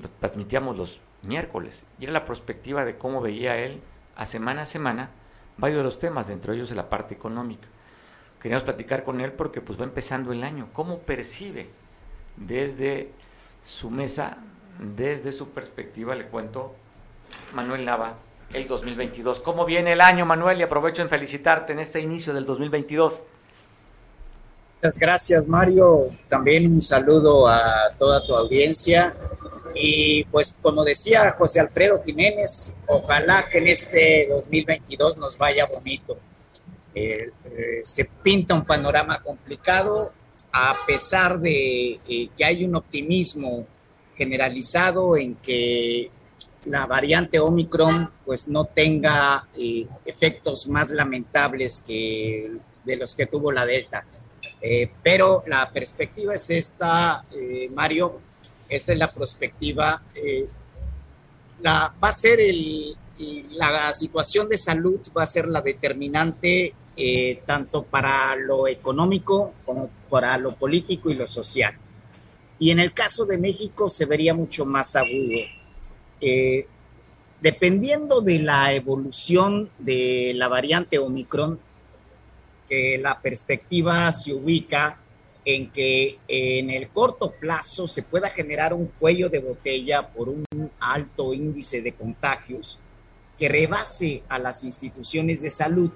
Lo 0.00 0.08
transmitíamos 0.10 0.76
los 0.76 1.00
miércoles 1.22 1.86
y 1.98 2.04
era 2.04 2.12
la 2.12 2.24
prospectiva 2.24 2.84
de 2.84 2.98
cómo 2.98 3.20
veía 3.20 3.56
él 3.56 3.80
a 4.16 4.26
semana 4.26 4.62
a 4.62 4.66
semana 4.66 5.10
varios 5.56 5.78
de 5.78 5.84
los 5.84 5.98
temas, 5.98 6.28
entre 6.30 6.54
ellos 6.54 6.68
de 6.68 6.74
la 6.74 6.90
parte 6.90 7.14
económica. 7.14 7.68
Queríamos 8.44 8.64
platicar 8.64 9.04
con 9.04 9.22
él 9.22 9.32
porque 9.32 9.62
pues 9.62 9.80
va 9.80 9.84
empezando 9.84 10.30
el 10.30 10.44
año. 10.44 10.68
¿Cómo 10.74 10.98
percibe 10.98 11.70
desde 12.36 13.10
su 13.62 13.88
mesa, 13.88 14.36
desde 14.78 15.32
su 15.32 15.48
perspectiva, 15.48 16.14
le 16.14 16.26
cuento, 16.26 16.74
Manuel 17.54 17.86
Nava, 17.86 18.18
el 18.52 18.68
2022? 18.68 19.40
¿Cómo 19.40 19.64
viene 19.64 19.94
el 19.94 20.02
año, 20.02 20.26
Manuel? 20.26 20.60
Y 20.60 20.62
aprovecho 20.62 21.00
en 21.00 21.08
felicitarte 21.08 21.72
en 21.72 21.78
este 21.78 22.02
inicio 22.02 22.34
del 22.34 22.44
2022. 22.44 23.22
Muchas 24.74 24.98
gracias, 24.98 25.48
Mario. 25.48 26.08
También 26.28 26.70
un 26.70 26.82
saludo 26.82 27.48
a 27.48 27.94
toda 27.98 28.26
tu 28.26 28.36
audiencia. 28.36 29.14
Y 29.74 30.24
pues 30.24 30.54
como 30.60 30.84
decía 30.84 31.32
José 31.38 31.60
Alfredo 31.60 32.02
Jiménez, 32.04 32.76
ojalá 32.88 33.48
que 33.50 33.56
en 33.56 33.68
este 33.68 34.28
2022 34.28 35.16
nos 35.16 35.38
vaya 35.38 35.64
bonito. 35.64 36.18
Eh, 36.94 37.30
eh, 37.44 37.80
se 37.82 38.04
pinta 38.04 38.54
un 38.54 38.64
panorama 38.64 39.20
complicado 39.20 40.12
a 40.52 40.76
pesar 40.86 41.40
de 41.40 41.98
eh, 42.08 42.28
que 42.36 42.44
hay 42.44 42.64
un 42.64 42.76
optimismo 42.76 43.66
generalizado 44.16 45.16
en 45.16 45.34
que 45.34 46.08
la 46.66 46.86
variante 46.86 47.40
Omicron 47.40 48.08
pues 48.24 48.46
no 48.46 48.66
tenga 48.66 49.48
efectos 50.04 50.68
más 50.68 50.90
lamentables 50.90 51.82
que 51.84 52.52
de 52.84 52.96
los 52.96 53.16
que 53.16 53.26
tuvo 53.26 53.50
la 53.50 53.66
Delta. 53.66 54.04
pero 55.02 55.42
la 55.46 55.70
perspectiva 55.70 56.32
es 56.34 56.48
esta, 56.48 57.24
Mario, 57.74 58.20
esta 58.68 58.92
es 58.92 58.98
la 58.98 59.12
perspectiva, 59.12 60.00
la, 61.60 61.92
va 62.02 62.08
a 62.08 62.12
ser 62.12 62.40
el, 62.40 62.96
la 63.50 63.92
situación 63.92 64.48
de 64.48 64.56
salud 64.56 65.00
va 65.16 65.24
a 65.24 65.26
ser 65.26 65.48
la 65.48 65.60
determinante 65.60 66.72
eh, 66.96 67.42
tanto 67.44 67.82
para 67.82 68.36
lo 68.36 68.68
económico 68.68 69.52
como 69.64 69.90
para 70.08 70.38
lo 70.38 70.54
político 70.54 71.10
y 71.10 71.14
lo 71.14 71.26
social. 71.26 71.74
Y 72.58 72.70
en 72.70 72.78
el 72.78 72.92
caso 72.92 73.26
de 73.26 73.36
México 73.36 73.88
se 73.88 74.06
vería 74.06 74.32
mucho 74.32 74.64
más 74.64 74.94
agudo. 74.94 75.40
Eh, 76.20 76.66
dependiendo 77.40 78.20
de 78.20 78.38
la 78.38 78.72
evolución 78.72 79.70
de 79.78 80.32
la 80.36 80.48
variante 80.48 80.98
Omicron, 80.98 81.58
que 82.68 82.98
la 82.98 83.20
perspectiva 83.20 84.10
se 84.12 84.32
ubica 84.32 85.00
en 85.44 85.70
que 85.70 86.18
en 86.28 86.70
el 86.70 86.88
corto 86.88 87.32
plazo 87.32 87.86
se 87.86 88.02
pueda 88.02 88.30
generar 88.30 88.72
un 88.72 88.86
cuello 88.86 89.28
de 89.28 89.40
botella 89.40 90.08
por 90.08 90.28
un 90.28 90.44
alto 90.80 91.34
índice 91.34 91.82
de 91.82 91.92
contagios 91.92 92.80
que 93.38 93.48
rebase 93.48 94.22
a 94.28 94.38
las 94.38 94.64
instituciones 94.64 95.42
de 95.42 95.50
salud 95.50 95.90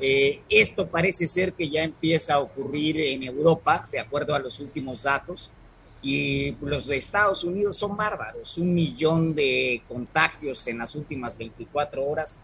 eh, 0.00 0.42
esto 0.48 0.86
parece 0.86 1.26
ser 1.26 1.52
que 1.52 1.68
ya 1.68 1.82
empieza 1.82 2.34
a 2.34 2.38
ocurrir 2.38 3.00
en 3.00 3.24
Europa, 3.24 3.88
de 3.90 3.98
acuerdo 3.98 4.34
a 4.34 4.38
los 4.38 4.60
últimos 4.60 5.02
datos, 5.02 5.50
y 6.00 6.52
los 6.60 6.86
de 6.86 6.96
Estados 6.96 7.42
Unidos 7.42 7.76
son 7.76 7.96
bárbaros. 7.96 8.56
Un 8.58 8.72
millón 8.72 9.34
de 9.34 9.82
contagios 9.88 10.66
en 10.68 10.78
las 10.78 10.94
últimas 10.94 11.36
24 11.36 12.04
horas. 12.04 12.40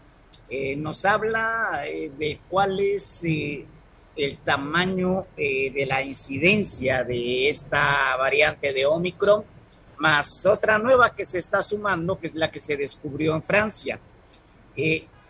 Eh, 0.49 0.75
nos 0.75 1.05
habla 1.05 1.83
eh, 1.87 2.11
de 2.17 2.39
cuál 2.49 2.79
es 2.79 3.23
el 3.23 4.37
tamaño 4.43 5.27
de 5.35 5.85
la 5.87 6.01
incidencia 6.01 7.03
de 7.03 7.49
esta 7.49 8.15
variante 8.17 8.71
de 8.73 8.85
Omicron, 8.85 9.43
más 9.97 10.45
otra 10.45 10.77
nueva 10.77 11.15
que 11.15 11.25
se 11.25 11.39
está 11.39 11.61
sumando, 11.61 12.19
que 12.19 12.27
es 12.27 12.35
la 12.35 12.51
que 12.51 12.59
se 12.59 12.75
descubrió 12.75 13.35
en 13.35 13.43
Francia. 13.43 13.99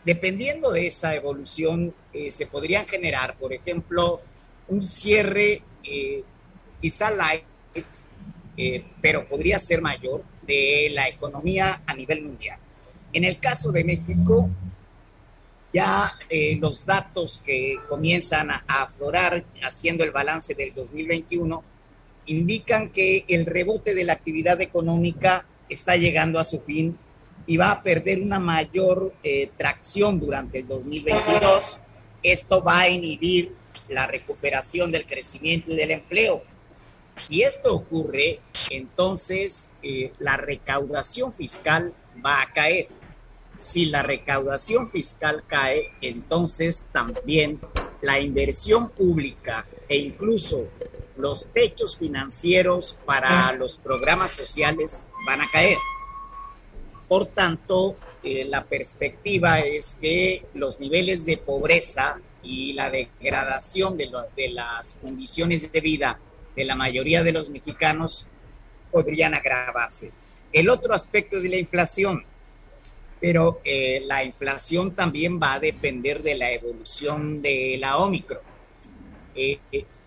Dependiendo 0.05 0.71
de 0.71 0.85
esa 0.85 1.15
evolución, 1.15 1.93
eh, 2.13 2.29
se 2.29 2.45
podrían 2.45 2.87
generar, 2.87 3.35
por 3.37 3.51
ejemplo, 3.53 4.21
un 4.67 4.83
cierre 4.83 5.63
eh, 5.83 6.23
quizá 6.79 7.09
light, 7.09 7.43
eh, 8.55 8.85
pero 9.01 9.27
podría 9.27 9.57
ser 9.57 9.81
mayor, 9.81 10.23
de 10.43 10.91
la 10.93 11.09
economía 11.09 11.81
a 11.87 11.95
nivel 11.95 12.21
mundial. 12.21 12.59
En 13.13 13.23
el 13.23 13.39
caso 13.39 13.71
de 13.71 13.83
México, 13.83 14.51
ya 15.73 16.13
los 16.59 16.85
datos 16.85 17.41
que 17.43 17.77
comienzan 17.89 18.51
a 18.51 18.63
aflorar 18.67 19.43
haciendo 19.63 20.03
el 20.03 20.11
balance 20.11 20.53
del 20.53 20.71
2021 20.73 21.63
indican 22.27 22.91
que 22.91 23.25
el 23.27 23.45
rebote 23.45 23.95
de 23.95 24.03
la 24.03 24.13
actividad 24.13 24.61
económica 24.61 25.45
está 25.67 25.95
llegando 25.97 26.39
a 26.39 26.43
su 26.43 26.61
fin 26.61 26.97
y 27.45 27.57
va 27.57 27.71
a 27.71 27.83
perder 27.83 28.21
una 28.21 28.39
mayor 28.39 29.13
eh, 29.23 29.49
tracción 29.57 30.19
durante 30.19 30.59
el 30.59 30.67
2022. 30.67 31.77
Esto 32.23 32.63
va 32.63 32.81
a 32.81 32.89
inhibir 32.89 33.53
la 33.89 34.07
recuperación 34.07 34.91
del 34.91 35.05
crecimiento 35.05 35.71
y 35.71 35.75
del 35.75 35.91
empleo. 35.91 36.41
Si 37.17 37.43
esto 37.43 37.73
ocurre, 37.73 38.39
entonces 38.69 39.71
eh, 39.83 40.11
la 40.19 40.37
recaudación 40.37 41.33
fiscal 41.33 41.93
va 42.25 42.41
a 42.41 42.51
caer. 42.51 42.87
Si 43.55 43.85
la 43.85 44.03
recaudación 44.03 44.89
fiscal 44.89 45.43
cae, 45.47 45.91
entonces 46.01 46.87
también 46.91 47.61
la 48.01 48.19
inversión 48.19 48.89
pública 48.89 49.65
e 49.87 49.97
incluso 49.97 50.67
los 51.15 51.47
techos 51.53 51.95
financieros 51.97 52.97
para 53.05 53.53
los 53.53 53.77
programas 53.77 54.31
sociales 54.31 55.09
van 55.25 55.41
a 55.41 55.49
caer. 55.49 55.77
Por 57.07 57.27
tanto, 57.27 57.97
eh, 58.23 58.45
la 58.45 58.63
perspectiva 58.63 59.59
es 59.59 59.93
que 60.01 60.45
los 60.55 60.79
niveles 60.79 61.27
de 61.27 61.37
pobreza 61.37 62.19
y 62.41 62.73
la 62.73 62.89
degradación 62.89 63.97
de, 63.97 64.09
las 64.49 64.95
condiciones 64.95 65.71
de 65.71 65.81
vida 65.81 66.19
de 66.55 66.65
la 66.65 66.75
mayoría 66.75 67.23
de 67.23 67.31
los 67.31 67.51
mexicanos 67.51 68.27
podrían 68.91 69.35
agravarse. 69.35 70.11
El 70.51 70.69
otro 70.69 70.95
aspecto 70.95 71.37
es 71.37 71.43
la 71.43 71.57
inflación, 71.57 72.23
pero 73.19 73.61
eh, 73.63 74.01
la 74.05 74.23
inflación 74.23 74.95
también 74.95 75.39
va 75.39 75.53
a 75.53 75.59
depender 75.59 76.23
de 76.23 76.35
la 76.35 76.51
evolución 76.51 77.43
de 77.43 77.77
la 77.79 77.97
Omicron. 77.97 78.41
Eh, 79.35 79.59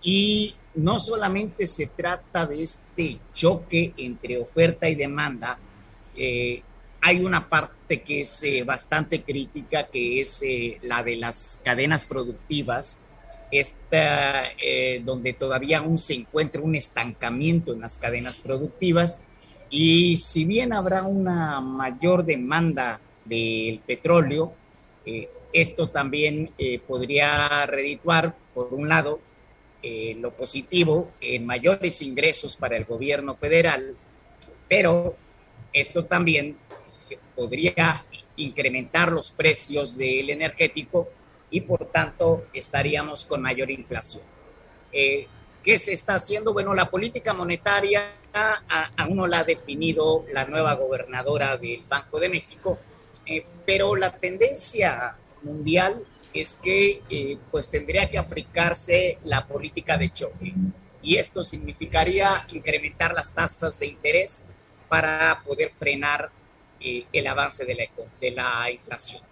y 0.02 0.56
no 0.74 0.98
solamente 0.98 1.68
se 1.68 1.86
trata 1.86 2.46
de 2.46 2.64
este 2.64 3.18
choque 3.32 3.92
entre 3.96 4.38
oferta 4.38 4.88
y 4.88 4.96
demanda, 4.96 5.58
hay 7.00 7.24
una 7.24 7.48
parte 7.48 8.02
que 8.02 8.22
es 8.22 8.44
bastante 8.64 9.22
crítica, 9.22 9.86
que 9.86 10.20
es 10.20 10.42
la 10.82 11.02
de 11.02 11.16
las 11.16 11.60
cadenas 11.64 12.04
productivas, 12.04 13.00
esta, 13.50 14.44
eh, 14.60 15.00
donde 15.04 15.32
todavía 15.32 15.78
aún 15.78 15.98
se 15.98 16.14
encuentra 16.14 16.60
un 16.60 16.74
estancamiento 16.74 17.72
en 17.72 17.80
las 17.80 17.96
cadenas 17.96 18.40
productivas. 18.40 19.24
Y 19.70 20.16
si 20.18 20.44
bien 20.44 20.72
habrá 20.72 21.02
una 21.02 21.60
mayor 21.60 22.24
demanda 22.24 23.00
del 23.24 23.80
petróleo, 23.80 24.52
eh, 25.04 25.28
esto 25.52 25.88
también 25.88 26.50
eh, 26.58 26.78
podría 26.78 27.64
redituar, 27.66 28.34
por 28.54 28.72
un 28.72 28.88
lado, 28.88 29.20
lo 29.80 30.32
positivo 30.32 31.12
en 31.20 31.46
mayores 31.46 32.02
ingresos 32.02 32.56
para 32.56 32.76
el 32.76 32.84
gobierno 32.84 33.36
federal, 33.36 33.94
pero 34.68 35.14
esto 35.72 36.04
también 36.04 36.56
podría 37.38 38.04
incrementar 38.36 39.12
los 39.12 39.30
precios 39.30 39.96
del 39.96 40.30
energético 40.30 41.08
y 41.50 41.60
por 41.60 41.84
tanto 41.86 42.46
estaríamos 42.52 43.24
con 43.24 43.40
mayor 43.40 43.70
inflación. 43.70 44.24
Eh, 44.90 45.28
¿Qué 45.62 45.78
se 45.78 45.92
está 45.92 46.16
haciendo? 46.16 46.52
Bueno, 46.52 46.74
la 46.74 46.90
política 46.90 47.32
monetaria 47.34 48.12
aún 48.96 49.16
no 49.16 49.26
la 49.28 49.40
ha 49.40 49.44
definido 49.44 50.24
la 50.32 50.46
nueva 50.46 50.74
gobernadora 50.74 51.56
del 51.56 51.84
Banco 51.88 52.18
de 52.18 52.28
México, 52.28 52.78
eh, 53.24 53.46
pero 53.64 53.94
la 53.94 54.10
tendencia 54.10 55.16
mundial 55.42 56.04
es 56.34 56.56
que 56.56 57.02
eh, 57.08 57.38
pues 57.52 57.68
tendría 57.68 58.10
que 58.10 58.18
aplicarse 58.18 59.18
la 59.22 59.46
política 59.46 59.96
de 59.96 60.10
choque 60.10 60.54
y 61.02 61.16
esto 61.16 61.44
significaría 61.44 62.44
incrementar 62.52 63.14
las 63.14 63.32
tasas 63.32 63.78
de 63.78 63.86
interés 63.86 64.48
para 64.88 65.42
poder 65.46 65.72
frenar 65.78 66.30
el 66.80 67.26
avance 67.26 67.64
de 67.64 67.74
la, 67.74 67.84
de 68.20 68.30
la 68.30 68.70
inflación. 68.70 69.22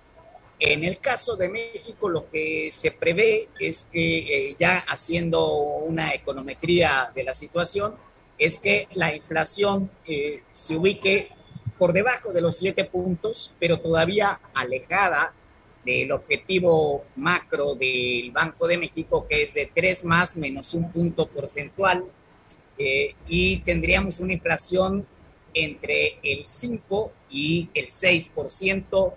En 0.59 0.85
el 0.85 0.99
caso 0.99 1.37
de 1.37 1.51
México, 1.51 2.09
lo 2.09 2.31
que 2.31 2.71
se 2.71 2.91
prevé 2.91 3.47
es 3.61 3.85
que 3.85 4.19
eh, 4.19 4.57
ya 4.59 4.79
haciendo 4.89 5.47
una 5.53 6.15
econometría 6.15 7.13
de 7.15 7.25
la 7.25 7.35
situación, 7.35 7.95
es 8.39 8.59
que 8.59 8.89
la 8.95 9.15
inflación 9.15 9.91
eh, 10.07 10.43
se 10.53 10.77
ubique 10.77 11.31
por 11.79 11.93
debajo 11.93 12.33
de 12.33 12.41
los 12.41 12.57
siete 12.57 12.85
puntos, 12.85 13.55
pero 13.59 13.81
todavía 13.81 14.41
alejada 14.55 15.35
del 15.85 16.11
objetivo 16.13 17.05
macro 17.17 17.75
del 17.75 18.31
Banco 18.33 18.67
de 18.67 18.79
México, 18.79 19.27
que 19.29 19.43
es 19.43 19.55
de 19.55 19.71
tres 19.73 20.05
más 20.05 20.37
menos 20.39 20.73
un 20.75 20.91
punto 20.91 21.29
porcentual, 21.29 22.05
eh, 22.79 23.15
y 23.27 23.59
tendríamos 23.59 24.21
una 24.21 24.33
inflación 24.33 25.07
entre 25.57 26.21
el 26.23 26.47
5 26.47 27.13
y 27.31 27.69
el 27.75 27.87
6%, 27.87 29.15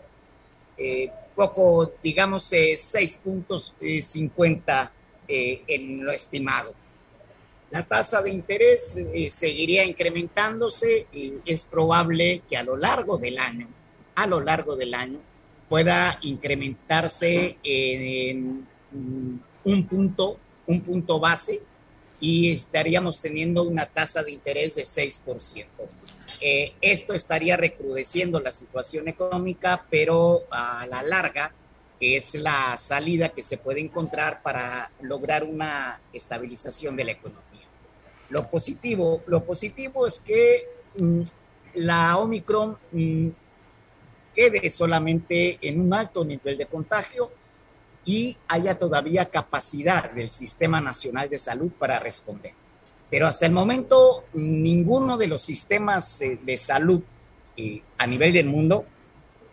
eh, 0.77 1.11
poco, 1.35 1.91
digamos, 2.01 2.51
6.50 2.51 4.89
eh, 5.27 5.27
eh, 5.27 5.61
en 5.67 6.03
lo 6.03 6.11
estimado. 6.11 6.73
La 7.71 7.83
tasa 7.83 8.19
de 8.21 8.31
interés 8.31 8.97
eh, 8.97 9.29
seguiría 9.29 9.85
incrementándose 9.85 11.05
y 11.13 11.33
es 11.45 11.65
probable 11.65 12.41
que 12.49 12.57
a 12.57 12.63
lo 12.63 12.75
largo 12.77 13.17
del 13.17 13.37
año, 13.37 13.67
a 14.15 14.27
lo 14.27 14.39
largo 14.39 14.77
del 14.77 14.93
año, 14.93 15.19
pueda 15.67 16.19
incrementarse 16.23 17.57
en 17.63 18.65
un 19.63 19.87
punto, 19.87 20.39
un 20.65 20.81
punto 20.81 21.19
base 21.19 21.61
y 22.19 22.51
estaríamos 22.51 23.21
teniendo 23.21 23.63
una 23.63 23.85
tasa 23.85 24.23
de 24.23 24.31
interés 24.31 24.75
de 24.75 24.83
6%. 24.83 25.65
Eh, 26.41 26.73
esto 26.81 27.13
estaría 27.13 27.57
recrudeciendo 27.57 28.39
la 28.39 28.51
situación 28.51 29.07
económica, 29.07 29.85
pero 29.89 30.43
a 30.51 30.85
la 30.87 31.03
larga 31.03 31.53
es 31.99 32.35
la 32.35 32.77
salida 32.77 33.29
que 33.29 33.41
se 33.41 33.57
puede 33.57 33.81
encontrar 33.81 34.41
para 34.41 34.89
lograr 35.01 35.43
una 35.43 35.99
estabilización 36.13 36.95
de 36.95 37.03
la 37.03 37.11
economía. 37.11 37.67
Lo 38.29 38.49
positivo, 38.49 39.23
lo 39.27 39.43
positivo 39.43 40.07
es 40.07 40.19
que 40.19 40.67
mm, 40.97 41.21
la 41.75 42.17
Omicron 42.17 42.77
mm, 42.91 43.27
quede 44.33 44.69
solamente 44.69 45.57
en 45.61 45.81
un 45.81 45.93
alto 45.93 46.23
nivel 46.23 46.57
de 46.57 46.65
contagio 46.65 47.31
y 48.05 48.37
haya 48.47 48.77
todavía 48.77 49.25
capacidad 49.25 50.09
del 50.11 50.29
Sistema 50.29 50.79
Nacional 50.79 51.29
de 51.29 51.37
Salud 51.37 51.71
para 51.77 51.99
responder. 51.99 52.53
Pero 53.09 53.27
hasta 53.27 53.45
el 53.45 53.51
momento, 53.51 54.25
ninguno 54.33 55.17
de 55.17 55.27
los 55.27 55.41
sistemas 55.41 56.21
eh, 56.21 56.39
de 56.41 56.57
salud 56.57 57.01
eh, 57.57 57.81
a 57.97 58.05
nivel 58.05 58.33
del 58.33 58.45
mundo 58.45 58.85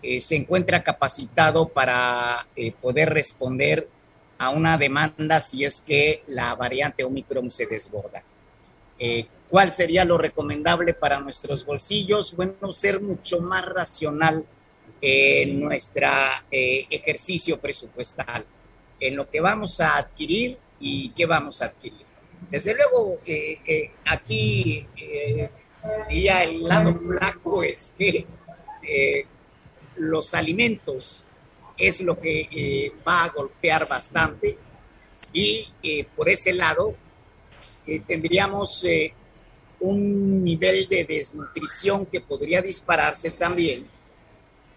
eh, 0.03 0.21
se 0.21 0.37
encuentra 0.37 0.85
capacitado 0.85 1.69
para 1.69 2.47
poder 2.81 3.11
responder 3.11 3.88
a 4.38 4.51
una 4.51 4.77
demanda 4.77 5.40
si 5.40 5.64
es 5.64 5.81
que 5.81 6.23
la 6.27 6.55
variante 6.55 7.03
Omicron 7.03 7.51
se 7.51 7.66
desborda. 7.66 8.23
¿Cuál 9.49 9.71
sería 9.71 10.05
lo 10.05 10.19
recomendable 10.19 10.95
para 10.95 11.21
nuestros 11.21 11.64
bolsillos? 11.64 12.35
Bueno, 12.37 12.73
ser 12.73 13.01
mucho 13.01 13.40
más 13.40 13.64
racional 13.66 14.45
en 15.01 15.61
nuestro 15.61 16.09
ejercicio 16.51 17.59
presupuestal, 17.59 18.45
en 19.01 19.16
lo 19.16 19.29
que 19.29 19.40
vamos 19.40 19.81
a 19.81 19.97
adquirir 19.97 20.59
y 20.79 21.11
qué 21.11 21.27
vamos 21.27 21.62
a 21.62 21.66
adquirir. 21.66 22.06
Desde 22.51 22.75
luego, 22.75 23.20
eh, 23.27 23.59
eh, 23.66 23.90
aquí 24.05 24.87
eh, 24.96 25.51
el 26.09 26.62
lado 26.62 26.94
flaco 26.94 27.62
es 27.62 27.94
que 27.96 28.25
eh, 28.83 29.25
los 29.96 30.33
alimentos 30.35 31.25
es 31.77 32.01
lo 32.01 32.18
que 32.18 32.92
va 33.07 33.25
a 33.25 33.29
golpear 33.31 33.87
bastante 33.88 34.57
y 35.33 35.68
por 36.14 36.29
ese 36.29 36.55
lado 36.55 36.94
tendríamos 38.07 38.87
un 39.81 40.42
nivel 40.42 40.88
de 40.88 41.05
desnutrición 41.05 42.07
que 42.07 42.20
podría 42.20 42.62
dispararse 42.62 43.31
también 43.31 43.87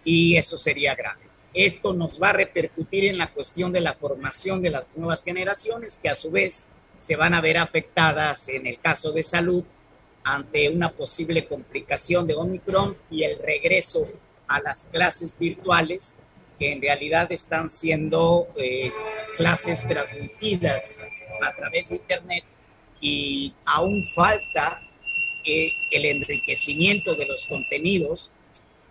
y 0.04 0.36
eso 0.36 0.58
sería 0.58 0.94
grave. 0.94 1.22
Esto 1.54 1.94
nos 1.94 2.20
va 2.20 2.30
a 2.30 2.34
repercutir 2.34 3.06
en 3.06 3.18
la 3.18 3.32
cuestión 3.32 3.72
de 3.72 3.80
la 3.80 3.94
formación 3.94 4.60
de 4.60 4.70
las 4.70 4.96
nuevas 4.96 5.24
generaciones 5.24 5.98
que 5.98 6.10
a 6.10 6.14
su 6.14 6.30
vez 6.30 6.68
se 7.00 7.16
van 7.16 7.32
a 7.32 7.40
ver 7.40 7.56
afectadas 7.56 8.50
en 8.50 8.66
el 8.66 8.78
caso 8.78 9.10
de 9.10 9.22
salud 9.22 9.64
ante 10.22 10.68
una 10.68 10.92
posible 10.92 11.46
complicación 11.46 12.26
de 12.26 12.34
Omicron 12.34 12.94
y 13.10 13.22
el 13.22 13.38
regreso 13.38 14.04
a 14.46 14.60
las 14.60 14.84
clases 14.84 15.38
virtuales, 15.38 16.18
que 16.58 16.72
en 16.72 16.82
realidad 16.82 17.32
están 17.32 17.70
siendo 17.70 18.48
eh, 18.56 18.92
clases 19.38 19.88
transmitidas 19.88 21.00
a 21.42 21.56
través 21.56 21.88
de 21.88 21.96
Internet 21.96 22.44
y 23.00 23.54
aún 23.64 24.04
falta 24.14 24.82
eh, 25.46 25.70
el 25.92 26.04
enriquecimiento 26.04 27.14
de 27.14 27.24
los 27.24 27.46
contenidos 27.46 28.30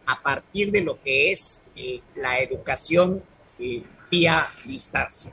a 0.08 0.20
partir 0.20 0.72
de 0.72 0.82
lo 0.82 1.00
que 1.00 1.32
es 1.32 1.66
eh, 1.76 2.02
la 2.16 2.40
educación 2.40 3.22
vía 4.10 4.48
distancia. 4.66 5.32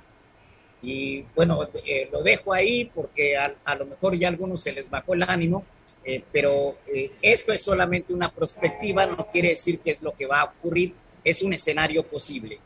Y 0.83 1.25
bueno, 1.35 1.61
eh, 1.85 2.09
lo 2.13 2.23
dejo 2.23 2.53
ahí 2.53 2.91
porque 2.95 3.37
a, 3.37 3.75
lo 3.77 3.87
mejor 3.87 4.17
ya 4.19 4.29
a 4.29 4.31
algunos 4.31 4.61
se 4.61 4.73
les 4.73 4.91
bajó 4.91 5.15
el 5.15 5.23
ánimo, 5.23 5.65
eh, 6.05 6.23
pero 6.33 6.79
eh, 6.87 7.13
esto 7.23 7.53
es 7.53 7.63
solamente 7.63 8.13
una 8.13 8.33
perspectiva, 8.33 9.07
no 9.07 9.27
quiere 9.29 9.49
decir 9.49 9.81
que 9.81 9.91
es 9.91 10.03
lo 10.03 10.13
que 10.13 10.27
va 10.27 10.41
a 10.41 10.45
ocurrir, 10.45 10.95
es 11.25 11.43
un 11.43 11.53
escenario 11.53 12.05
posible. 12.05 12.61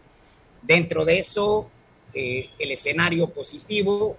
Dentro 0.62 1.04
de 1.04 1.18
eso, 1.18 1.70
el 2.12 2.72
escenario 2.72 3.30
positivo 3.30 4.18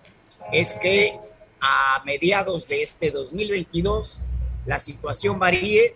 es 0.52 0.74
que 0.76 1.20
a 1.60 2.02
mediados 2.06 2.68
de 2.68 2.82
este 2.82 3.12
2022 3.12 4.26
la 4.66 4.80
situación 4.80 5.40
varíe, 5.40 5.96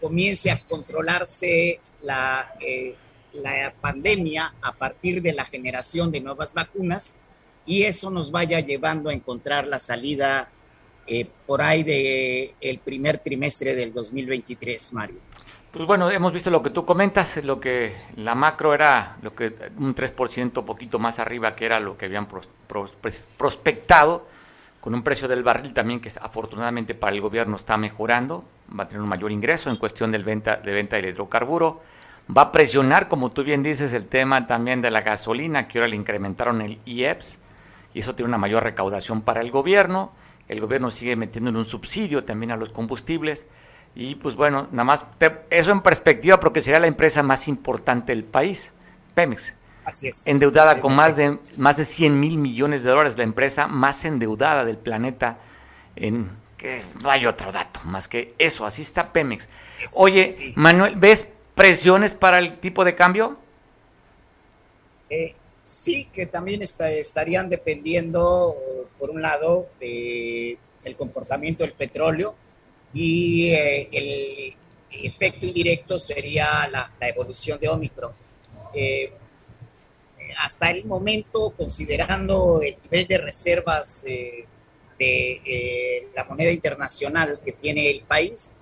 comience 0.00 0.50
a 0.50 0.62
controlarse 0.66 1.80
la, 2.02 2.54
eh, 2.60 2.94
la 3.34 3.72
pandemia 3.80 4.54
a 4.62 4.72
partir 4.72 5.22
de 5.22 5.32
la 5.32 5.44
generación 5.44 6.10
de 6.10 6.20
nuevas 6.20 6.54
vacunas 6.54 7.18
y 7.66 7.84
eso 7.84 8.10
nos 8.10 8.30
vaya 8.30 8.60
llevando 8.60 9.10
a 9.10 9.12
encontrar 9.12 9.66
la 9.66 9.78
salida 9.78 10.48
eh, 11.06 11.26
por 11.46 11.60
ahí 11.60 11.82
de 11.82 12.54
el 12.60 12.78
primer 12.78 13.18
trimestre 13.18 13.74
del 13.74 13.92
2023, 13.92 14.92
Mario. 14.92 15.16
Pues 15.70 15.86
bueno, 15.86 16.08
hemos 16.10 16.32
visto 16.32 16.50
lo 16.50 16.62
que 16.62 16.70
tú 16.70 16.84
comentas, 16.84 17.42
lo 17.42 17.58
que 17.58 17.92
la 18.16 18.36
macro 18.36 18.74
era 18.74 19.16
lo 19.22 19.34
que 19.34 19.52
un 19.76 19.94
3% 19.94 20.64
poquito 20.64 21.00
más 21.00 21.18
arriba 21.18 21.56
que 21.56 21.66
era 21.66 21.80
lo 21.80 21.98
que 21.98 22.04
habían 22.04 22.28
prospectado, 23.36 24.26
con 24.80 24.94
un 24.94 25.02
precio 25.02 25.26
del 25.26 25.42
barril 25.42 25.74
también 25.74 26.00
que 26.00 26.12
afortunadamente 26.20 26.94
para 26.94 27.16
el 27.16 27.20
gobierno 27.20 27.56
está 27.56 27.76
mejorando, 27.76 28.44
va 28.78 28.84
a 28.84 28.88
tener 28.88 29.02
un 29.02 29.08
mayor 29.08 29.32
ingreso 29.32 29.68
en 29.68 29.76
cuestión 29.76 30.12
del 30.12 30.22
venta, 30.22 30.56
de 30.56 30.72
venta 30.72 30.96
del 30.96 31.06
hidrocarburo, 31.06 31.82
va 32.28 32.42
a 32.42 32.52
presionar, 32.52 33.08
como 33.08 33.30
tú 33.30 33.44
bien 33.44 33.62
dices, 33.62 33.92
el 33.92 34.06
tema 34.06 34.46
también 34.46 34.82
de 34.82 34.90
la 34.90 35.02
gasolina, 35.02 35.68
que 35.68 35.78
ahora 35.78 35.88
le 35.88 35.96
incrementaron 35.96 36.62
el 36.62 36.78
IEPS, 36.84 37.38
y 37.92 38.00
eso 38.00 38.14
tiene 38.14 38.28
una 38.28 38.38
mayor 38.38 38.62
recaudación 38.62 39.22
para 39.22 39.40
el 39.40 39.50
gobierno, 39.50 40.12
el 40.48 40.60
gobierno 40.60 40.90
sigue 40.90 41.16
metiendo 41.16 41.50
en 41.50 41.56
un 41.56 41.64
subsidio 41.64 42.24
también 42.24 42.50
a 42.50 42.56
los 42.56 42.70
combustibles, 42.70 43.46
y 43.94 44.16
pues 44.16 44.34
bueno, 44.34 44.68
nada 44.72 44.84
más 44.84 45.04
eso 45.50 45.70
en 45.70 45.80
perspectiva 45.80 46.40
porque 46.40 46.60
sería 46.60 46.80
la 46.80 46.88
empresa 46.88 47.22
más 47.22 47.46
importante 47.46 48.12
del 48.12 48.24
país, 48.24 48.74
Pemex. 49.14 49.54
Así 49.84 50.08
es. 50.08 50.26
Endeudada 50.26 50.80
con 50.80 50.94
más 50.94 51.14
de, 51.14 51.38
más 51.56 51.76
de 51.76 51.84
100 51.84 52.18
mil 52.18 52.38
millones 52.38 52.82
de 52.82 52.90
dólares, 52.90 53.16
la 53.18 53.24
empresa 53.24 53.68
más 53.68 54.04
endeudada 54.04 54.64
del 54.64 54.78
planeta 54.78 55.38
en 55.94 56.30
que 56.56 56.82
no 57.02 57.10
hay 57.10 57.26
otro 57.26 57.52
dato 57.52 57.80
más 57.84 58.08
que 58.08 58.34
eso, 58.38 58.64
así 58.64 58.82
está 58.82 59.12
Pemex. 59.12 59.48
Oye, 59.94 60.54
Manuel, 60.56 60.96
¿ves 60.96 61.28
presiones 61.54 62.14
para 62.14 62.38
el 62.38 62.58
tipo 62.58 62.84
de 62.84 62.94
cambio? 62.94 63.38
Eh, 65.08 65.34
sí, 65.62 66.06
que 66.12 66.26
también 66.26 66.62
estarían 66.62 67.48
dependiendo, 67.48 68.56
por 68.98 69.10
un 69.10 69.22
lado, 69.22 69.68
de 69.80 70.58
el 70.84 70.96
comportamiento 70.96 71.64
del 71.64 71.72
petróleo, 71.72 72.34
y 72.92 73.50
eh, 73.50 73.88
el, 73.92 74.56
efecto 74.90 75.44
indirecto 75.44 75.98
sería 75.98 76.68
la, 76.68 76.92
evolución 77.00 77.58
de 77.58 77.68
Omicron. 77.68 78.12
Eh, 78.72 79.12
hasta 80.38 80.70
el 80.70 80.84
momento, 80.84 81.52
considerando 81.56 82.60
el 82.62 82.76
nivel 82.82 83.06
de 83.06 83.18
reservas 83.18 84.04
de 84.04 84.46
la 86.14 86.24
moneda 86.24 86.50
internacional 86.50 87.40
que 87.44 87.52
tiene 87.52 87.90
el 87.90 88.00
país, 88.02 88.54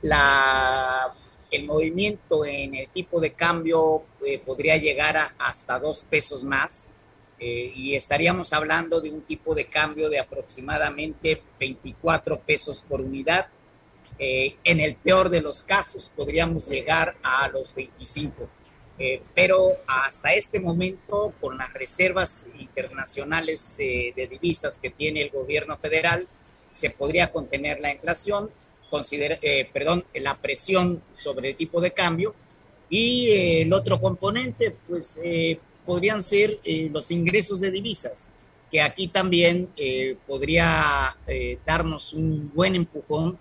la, 0.00 1.12
el 1.52 1.64
movimiento 1.64 2.44
en 2.44 2.74
el 2.74 2.88
tipo 2.88 3.20
de 3.20 3.32
cambio 3.32 4.04
podría 4.44 4.76
llegar 4.76 5.16
a 5.16 5.34
hasta 5.38 5.78
dos 5.78 6.02
pesos 6.02 6.42
más. 6.42 6.90
y 7.38 7.94
estaríamos 7.94 8.52
hablando 8.52 9.00
de 9.00 9.10
un 9.10 9.22
tipo 9.22 9.54
de 9.54 9.66
cambio 9.66 10.08
de 10.08 10.18
aproximadamente 10.18 11.42
24 11.58 12.40
pesos 12.40 12.82
por 12.82 13.00
unidad. 13.00 13.46
Eh, 14.18 14.56
en 14.64 14.80
el 14.80 14.96
peor 14.96 15.30
de 15.30 15.40
los 15.40 15.62
casos 15.62 16.12
podríamos 16.14 16.68
llegar 16.68 17.16
a 17.22 17.48
los 17.48 17.74
25. 17.74 18.48
Eh, 18.98 19.22
pero 19.34 19.72
hasta 19.86 20.34
este 20.34 20.60
momento, 20.60 21.32
con 21.40 21.56
las 21.58 21.72
reservas 21.72 22.48
internacionales 22.58 23.78
eh, 23.80 24.12
de 24.14 24.26
divisas 24.26 24.78
que 24.78 24.90
tiene 24.90 25.22
el 25.22 25.30
gobierno 25.30 25.76
federal, 25.78 26.28
se 26.70 26.90
podría 26.90 27.32
contener 27.32 27.80
la 27.80 27.92
inflación, 27.92 28.48
considera, 28.92 29.40
perdón, 29.72 30.04
la 30.14 30.36
presión 30.38 31.02
sobre 31.16 31.50
el 31.50 31.56
tipo 31.56 31.80
de 31.80 31.92
cambio. 31.92 32.34
Y 32.90 33.30
el 33.62 33.72
otro 33.72 33.98
componente, 34.00 34.76
pues 34.86 35.18
podrían 35.86 36.22
ser 36.22 36.60
los 36.90 37.10
ingresos 37.10 37.60
de 37.60 37.70
divisas 37.70 38.30
que 38.72 38.80
aquí 38.80 39.08
también 39.08 39.68
eh, 39.76 40.16
podría 40.26 41.14
eh, 41.26 41.58
darnos 41.66 42.14
un 42.14 42.50
buen 42.54 42.74
empujón 42.74 43.38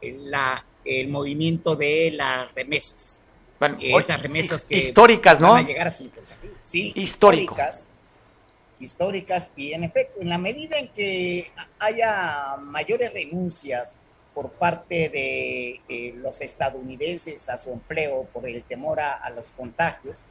en 0.00 0.30
la, 0.30 0.64
el 0.82 1.08
movimiento 1.08 1.76
de 1.76 2.10
las 2.12 2.52
remesas. 2.54 3.24
Bueno, 3.60 3.76
eh, 3.82 3.92
esas 3.98 4.20
remesas 4.22 4.64
que 4.64 4.78
históricas, 4.78 5.38
¿no? 5.38 5.50
Van 5.50 5.66
a 5.66 5.68
llegar 5.68 5.88
a 5.88 5.90
50 5.90 6.36
Sí, 6.56 6.90
históricas. 6.96 7.92
Históricas, 8.80 9.52
y 9.54 9.74
en 9.74 9.84
efecto, 9.84 10.22
en 10.22 10.30
la 10.30 10.38
medida 10.38 10.78
en 10.78 10.88
que 10.88 11.52
haya 11.78 12.56
mayores 12.62 13.12
renuncias 13.12 14.00
por 14.34 14.52
parte 14.52 15.08
de 15.08 16.12
los 16.16 16.40
estadounidenses 16.40 17.48
a 17.48 17.58
su 17.58 17.70
empleo 17.70 18.24
por 18.32 18.48
el 18.48 18.62
temor 18.62 19.00
a 19.00 19.28
los 19.30 19.52
contagios, 19.52 20.26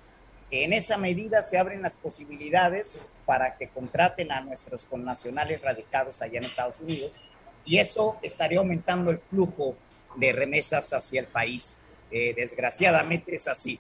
en 0.52 0.74
esa 0.74 0.98
medida 0.98 1.42
se 1.42 1.58
abren 1.58 1.82
las 1.82 1.96
posibilidades 1.96 3.14
para 3.26 3.56
que 3.56 3.70
contraten 3.70 4.34
a 4.34 4.42
nuestros 4.42 4.86
connacionales 4.86 5.62
radicados 5.62 6.22
allá 6.22 6.40
en 6.40 6.44
Estados 6.44 6.82
Unidos 6.82 7.22
y 7.64 7.78
eso 7.78 8.20
estaría 8.22 8.60
aumentando 8.60 9.12
el 9.12 9.20
flujo 9.20 9.78
de 10.18 10.34
remesas 10.34 10.92
hacia 10.92 11.22
el 11.22 11.28
país. 11.28 11.82
Eh, 12.12 12.34
desgraciadamente 12.36 13.34
es 13.34 13.48
así. 13.48 13.80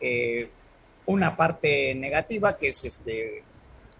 Eh, 0.00 0.48
una 1.06 1.36
parte 1.36 1.92
negativa 1.96 2.56
que 2.56 2.68
es 2.68 2.84
este, 2.84 3.42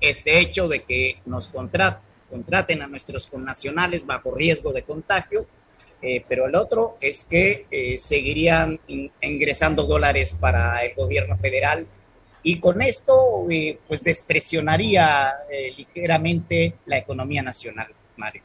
este 0.00 0.38
hecho 0.38 0.68
de 0.68 0.84
que 0.84 1.20
nos 1.26 1.48
contraten 1.48 2.82
a 2.82 2.86
nuestros 2.86 3.26
connacionales 3.26 4.06
bajo 4.06 4.32
riesgo 4.32 4.72
de 4.72 4.84
contagio, 4.84 5.48
eh, 6.02 6.24
pero 6.28 6.46
el 6.46 6.54
otro 6.56 6.98
es 7.00 7.24
que 7.24 7.66
seguirían 7.98 8.80
ingresando 9.20 9.84
dólares 9.84 10.34
para 10.34 10.84
el 10.84 10.94
gobierno 10.94 11.38
federal 11.38 11.86
y 12.42 12.58
con 12.58 12.82
esto 12.82 13.46
eh, 13.50 13.78
pues 13.86 14.02
despresionaría 14.02 15.32
eh, 15.50 15.72
ligeramente 15.76 16.74
la 16.86 16.98
economía 16.98 17.42
nacional, 17.42 17.88
Mario. 18.16 18.42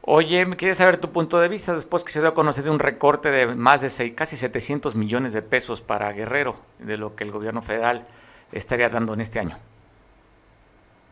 Oye, 0.00 0.46
me 0.46 0.56
quieres 0.56 0.78
saber 0.78 0.98
tu 0.98 1.10
punto 1.10 1.38
de 1.40 1.48
vista 1.48 1.74
después 1.74 2.04
que 2.04 2.12
se 2.12 2.20
dio 2.20 2.28
a 2.28 2.34
conocer 2.34 2.64
de 2.64 2.70
un 2.70 2.78
recorte 2.78 3.30
de 3.30 3.46
más 3.46 3.80
de 3.80 3.90
seis, 3.90 4.14
casi 4.14 4.36
700 4.36 4.94
millones 4.94 5.32
de 5.32 5.42
pesos 5.42 5.80
para 5.80 6.12
Guerrero, 6.12 6.56
de 6.78 6.96
lo 6.96 7.16
que 7.16 7.24
el 7.24 7.32
gobierno 7.32 7.60
federal 7.60 8.06
estaría 8.52 8.88
dando 8.88 9.14
en 9.14 9.20
este 9.20 9.40
año. 9.40 9.58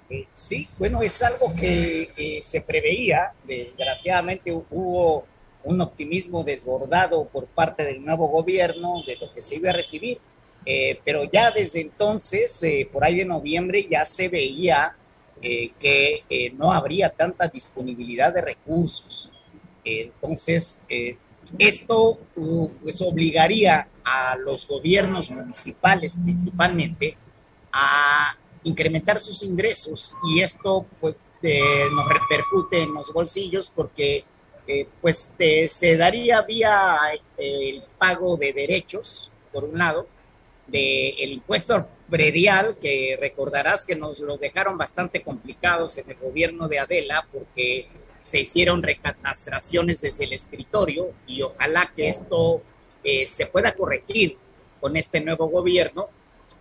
Eh, 0.09 0.27
sí, 0.33 0.69
bueno, 0.79 1.03
es 1.03 1.23
algo 1.23 1.53
que 1.59 2.39
se 2.41 2.61
preveía. 2.61 3.33
Desgraciadamente 3.45 4.53
hubo 4.53 5.27
un 5.65 5.81
optimismo 5.81 6.45
desbordado 6.45 7.25
por 7.27 7.47
parte 7.47 7.85
del 7.85 8.05
nuevo 8.05 8.29
gobierno 8.29 9.03
de 9.07 9.17
lo 9.17 9.33
que 9.33 9.43
se 9.43 9.57
iba 9.57 9.71
a 9.71 9.73
recibir 9.73 10.21
eh, 10.67 11.01
pero 11.05 11.25
ya 11.31 11.51
desde 11.51 11.83
entonces, 11.83 12.63
eh, 12.63 12.89
por 12.91 13.05
ahí 13.05 13.17
de 13.17 13.25
noviembre, 13.25 13.87
ya 13.89 14.05
se 14.05 14.29
veía 14.29 14.97
eh, 15.43 15.73
que 15.79 16.53
no 16.57 16.73
habría 16.73 17.11
tanta 17.11 17.49
disponibilidad 17.49 18.33
de 18.33 18.41
recursos. 18.41 19.33
entonces, 19.85 20.83
esto 21.59 22.19
pues 22.83 23.03
obligaría 23.03 23.87
a 24.03 24.37
los 24.37 24.67
gobiernos 24.67 25.31
municipales 25.31 26.19
principalmente 26.25 27.19
a 27.71 28.35
incrementar 28.63 29.21
sus 29.21 29.43
ingresos 29.43 30.17
y 30.27 30.41
esto 30.41 30.87
pues 31.01 31.17
nos 31.93 32.09
repercute 32.09 32.83
en 32.85 32.95
los 32.95 33.13
bolsillos 33.13 33.71
porque 33.77 34.25
pues 35.01 35.35
se 35.67 35.97
daría 35.97 36.41
vía 36.43 36.99
el 37.37 37.83
pago 37.99 38.37
de 38.37 38.53
derechos 38.53 39.31
por 39.53 39.65
un 39.65 39.79
lado 39.79 40.07
del 40.67 41.33
impuesto 41.33 41.87
predial, 42.09 42.77
que 42.81 43.17
recordarás 43.21 43.85
que 43.85 43.97
nos 43.97 44.21
lo 44.21 44.37
dejaron 44.37 44.79
bastante 44.79 45.23
complicados 45.23 45.99
en 45.99 46.11
el 46.11 46.17
gobierno 46.17 46.69
de 46.69 46.79
Adela 46.79 47.27
porque 47.33 47.89
se 48.23 48.41
hicieron 48.41 48.83
recatastraciones 48.83 50.01
desde 50.01 50.25
el 50.25 50.33
escritorio 50.33 51.11
y 51.27 51.43
ojalá 51.43 51.93
que 51.95 52.09
esto 52.09 52.63
eh, 53.03 53.27
se 53.27 53.47
pueda 53.47 53.75
corregir 53.75 54.39
con 54.81 54.97
este 54.97 55.21
nuevo 55.21 55.49
gobierno, 55.49 56.09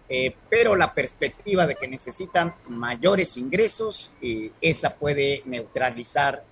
eh, 0.09 0.35
pero 0.49 0.75
la 0.75 0.93
perspectiva 0.93 1.65
de 1.65 1.75
que 1.75 1.87
necesitan 1.87 2.53
mayores 2.67 3.37
ingresos, 3.37 4.13
eh, 4.21 4.51
esa 4.59 4.95
puede 4.95 5.41
neutralizar 5.45 6.43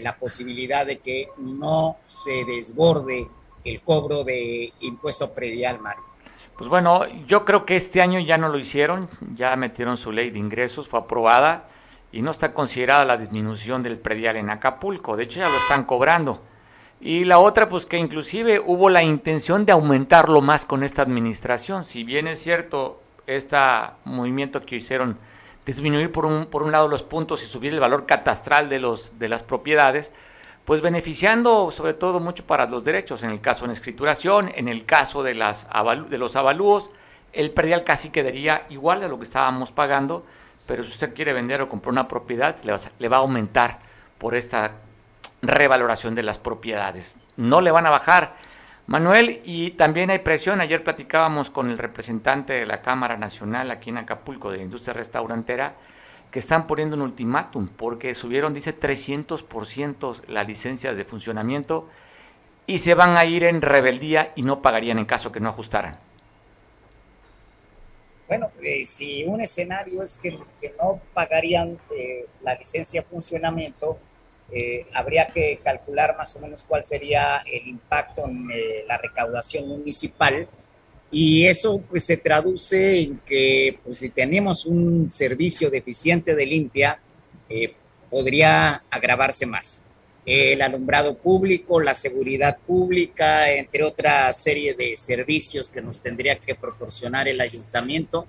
la 0.00 0.16
posibilidad 0.16 0.86
de 0.86 0.98
que 0.98 1.28
no 1.38 1.96
se 2.06 2.44
desborde 2.44 3.28
el 3.64 3.80
cobro 3.80 4.24
de 4.24 4.72
impuesto 4.80 5.32
predial, 5.32 5.80
Mario. 5.80 6.02
Pues 6.56 6.68
bueno, 6.68 7.02
yo 7.26 7.44
creo 7.44 7.66
que 7.66 7.74
este 7.74 8.00
año 8.00 8.20
ya 8.20 8.38
no 8.38 8.48
lo 8.48 8.58
hicieron, 8.58 9.08
ya 9.34 9.56
metieron 9.56 9.96
su 9.96 10.12
ley 10.12 10.30
de 10.30 10.38
ingresos, 10.38 10.86
fue 10.86 11.00
aprobada 11.00 11.68
y 12.12 12.22
no 12.22 12.30
está 12.30 12.54
considerada 12.54 13.04
la 13.04 13.16
disminución 13.16 13.82
del 13.82 13.98
predial 13.98 14.36
en 14.36 14.50
Acapulco, 14.50 15.16
de 15.16 15.24
hecho 15.24 15.40
ya 15.40 15.48
lo 15.48 15.56
están 15.56 15.84
cobrando. 15.84 16.40
Y 17.00 17.24
la 17.24 17.38
otra, 17.40 17.68
pues 17.68 17.86
que 17.86 17.98
inclusive 17.98 18.60
hubo 18.64 18.88
la 18.88 19.02
intención 19.02 19.66
de 19.66 19.72
aumentarlo 19.72 20.40
más 20.40 20.64
con 20.64 20.84
esta 20.84 21.02
administración, 21.02 21.84
si 21.84 22.04
bien 22.04 22.28
es 22.28 22.40
cierto 22.40 23.00
este 23.26 23.56
movimiento 24.04 24.62
que 24.62 24.76
hicieron 24.76 25.18
disminuir 25.66 26.12
por 26.12 26.26
un, 26.26 26.46
por 26.46 26.62
un 26.62 26.72
lado 26.72 26.88
los 26.88 27.02
puntos 27.02 27.42
y 27.42 27.46
subir 27.46 27.72
el 27.72 27.80
valor 27.80 28.06
catastral 28.06 28.68
de, 28.68 28.78
los, 28.78 29.18
de 29.18 29.28
las 29.28 29.42
propiedades, 29.42 30.12
pues 30.64 30.80
beneficiando 30.80 31.70
sobre 31.70 31.94
todo 31.94 32.20
mucho 32.20 32.46
para 32.46 32.66
los 32.66 32.84
derechos, 32.84 33.22
en 33.22 33.30
el 33.30 33.40
caso 33.40 33.66
de 33.66 33.72
escrituración, 33.72 34.50
en 34.54 34.68
el 34.68 34.84
caso 34.84 35.22
de, 35.22 35.34
las, 35.34 35.68
de 36.08 36.18
los 36.18 36.36
avalúos, 36.36 36.90
el 37.32 37.50
predial 37.50 37.84
casi 37.84 38.10
quedaría 38.10 38.66
igual 38.70 39.00
de 39.00 39.08
lo 39.08 39.18
que 39.18 39.24
estábamos 39.24 39.72
pagando, 39.72 40.24
pero 40.66 40.84
si 40.84 40.90
usted 40.90 41.14
quiere 41.14 41.32
vender 41.32 41.60
o 41.60 41.68
comprar 41.68 41.92
una 41.92 42.08
propiedad, 42.08 42.56
le 42.64 42.72
va, 42.72 42.78
le 42.98 43.08
va 43.08 43.16
a 43.18 43.20
aumentar 43.20 43.80
por 44.18 44.34
esta 44.34 44.72
revaloración 45.42 46.14
de 46.14 46.22
las 46.22 46.38
propiedades. 46.38 47.18
No 47.36 47.60
le 47.60 47.70
van 47.70 47.86
a 47.86 47.90
bajar 47.90 48.34
Manuel, 48.86 49.40
y 49.44 49.70
también 49.72 50.10
hay 50.10 50.18
presión. 50.18 50.60
Ayer 50.60 50.84
platicábamos 50.84 51.50
con 51.50 51.70
el 51.70 51.78
representante 51.78 52.52
de 52.52 52.66
la 52.66 52.82
Cámara 52.82 53.16
Nacional 53.16 53.70
aquí 53.70 53.90
en 53.90 53.98
Acapulco 53.98 54.50
de 54.50 54.58
la 54.58 54.64
industria 54.64 54.92
restaurantera 54.92 55.74
que 56.30 56.38
están 56.38 56.66
poniendo 56.66 56.96
un 56.96 57.02
ultimátum 57.02 57.68
porque 57.68 58.14
subieron, 58.14 58.52
dice, 58.52 58.78
300% 58.78 60.26
las 60.26 60.46
licencias 60.46 60.96
de 60.96 61.04
funcionamiento 61.04 61.88
y 62.66 62.78
se 62.78 62.94
van 62.94 63.16
a 63.16 63.24
ir 63.24 63.44
en 63.44 63.62
rebeldía 63.62 64.32
y 64.34 64.42
no 64.42 64.60
pagarían 64.60 64.98
en 64.98 65.04
caso 65.04 65.30
que 65.32 65.40
no 65.40 65.48
ajustaran. 65.48 65.98
Bueno, 68.26 68.50
eh, 68.62 68.84
si 68.84 69.24
un 69.24 69.40
escenario 69.40 70.02
es 70.02 70.18
que, 70.18 70.38
no 70.78 71.00
pagarían 71.12 71.78
eh, 71.90 72.26
la 72.42 72.54
licencia 72.54 73.02
de 73.02 73.06
funcionamiento, 73.06 73.98
eh, 74.52 74.86
habría 74.92 75.28
que 75.28 75.58
calcular 75.64 76.16
más 76.16 76.36
o 76.36 76.40
menos 76.40 76.64
cuál 76.64 76.84
sería 76.84 77.38
el 77.50 77.66
impacto 77.66 78.24
en 78.26 78.50
eh, 78.52 78.84
la 78.86 78.98
recaudación 78.98 79.66
municipal 79.66 80.46
y 81.10 81.46
eso 81.46 81.82
pues 81.88 82.04
se 82.04 82.18
traduce 82.18 83.00
en 83.00 83.18
que 83.26 83.78
pues, 83.82 83.98
si 83.98 84.10
tenemos 84.10 84.66
un 84.66 85.10
servicio 85.10 85.70
deficiente 85.70 86.34
de 86.34 86.46
limpia, 86.46 87.00
eh, 87.48 87.74
podría 88.10 88.84
agravarse 88.90 89.46
más. 89.46 89.84
El 90.26 90.62
alumbrado 90.62 91.16
público, 91.16 91.80
la 91.80 91.94
seguridad 91.94 92.58
pública, 92.66 93.50
entre 93.50 93.82
otra 93.82 94.32
serie 94.32 94.74
de 94.74 94.96
servicios 94.96 95.70
que 95.70 95.82
nos 95.82 96.00
tendría 96.00 96.38
que 96.38 96.54
proporcionar 96.54 97.28
el 97.28 97.40
ayuntamiento, 97.42 98.26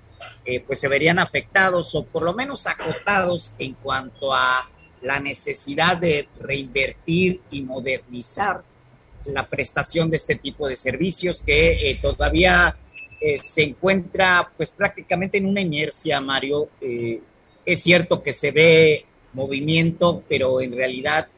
pues 0.66 0.78
se 0.78 0.88
verían 0.88 1.18
afectados 1.18 1.94
o 1.94 2.04
por 2.04 2.22
lo 2.22 2.34
menos 2.34 2.66
acotados 2.66 3.54
en 3.58 3.72
cuanto 3.74 4.34
a 4.34 4.68
la 5.06 5.20
necesidad 5.20 5.96
de 5.96 6.28
reinvertir 6.40 7.40
y 7.50 7.62
modernizar 7.62 8.62
la 9.26 9.46
prestación 9.48 10.10
de 10.10 10.16
este 10.16 10.34
tipo 10.34 10.68
de 10.68 10.76
servicios 10.76 11.40
que 11.40 11.90
eh, 11.90 11.98
todavía 12.02 12.76
eh, 13.20 13.38
se 13.40 13.62
encuentra 13.62 14.50
pues 14.56 14.72
prácticamente 14.72 15.38
en 15.38 15.46
una 15.46 15.60
inercia, 15.60 16.20
Mario. 16.20 16.68
Eh, 16.80 17.20
es 17.64 17.82
cierto 17.82 18.20
que 18.22 18.32
se 18.32 18.50
ve 18.50 19.04
movimiento, 19.32 20.24
pero 20.28 20.60
en 20.60 20.74
realidad 20.74 21.28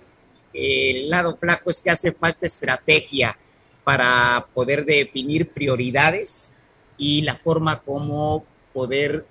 el 0.54 1.10
lado 1.10 1.36
flaco 1.36 1.68
es 1.68 1.80
que 1.82 1.90
hace 1.90 2.12
falta 2.12 2.46
estrategia 2.46 3.36
para 3.84 4.46
poder 4.54 4.84
definir 4.84 5.50
prioridades 5.50 6.54
y 6.96 7.22
la 7.22 7.36
forma 7.36 7.80
como 7.80 8.44
poder 8.72 9.26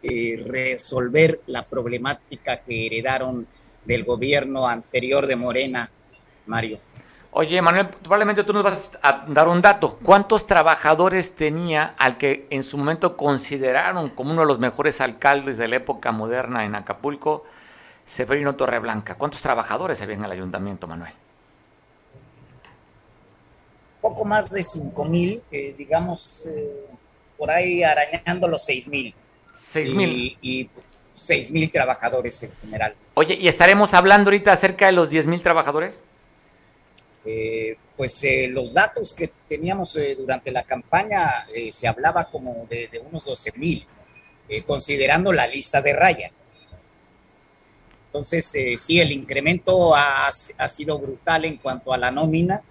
resolver 0.46 1.42
la 1.48 1.66
problemática 1.66 2.62
que 2.62 2.88
heredaron 2.88 3.48
del 3.88 4.04
gobierno 4.04 4.68
anterior 4.68 5.26
de 5.26 5.36
Morena, 5.36 5.90
Mario. 6.46 6.80
Oye, 7.32 7.62
Manuel, 7.62 7.88
probablemente 7.90 8.44
tú 8.44 8.52
nos 8.52 8.64
vas 8.64 8.92
a 9.02 9.26
dar 9.28 9.48
un 9.48 9.62
dato. 9.62 9.98
¿Cuántos 10.04 10.46
trabajadores 10.46 11.36
tenía 11.36 11.94
al 11.98 12.18
que 12.18 12.48
en 12.50 12.64
su 12.64 12.78
momento 12.78 13.16
consideraron 13.16 14.10
como 14.10 14.32
uno 14.32 14.42
de 14.42 14.48
los 14.48 14.60
mejores 14.60 15.02
alcaldes 15.02 15.58
de 15.58 15.68
la 15.68 15.78
época 15.78 16.12
moderna 16.12 16.66
en 16.66 16.76
Acapulco, 16.76 17.46
Severino 18.06 18.56
Torreblanca? 18.56 19.16
¿Cuántos 19.16 19.42
trabajadores 19.42 20.02
había 20.02 20.16
en 20.16 20.26
el 20.26 20.32
ayuntamiento, 20.32 20.88
Manuel? 20.88 21.14
Poco 24.02 24.26
más 24.26 24.50
de 24.50 24.64
5 24.64 25.06
mil, 25.06 25.42
eh, 25.52 25.76
digamos, 25.78 26.48
eh, 26.48 26.88
por 27.38 27.52
ahí 27.52 27.84
arañando 27.84 28.48
los 28.48 28.66
6 28.66 28.90
mil. 28.90 29.14
6 29.54 29.94
mil. 29.94 30.38
y 30.42 30.70
6 31.18 31.52
mil 31.52 31.72
trabajadores 31.72 32.44
en 32.44 32.52
general. 32.62 32.96
Oye, 33.16 33.34
¿y 33.34 33.48
estaremos 33.48 33.94
hablando 33.96 34.30
ahorita 34.30 34.52
acerca 34.52 34.86
de 34.86 34.92
los 34.92 35.10
10 35.10 35.26
mil 35.26 35.42
trabajadores? 35.42 36.00
Eh, 37.26 37.76
pues 37.98 38.24
eh, 38.24 38.48
los 38.48 38.74
datos 38.74 39.14
que 39.14 39.32
teníamos 39.50 39.96
eh, 39.98 40.16
durante 40.16 40.52
la 40.52 40.64
campaña 40.64 41.46
se 41.72 41.88
hablaba 41.88 42.30
como 42.30 42.68
de, 42.70 42.90
unos 43.04 43.26
12 43.26 43.54
mil, 43.56 43.86
considerando 44.66 45.34
la 45.34 45.48
lista 45.48 45.82
de 45.82 45.94
raya. 45.94 46.32
Entonces, 48.06 48.54
sí, 48.78 49.00
el 49.02 49.12
incremento 49.12 49.96
ha, 49.96 50.28
ha, 50.28 50.68
sido 50.70 50.98
brutal 51.00 51.46
en 51.46 51.58
cuanto 51.58 51.92
a 51.92 51.98
la 51.98 52.10
nómina 52.10 52.62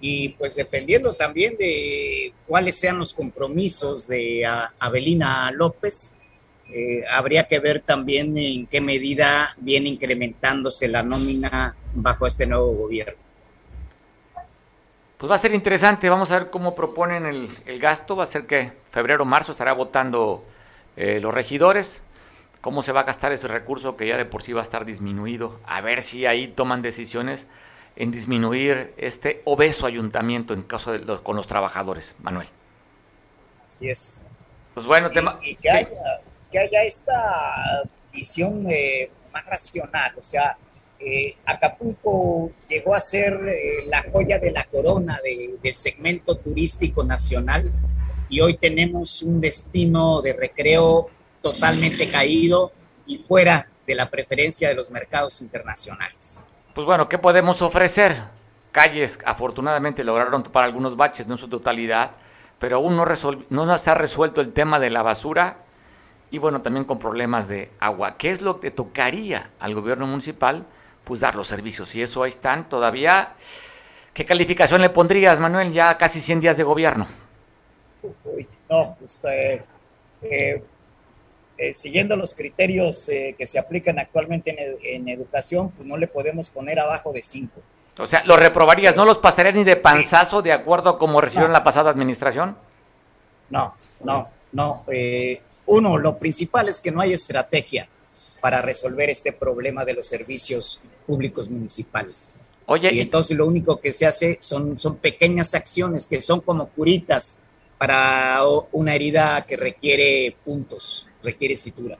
y 0.00 0.30
pues 0.30 0.56
dependiendo 0.56 1.14
también 1.14 1.56
de 1.56 2.32
cuáles 2.46 2.76
sean 2.76 2.98
los 2.98 3.14
compromisos 3.14 4.08
de 4.08 4.44
Abelina 4.78 5.50
López, 5.52 6.20
eh, 6.72 7.04
habría 7.10 7.46
que 7.46 7.60
ver 7.60 7.80
también 7.80 8.36
en 8.36 8.66
qué 8.66 8.80
medida 8.80 9.54
viene 9.58 9.88
incrementándose 9.88 10.88
la 10.88 11.02
nómina 11.02 11.76
bajo 11.94 12.26
este 12.26 12.46
nuevo 12.46 12.72
gobierno. 12.72 13.14
Pues 15.16 15.30
va 15.30 15.36
a 15.36 15.38
ser 15.38 15.54
interesante, 15.54 16.10
vamos 16.10 16.30
a 16.30 16.38
ver 16.38 16.50
cómo 16.50 16.74
proponen 16.74 17.24
el, 17.24 17.78
gasto, 17.78 18.16
va 18.16 18.24
a 18.24 18.26
ser 18.26 18.46
que 18.46 18.72
febrero, 18.90 19.24
marzo 19.24 19.52
estará 19.52 19.72
votando 19.72 20.44
eh, 20.96 21.20
los 21.20 21.32
regidores, 21.32 22.02
cómo 22.60 22.82
se 22.82 22.92
va 22.92 23.00
a 23.00 23.04
gastar 23.04 23.32
ese 23.32 23.48
recurso 23.48 23.96
que 23.96 24.06
ya 24.06 24.18
de 24.18 24.26
por 24.26 24.42
sí 24.42 24.52
va 24.52 24.60
a 24.60 24.62
estar 24.62 24.84
disminuido, 24.84 25.58
a 25.64 25.80
ver 25.80 26.02
si 26.02 26.26
ahí 26.26 26.48
toman 26.48 26.82
decisiones 26.82 27.48
en 27.96 28.10
disminuir 28.10 28.92
este 28.98 29.40
obeso 29.46 29.86
ayuntamiento 29.86 30.52
en 30.52 30.60
caso 30.62 30.92
de 30.92 30.98
los, 30.98 31.22
con 31.22 31.36
los 31.36 31.46
trabajadores, 31.46 32.14
Manuel. 32.20 32.48
Así 33.64 33.88
es. 33.88 34.26
Pues 34.74 34.84
bueno, 34.86 35.08
tema, 35.08 35.38
y 35.42 35.54
que 35.54 35.88
que 36.56 36.60
haya 36.60 36.84
esta 36.84 37.82
visión 38.10 38.66
eh, 38.70 39.10
más 39.30 39.44
racional. 39.44 40.14
O 40.18 40.22
sea, 40.22 40.56
eh, 40.98 41.36
Acapulco 41.44 42.50
llegó 42.66 42.94
a 42.94 43.00
ser 43.00 43.34
eh, 43.46 43.86
la 43.86 44.06
joya 44.10 44.38
de 44.38 44.52
la 44.52 44.64
corona 44.64 45.20
del 45.22 45.74
segmento 45.74 46.38
turístico 46.38 47.04
nacional 47.04 47.70
y 48.30 48.40
hoy 48.40 48.56
tenemos 48.56 49.22
un 49.22 49.38
destino 49.38 50.22
de 50.22 50.32
recreo 50.32 51.10
totalmente 51.42 52.10
caído 52.10 52.72
y 53.06 53.18
fuera 53.18 53.68
de 53.86 53.94
la 53.94 54.08
preferencia 54.10 54.68
de 54.70 54.74
los 54.74 54.90
mercados 54.90 55.42
internacionales. 55.42 56.46
Pues 56.74 56.86
bueno, 56.86 57.06
¿qué 57.08 57.18
podemos 57.18 57.60
ofrecer? 57.60 58.16
Calles, 58.72 59.18
afortunadamente 59.26 60.02
lograron 60.02 60.42
para 60.42 60.64
algunos 60.64 60.96
baches, 60.96 61.26
no 61.26 61.34
en 61.34 61.38
su 61.38 61.48
totalidad, 61.48 62.12
pero 62.58 62.76
aún 62.76 62.96
no, 62.96 63.04
no 63.50 63.78
se 63.78 63.90
ha 63.90 63.94
resuelto 63.94 64.40
el 64.40 64.54
tema 64.54 64.80
de 64.80 64.88
la 64.88 65.02
basura 65.02 65.65
y 66.30 66.38
bueno, 66.38 66.62
también 66.62 66.84
con 66.84 66.98
problemas 66.98 67.48
de 67.48 67.70
agua. 67.78 68.16
¿Qué 68.16 68.30
es 68.30 68.42
lo 68.42 68.60
que 68.60 68.70
tocaría 68.70 69.50
al 69.58 69.74
gobierno 69.74 70.06
municipal? 70.06 70.64
Pues 71.04 71.20
dar 71.20 71.36
los 71.36 71.46
servicios. 71.46 71.94
Y 71.94 72.02
eso 72.02 72.22
ahí 72.22 72.28
están 72.28 72.68
todavía. 72.68 73.34
¿Qué 74.12 74.24
calificación 74.24 74.80
le 74.80 74.90
pondrías, 74.90 75.38
Manuel, 75.38 75.72
ya 75.72 75.96
casi 75.98 76.20
100 76.20 76.40
días 76.40 76.56
de 76.56 76.64
gobierno? 76.64 77.06
no, 78.70 78.96
pues 78.98 79.20
eh, 79.24 79.62
eh, 80.22 80.62
eh, 81.58 81.74
siguiendo 81.74 82.16
los 82.16 82.34
criterios 82.34 83.06
que 83.06 83.46
se 83.46 83.58
aplican 83.58 83.98
actualmente 83.98 84.54
en, 84.82 85.08
educación, 85.08 85.70
pues 85.70 85.88
no 85.88 85.96
le 85.96 86.06
podemos 86.06 86.50
poner 86.50 86.80
abajo 86.80 87.12
de 87.12 87.22
5. 87.22 87.60
O 87.98 88.06
sea, 88.06 88.22
¿lo 88.24 88.36
reprobarías? 88.36 88.94
¿No 88.94 89.04
los 89.04 89.18
pasarías 89.18 89.54
ni 89.54 89.64
de 89.64 89.76
panzazo 89.76 90.42
de 90.42 90.52
acuerdo 90.52 90.90
a 90.90 90.98
como 90.98 91.20
recibieron 91.20 91.52
la 91.52 91.62
pasada 91.62 91.90
administración? 91.90 92.56
No, 93.48 93.74
no. 94.02 94.26
No, 94.56 94.84
eh, 94.90 95.42
uno, 95.66 95.98
lo 95.98 96.18
principal 96.18 96.70
es 96.70 96.80
que 96.80 96.90
no 96.90 97.02
hay 97.02 97.12
estrategia 97.12 97.90
para 98.40 98.62
resolver 98.62 99.10
este 99.10 99.34
problema 99.34 99.84
de 99.84 99.92
los 99.92 100.08
servicios 100.08 100.80
públicos 101.06 101.50
municipales. 101.50 102.32
Oye, 102.64 102.90
y 102.90 103.00
entonces 103.00 103.36
lo 103.36 103.46
único 103.46 103.78
que 103.82 103.92
se 103.92 104.06
hace 104.06 104.38
son, 104.40 104.78
son 104.78 104.96
pequeñas 104.96 105.54
acciones 105.54 106.06
que 106.06 106.22
son 106.22 106.40
como 106.40 106.68
curitas 106.68 107.42
para 107.76 108.40
una 108.72 108.94
herida 108.94 109.44
que 109.46 109.58
requiere 109.58 110.34
puntos, 110.42 111.06
requiere 111.22 111.54
citura. 111.54 111.98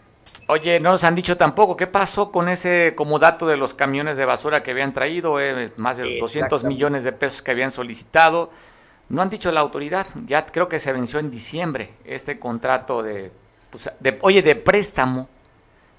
Oye, 0.49 0.81
no 0.81 0.93
nos 0.93 1.05
han 1.05 1.15
dicho 1.15 1.37
tampoco 1.37 1.77
qué 1.77 1.87
pasó 1.87 2.33
con 2.33 2.49
ese 2.49 2.95
como 2.97 3.19
dato 3.19 3.47
de 3.47 3.59
los 3.59 3.75
camiones 3.75 4.17
de 4.17 4.25
basura 4.25 4.63
que 4.63 4.71
habían 4.71 4.95
traído, 4.95 5.39
eh, 5.43 5.73
más 5.77 5.99
de 5.99 6.19
200 6.21 6.65
millones 6.65 7.05
de 7.05 7.13
pesos 7.13 7.43
que 7.43 7.51
habían 7.51 7.71
solicitado. 7.71 8.51
No 9.09 9.23
han 9.23 9.31
dicho 9.31 9.53
la 9.53 9.61
autoridad, 9.61 10.07
ya 10.27 10.45
creo 10.47 10.69
que 10.69 10.81
se 10.81 10.93
venció 10.93 11.21
en 11.21 11.31
diciembre 11.31 11.91
este 12.05 12.39
contrato 12.39 13.03
de, 13.03 13.31
pues, 13.71 13.91
de 14.01 14.19
oye, 14.23 14.43
de 14.43 14.57
préstamo, 14.57 15.29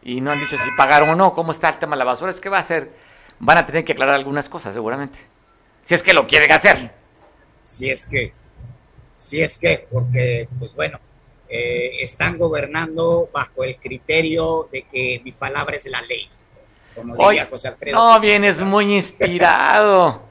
y 0.03 0.19
no 0.19 0.31
han 0.31 0.39
dicho 0.39 0.57
si 0.57 0.69
pagaron 0.77 1.09
o 1.09 1.15
no, 1.15 1.33
cómo 1.33 1.51
está 1.51 1.69
el 1.69 1.79
tema 1.79 1.95
de 1.95 1.99
la 1.99 2.05
basura, 2.05 2.31
es 2.31 2.41
que 2.41 2.49
va 2.49 2.57
a 2.57 2.63
ser, 2.63 2.91
van 3.39 3.57
a 3.57 3.65
tener 3.65 3.85
que 3.85 3.93
aclarar 3.93 4.15
algunas 4.15 4.49
cosas 4.49 4.73
seguramente, 4.73 5.19
si 5.83 5.93
es 5.93 6.03
que 6.03 6.13
lo 6.13 6.27
quieren 6.27 6.51
hacer. 6.51 6.91
Si 7.61 7.89
es 7.89 8.07
que, 8.07 8.33
si 9.15 9.41
es 9.41 9.57
que, 9.57 9.87
porque, 9.89 10.49
pues 10.59 10.75
bueno, 10.75 10.99
eh, 11.49 12.03
están 12.03 12.37
gobernando 12.37 13.29
bajo 13.31 13.63
el 13.63 13.77
criterio 13.77 14.67
de 14.71 14.83
que 14.83 15.21
mi 15.23 15.31
palabra 15.31 15.75
es 15.75 15.85
la 15.87 16.01
ley. 16.01 16.29
Como 16.93 17.15
diría 17.15 17.47
José 17.49 17.69
Alfredo. 17.69 17.97
No, 17.97 18.19
vienes 18.19 18.59
muy 18.61 18.85
inspirado. 18.85 20.21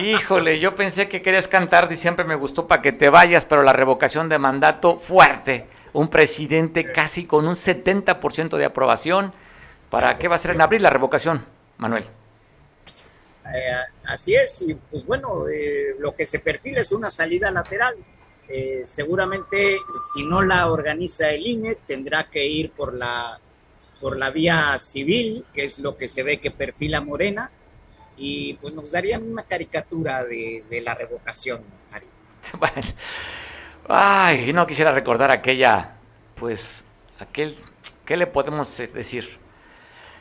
Híjole, 0.00 0.58
yo 0.58 0.74
pensé 0.74 1.08
que 1.08 1.22
querías 1.22 1.48
cantar 1.48 1.88
y 1.90 1.96
siempre 1.96 2.24
me 2.24 2.34
gustó 2.34 2.66
para 2.66 2.82
que 2.82 2.92
te 2.92 3.08
vayas, 3.08 3.44
pero 3.44 3.62
la 3.62 3.72
revocación 3.72 4.28
de 4.28 4.38
mandato 4.38 4.98
fuerte. 4.98 5.66
Un 5.92 6.08
presidente 6.08 6.90
casi 6.90 7.26
con 7.26 7.46
un 7.46 7.54
70% 7.54 8.56
de 8.56 8.64
aprobación. 8.64 9.32
¿Para 9.90 10.16
qué 10.18 10.28
va 10.28 10.36
a 10.36 10.38
ser 10.38 10.54
en 10.54 10.62
abril 10.62 10.82
la 10.82 10.90
revocación, 10.90 11.44
Manuel? 11.76 12.04
Eh, 13.44 13.74
así 14.04 14.34
es, 14.34 14.62
y 14.62 14.74
pues 14.74 15.04
bueno, 15.04 15.48
eh, 15.48 15.96
lo 15.98 16.14
que 16.14 16.24
se 16.24 16.38
perfila 16.38 16.80
es 16.80 16.92
una 16.92 17.10
salida 17.10 17.50
lateral. 17.50 17.96
Eh, 18.48 18.82
seguramente 18.84 19.76
si 20.12 20.24
no 20.24 20.42
la 20.42 20.70
organiza 20.70 21.30
el 21.30 21.46
INE, 21.46 21.76
tendrá 21.86 22.24
que 22.24 22.44
ir 22.44 22.70
por 22.72 22.94
la, 22.94 23.38
por 24.00 24.16
la 24.16 24.30
vía 24.30 24.76
civil, 24.78 25.44
que 25.52 25.64
es 25.64 25.78
lo 25.78 25.96
que 25.96 26.08
se 26.08 26.22
ve 26.22 26.38
que 26.38 26.50
perfila 26.50 27.00
Morena, 27.00 27.50
y 28.24 28.54
pues 28.54 28.72
nos 28.72 28.92
darían 28.92 29.28
una 29.28 29.42
caricatura 29.42 30.24
de, 30.24 30.64
la 30.84 30.94
revocación, 30.94 31.60
ay, 33.88 34.52
no 34.52 34.64
quisiera 34.64 34.92
recordar 34.92 35.32
aquella, 35.32 35.96
pues, 36.36 36.84
aquel, 37.18 37.56
¿qué 38.04 38.16
le 38.16 38.28
podemos 38.28 38.76
decir? 38.94 39.38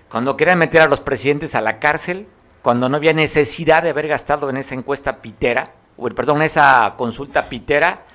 Cuando 0.10 0.36
querían 0.36 0.58
meter 0.58 0.82
a 0.82 0.88
los 0.88 0.99
presidentes 0.99 1.54
a 1.54 1.62
la 1.62 1.78
cárcel, 1.78 2.26
cuando 2.64 2.89
no 2.89 2.97
había 2.97 3.14
necesidad 3.14 3.84
de 3.84 3.91
haber 3.91 4.08
gastado 4.08 4.49
en 4.49 4.58
esa 4.58 4.74
encuesta 4.74 5.22
pitera, 5.22 5.74
o 5.95 6.10
perdón, 6.10 6.41
esa 6.41 6.95
consulta 6.97 7.49
pitera, 7.49 8.06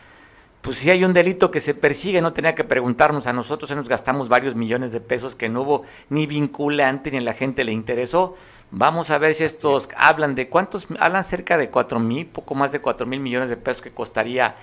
pues 0.63 0.79
si 0.79 0.91
hay 0.91 1.05
un 1.05 1.13
delito 1.13 1.53
que 1.53 1.61
se 1.61 1.75
persigue, 1.75 2.21
no 2.21 2.33
tenía 2.33 2.57
que 2.57 2.65
preguntarnos 2.65 3.29
a 3.29 3.33
nosotros, 3.33 3.71
nos 3.71 3.89
gastamos 3.89 4.29
varios 4.29 4.57
millones 4.57 4.91
de 4.91 5.01
pesos 5.01 5.37
que 5.37 5.49
no 5.49 5.63
hubo 5.63 5.83
ni 6.09 6.27
vinculante 6.27 7.13
ni 7.13 7.19
a 7.19 7.21
la 7.21 7.35
gente 7.35 7.63
le 7.63 7.71
interesó. 7.71 8.37
Vamos 8.71 9.11
a 9.11 9.19
ver 9.19 9.35
si 9.35 9.45
estos 9.45 9.91
hablan 9.97 10.35
de 10.35 10.49
cuántos, 10.49 10.89
hablan 10.99 11.25
cerca 11.25 11.57
de 11.57 11.71
cuatro 11.71 12.01
mil, 12.01 12.27
poco 12.27 12.55
más 12.55 12.73
de 12.73 12.81
cuatro 12.81 13.07
mil 13.07 13.21
millones 13.21 13.49
de 13.49 13.57
pesos 13.57 13.83
que 13.83 13.91
costaría 13.93 14.57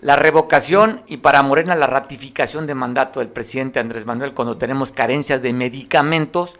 la 0.00 0.16
revocación 0.16 1.02
y 1.06 1.18
para 1.18 1.42
Morena 1.42 1.74
la 1.74 1.86
ratificación 1.86 2.66
de 2.66 2.74
mandato 2.74 3.20
del 3.20 3.28
presidente 3.28 3.80
Andrés 3.80 4.04
Manuel 4.04 4.34
cuando 4.34 4.58
tenemos 4.58 4.92
carencias 4.92 5.40
de 5.40 5.52
medicamentos 5.52 6.58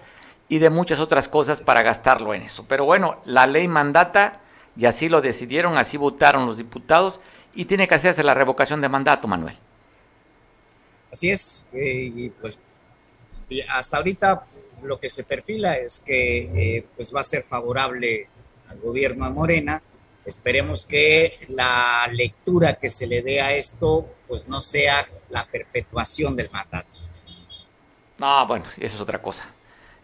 y 0.48 0.58
de 0.58 0.70
muchas 0.70 1.00
otras 1.00 1.28
cosas 1.28 1.60
para 1.60 1.82
gastarlo 1.82 2.34
en 2.34 2.42
eso. 2.42 2.64
Pero 2.68 2.84
bueno, 2.84 3.20
la 3.24 3.46
ley 3.46 3.68
mandata 3.68 4.40
y 4.76 4.86
así 4.86 5.08
lo 5.08 5.20
decidieron, 5.20 5.76
así 5.76 5.96
votaron 5.96 6.46
los 6.46 6.56
diputados 6.56 7.20
y 7.54 7.66
tiene 7.66 7.86
que 7.86 7.96
hacerse 7.96 8.22
la 8.22 8.34
revocación 8.34 8.80
de 8.80 8.88
mandato, 8.88 9.28
Manuel. 9.28 9.58
Así 11.12 11.30
es, 11.30 11.66
eh, 11.72 12.12
y 12.14 12.30
pues 12.30 12.58
hasta 13.68 13.98
ahorita 13.98 14.44
lo 14.82 14.98
que 14.98 15.08
se 15.08 15.24
perfila 15.24 15.76
es 15.76 16.00
que 16.00 16.76
eh, 16.76 16.86
pues 16.96 17.14
va 17.14 17.20
a 17.20 17.24
ser 17.24 17.42
favorable 17.42 18.28
al 18.68 18.78
gobierno 18.78 19.24
de 19.24 19.30
Morena. 19.32 19.82
Esperemos 20.24 20.84
que 20.84 21.40
la 21.48 22.08
lectura 22.12 22.74
que 22.74 22.88
se 22.88 23.06
le 23.06 23.22
dé 23.22 23.40
a 23.40 23.54
esto 23.54 24.06
pues 24.28 24.46
no 24.48 24.60
sea 24.60 25.06
la 25.30 25.46
perpetuación 25.46 26.36
del 26.36 26.50
mandato. 26.50 26.98
No, 28.18 28.46
bueno, 28.46 28.64
eso 28.78 28.94
es 28.96 29.00
otra 29.00 29.20
cosa 29.20 29.52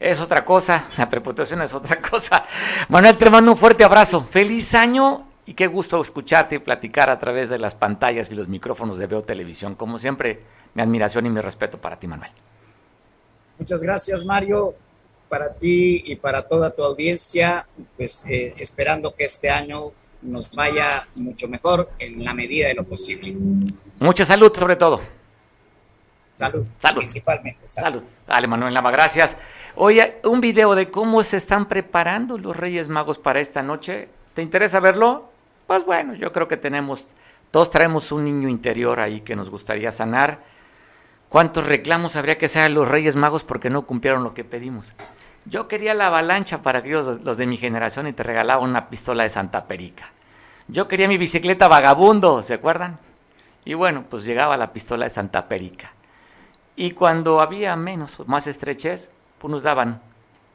es 0.00 0.20
otra 0.20 0.44
cosa, 0.44 0.84
la 0.96 1.08
preputación 1.08 1.62
es 1.62 1.74
otra 1.74 1.98
cosa. 1.98 2.44
Manuel, 2.88 3.16
te 3.16 3.28
mando 3.30 3.52
un 3.52 3.58
fuerte 3.58 3.84
abrazo. 3.84 4.26
Feliz 4.30 4.74
año 4.74 5.26
y 5.46 5.54
qué 5.54 5.66
gusto 5.66 6.00
escucharte 6.00 6.56
y 6.56 6.58
platicar 6.58 7.10
a 7.10 7.18
través 7.18 7.48
de 7.48 7.58
las 7.58 7.74
pantallas 7.74 8.30
y 8.30 8.34
los 8.34 8.48
micrófonos 8.48 8.98
de 8.98 9.06
Veo 9.06 9.22
Televisión. 9.22 9.74
Como 9.74 9.98
siempre, 9.98 10.42
mi 10.74 10.82
admiración 10.82 11.26
y 11.26 11.30
mi 11.30 11.40
respeto 11.40 11.80
para 11.80 11.98
ti, 11.98 12.06
Manuel. 12.06 12.30
Muchas 13.58 13.82
gracias, 13.82 14.24
Mario. 14.24 14.74
Para 15.28 15.52
ti 15.52 16.02
y 16.06 16.16
para 16.16 16.42
toda 16.42 16.70
tu 16.70 16.82
audiencia, 16.82 17.66
pues 17.96 18.24
eh, 18.28 18.54
esperando 18.56 19.14
que 19.14 19.24
este 19.24 19.50
año 19.50 19.92
nos 20.22 20.50
vaya 20.50 21.06
mucho 21.16 21.48
mejor 21.48 21.90
en 21.98 22.24
la 22.24 22.32
medida 22.32 22.68
de 22.68 22.74
lo 22.74 22.84
posible. 22.84 23.36
Mucha 23.98 24.24
salud, 24.24 24.52
sobre 24.56 24.76
todo. 24.76 25.00
Salud. 26.32 26.64
Salud. 26.78 26.98
Principalmente. 27.00 27.66
Salud. 27.66 28.02
Dale, 28.26 28.46
Manuel 28.46 28.72
Lama, 28.72 28.90
gracias. 28.90 29.36
Oye, 29.74 30.18
un 30.24 30.40
video 30.40 30.74
de 30.74 30.88
cómo 30.88 31.22
se 31.24 31.36
están 31.36 31.66
preparando 31.66 32.38
los 32.38 32.56
Reyes 32.56 32.88
Magos 32.88 33.18
para 33.18 33.40
esta 33.40 33.62
noche. 33.62 34.08
¿Te 34.34 34.42
interesa 34.42 34.78
verlo? 34.80 35.30
Pues 35.66 35.84
bueno, 35.84 36.14
yo 36.14 36.32
creo 36.32 36.46
que 36.46 36.56
tenemos, 36.56 37.06
todos 37.50 37.70
traemos 37.70 38.12
un 38.12 38.24
niño 38.24 38.48
interior 38.48 39.00
ahí 39.00 39.20
que 39.20 39.34
nos 39.34 39.50
gustaría 39.50 39.90
sanar. 39.90 40.38
¿Cuántos 41.28 41.66
reclamos 41.66 42.16
habría 42.16 42.38
que 42.38 42.46
hacer 42.46 42.62
a 42.62 42.68
los 42.70 42.88
Reyes 42.88 43.14
Magos 43.14 43.44
porque 43.44 43.68
no 43.68 43.82
cumplieron 43.82 44.24
lo 44.24 44.32
que 44.32 44.44
pedimos? 44.44 44.94
Yo 45.44 45.68
quería 45.68 45.92
la 45.92 46.06
avalancha 46.06 46.62
para 46.62 46.78
aquellos 46.78 47.22
los 47.22 47.36
de 47.36 47.46
mi 47.46 47.58
generación 47.58 48.06
y 48.06 48.14
te 48.14 48.22
regalaba 48.22 48.62
una 48.62 48.88
pistola 48.88 49.24
de 49.24 49.28
Santa 49.28 49.66
Perica. 49.66 50.10
Yo 50.68 50.88
quería 50.88 51.06
mi 51.06 51.18
bicicleta 51.18 51.68
vagabundo, 51.68 52.42
¿se 52.42 52.54
acuerdan? 52.54 52.98
Y 53.64 53.74
bueno, 53.74 54.04
pues 54.08 54.24
llegaba 54.24 54.56
la 54.56 54.72
pistola 54.72 55.04
de 55.04 55.10
Santa 55.10 55.48
Perica. 55.48 55.92
Y 56.76 56.92
cuando 56.92 57.40
había 57.40 57.76
menos 57.76 58.26
más 58.26 58.46
estrechez, 58.46 59.10
pues 59.38 59.50
nos 59.50 59.62
daban 59.62 60.00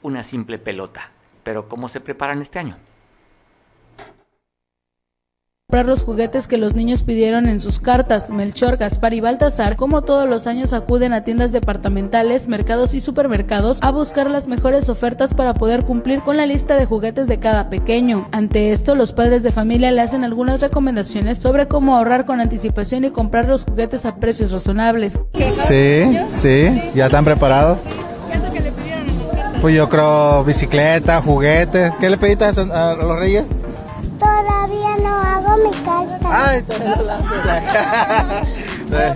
una 0.01 0.23
simple 0.23 0.57
pelota. 0.57 1.11
Pero 1.43 1.69
¿cómo 1.69 1.87
se 1.87 2.01
preparan 2.01 2.41
este 2.41 2.59
año? 2.59 2.77
Comprar 5.73 5.87
los 5.87 6.03
juguetes 6.03 6.47
que 6.47 6.59
los 6.59 6.75
niños 6.75 7.01
pidieron 7.01 7.47
en 7.47 7.59
sus 7.59 7.79
cartas. 7.79 8.29
Melchor, 8.29 8.77
Gaspar 8.77 9.15
y 9.15 9.21
Baltasar, 9.21 9.75
como 9.75 10.03
todos 10.03 10.29
los 10.29 10.45
años, 10.45 10.71
acuden 10.71 11.13
a 11.13 11.23
tiendas 11.23 11.51
departamentales, 11.51 12.47
mercados 12.47 12.93
y 12.93 13.01
supermercados 13.01 13.79
a 13.81 13.91
buscar 13.91 14.29
las 14.29 14.47
mejores 14.47 14.87
ofertas 14.87 15.33
para 15.33 15.55
poder 15.55 15.83
cumplir 15.83 16.21
con 16.21 16.37
la 16.37 16.45
lista 16.45 16.77
de 16.77 16.85
juguetes 16.85 17.27
de 17.27 17.39
cada 17.39 17.71
pequeño. 17.71 18.27
Ante 18.31 18.71
esto, 18.71 18.93
los 18.93 19.13
padres 19.13 19.41
de 19.41 19.51
familia 19.51 19.89
le 19.89 20.01
hacen 20.01 20.23
algunas 20.23 20.61
recomendaciones 20.61 21.39
sobre 21.39 21.67
cómo 21.67 21.97
ahorrar 21.97 22.25
con 22.25 22.39
anticipación 22.39 23.05
y 23.05 23.09
comprar 23.09 23.49
los 23.49 23.63
juguetes 23.63 24.05
a 24.05 24.17
precios 24.17 24.51
razonables. 24.51 25.21
Sí, 25.49 26.19
sí, 26.29 26.91
ya 26.93 27.07
están 27.07 27.25
preparados. 27.25 27.79
Pues 29.59 29.73
yo 29.73 29.89
creo 29.89 30.43
bicicleta, 30.43 31.19
juguetes. 31.19 31.93
¿Qué 31.99 32.11
le 32.11 32.17
pediste 32.17 32.45
a 32.45 32.93
los 32.93 33.17
reyes? 33.17 33.45
Mi 35.63 35.71
carta. 35.83 36.49
Ay, 36.49 36.61
todavía 36.63 36.95
no 36.95 37.03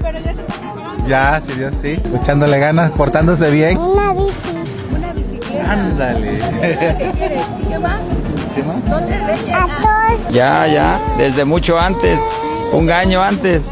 pero 0.01 0.19
ya 0.19 0.33
se 0.33 0.41
está 0.41 1.07
Ya, 1.07 1.41
sí, 1.41 1.53
Dios 1.53 1.75
sí. 1.81 1.99
Echándole 2.13 2.59
ganas, 2.59 2.91
portándose 2.91 3.49
bien. 3.51 3.77
Una 3.77 4.13
bici. 4.13 4.33
Una 4.95 5.13
bicicleta. 5.13 5.71
Ándale. 5.71 6.39
¿Qué 6.61 7.11
quieres? 7.15 7.43
¿Y 7.61 7.67
qué 7.67 7.79
más? 7.79 8.01
¿Qué 8.55 8.63
más? 8.63 8.89
¿Dónde 8.89 9.15
Ya, 10.31 10.67
ya, 10.67 10.99
desde 11.17 11.45
mucho 11.45 11.79
antes, 11.79 12.19
un 12.71 12.89
año 12.89 13.21
antes. 13.21 13.63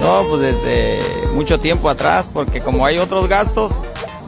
No, 0.00 0.22
pues 0.28 0.40
desde 0.40 0.98
mucho 1.34 1.60
tiempo 1.60 1.88
atrás, 1.88 2.26
porque 2.32 2.60
como 2.60 2.84
hay 2.84 2.98
otros 2.98 3.28
gastos, 3.28 3.72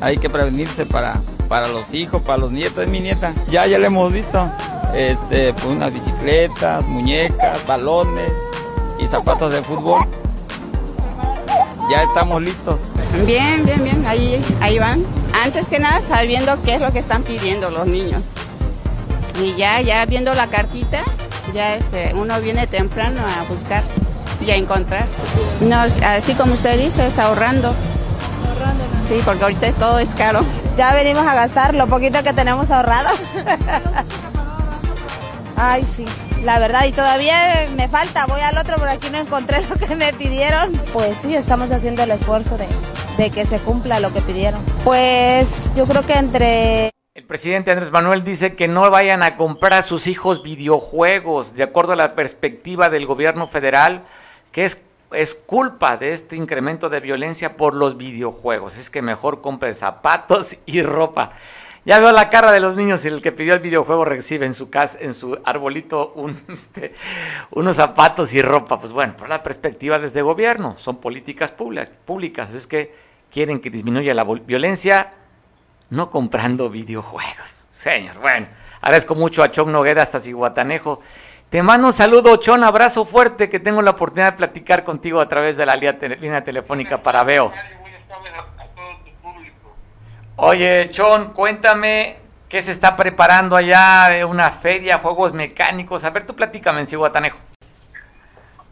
hay 0.01 0.19
que 0.19 0.31
prevenirse 0.31 0.87
para, 0.87 1.21
para 1.45 1.69
los 1.69 1.93
hijos, 1.95 2.23
para 2.23 2.39
los 2.39 2.53
nietos 2.53 2.79
de 2.79 2.87
mi 2.87 3.01
nieta. 3.01 3.33
Ya, 3.51 3.67
ya 3.67 3.79
lo 3.79 3.87
hemos 3.87 4.13
visto 4.13 4.49
este, 4.95 5.53
pues 5.55 5.67
unas 5.67 5.93
bicicletas, 5.93 6.85
muñecas, 6.87 7.67
balones 7.67 8.33
y 8.99 9.07
zapatos 9.07 9.53
de 9.53 9.63
fútbol. 9.63 10.01
Ya 11.91 12.03
estamos 12.03 12.41
listos. 12.43 12.81
Bien, 13.27 13.65
bien, 13.65 13.83
bien, 13.85 14.07
ahí, 14.07 14.43
ahí 14.61 14.79
van. 14.79 15.05
Antes 15.45 15.67
que 15.67 15.79
nada 15.79 16.01
sabiendo 16.01 16.61
qué 16.63 16.77
es 16.77 16.81
lo 16.81 16.93
que 16.93 17.01
están 17.01 17.23
pidiendo 17.23 17.71
los 17.71 17.87
niños. 17.87 18.25
Y 19.43 19.55
ya, 19.57 19.81
ya 19.81 20.07
viendo 20.07 20.33
la 20.35 20.47
cartita, 20.47 21.05
ya 21.53 21.75
este, 21.75 22.13
uno 22.15 22.41
viene 22.41 22.67
temprano 22.67 23.21
a 23.21 23.45
buscar 23.51 23.83
y 24.41 24.51
a 24.51 24.57
encontrar. 24.57 25.07
No, 25.61 25.81
así 25.81 26.35
como 26.35 26.55
usted 26.55 26.79
dice, 26.79 27.07
es 27.09 27.19
ahorrando. 27.19 27.75
Sí, 29.07 29.21
porque 29.25 29.43
ahorita 29.43 29.73
todo 29.73 29.99
es 29.99 30.15
caro. 30.15 30.45
Ya 30.77 30.93
venimos 30.93 31.25
a 31.25 31.35
gastar 31.35 31.75
lo 31.75 31.87
poquito 31.87 32.23
que 32.23 32.33
tenemos 32.33 32.71
ahorrado. 32.71 33.09
Ay, 35.57 35.87
sí. 35.97 36.05
La 36.43 36.59
verdad, 36.59 36.85
y 36.85 36.93
todavía 36.93 37.67
me 37.75 37.89
falta, 37.89 38.27
voy 38.27 38.41
al 38.41 38.59
otro, 38.59 38.77
por 38.77 38.89
aquí 38.89 39.09
no 39.09 39.19
encontré 39.19 39.63
lo 39.63 39.77
que 39.77 39.95
me 39.97 40.13
pidieron. 40.13 40.73
Pues 40.93 41.17
sí, 41.19 41.35
estamos 41.35 41.71
haciendo 41.71 42.03
el 42.03 42.11
esfuerzo 42.11 42.59
de, 42.59 42.67
de 43.17 43.31
que 43.31 43.47
se 43.47 43.61
cumpla 43.61 44.01
lo 44.01 44.13
que 44.13 44.21
pidieron. 44.21 44.61
Pues 44.83 45.47
yo 45.77 45.87
creo 45.87 46.05
que 46.05 46.15
entre... 46.15 46.91
El 47.15 47.25
presidente 47.25 47.71
Andrés 47.71 47.93
Manuel 47.93 48.25
dice 48.25 48.57
que 48.57 48.67
no 48.67 48.91
vayan 48.91 49.23
a 49.23 49.37
comprar 49.37 49.75
a 49.75 49.83
sus 49.83 50.09
hijos 50.09 50.43
videojuegos, 50.43 51.55
de 51.55 51.63
acuerdo 51.63 51.93
a 51.93 51.97
la 51.97 52.17
perspectiva 52.17 52.89
del 52.91 53.07
gobierno 53.07 53.47
federal, 53.47 54.03
que 54.51 54.65
es, 54.65 54.83
es 55.15 55.35
culpa 55.35 55.97
de 55.97 56.13
este 56.13 56.37
incremento 56.37 56.89
de 56.89 57.01
violencia 57.01 57.57
por 57.57 57.75
los 57.75 57.97
videojuegos. 57.97 58.79
Es 58.79 58.91
que 58.91 59.03
mejor 59.03 59.41
compre 59.41 59.75
zapatos 59.75 60.57
y 60.67 60.83
ropa. 60.83 61.33
Ya 61.87 61.99
veo 61.99 62.13
la 62.13 62.31
cara 62.31 62.51
de 62.51 62.61
los 62.61 62.77
niños 62.77 63.05
y 63.05 63.09
el 63.09 63.21
que 63.21 63.31
pidió 63.31 63.53
el 63.53 63.61
videojuego 63.61 64.07
recibe 64.07 64.47
en 64.47 64.55
su 64.55 64.71
casa, 64.71 64.99
en 65.03 65.13
su 65.13 65.39
arbolito, 65.45 66.15
este, 66.49 66.95
unos 67.51 67.77
zapatos 67.77 68.33
y 68.33 68.41
ropa. 68.41 68.81
Pues 68.81 68.93
bueno, 68.93 69.15
por 69.17 69.29
la 69.29 69.43
perspectiva 69.43 69.99
desde 69.99 70.23
gobierno, 70.23 70.77
son 70.79 70.97
políticas 70.97 71.53
públicas. 71.53 72.55
Es 72.55 72.67
que 72.67 72.95
quieren 73.31 73.61
que 73.61 73.69
disminuya 73.71 74.15
la 74.15 74.25
violencia 74.25 75.13
no 75.91 76.11
comprando 76.11 76.71
videojuegos. 76.71 77.67
Señor, 77.73 78.19
bueno, 78.19 78.47
agradezco 78.81 79.15
mucho 79.15 79.43
a 79.43 79.51
Chon 79.51 79.71
Noguera 79.71 80.03
hasta 80.03 80.21
Ciguatanejo. 80.21 81.01
Te 81.55 81.63
mando 81.63 81.87
un 81.87 81.93
saludo, 81.93 82.35
Chon, 82.39 82.65
abrazo 82.65 83.05
fuerte, 83.05 83.49
que 83.49 83.61
tengo 83.61 83.81
la 83.81 83.93
oportunidad 83.93 84.33
de 84.33 84.39
platicar 84.39 84.83
contigo 84.83 85.21
a 85.21 85.29
través 85.29 85.57
de 85.57 85.65
la 85.65 85.77
línea 85.77 86.43
telefónica 86.43 87.01
para 87.01 87.23
Veo. 87.23 87.53
Oye, 90.35 90.91
Chon, 90.91 91.33
cuéntame 91.33 92.17
qué 92.49 92.61
se 92.61 92.73
está 92.73 92.97
preparando 92.97 93.55
allá 93.55 94.09
de 94.09 94.25
una 94.25 94.51
feria, 94.51 94.99
juegos 94.99 95.33
mecánicos. 95.33 96.05
A 96.05 96.11
ver, 96.11 96.27
tú 96.27 96.35
platícame 96.35 96.81
en 96.81 96.89
Cihuatanejo. 96.89 97.39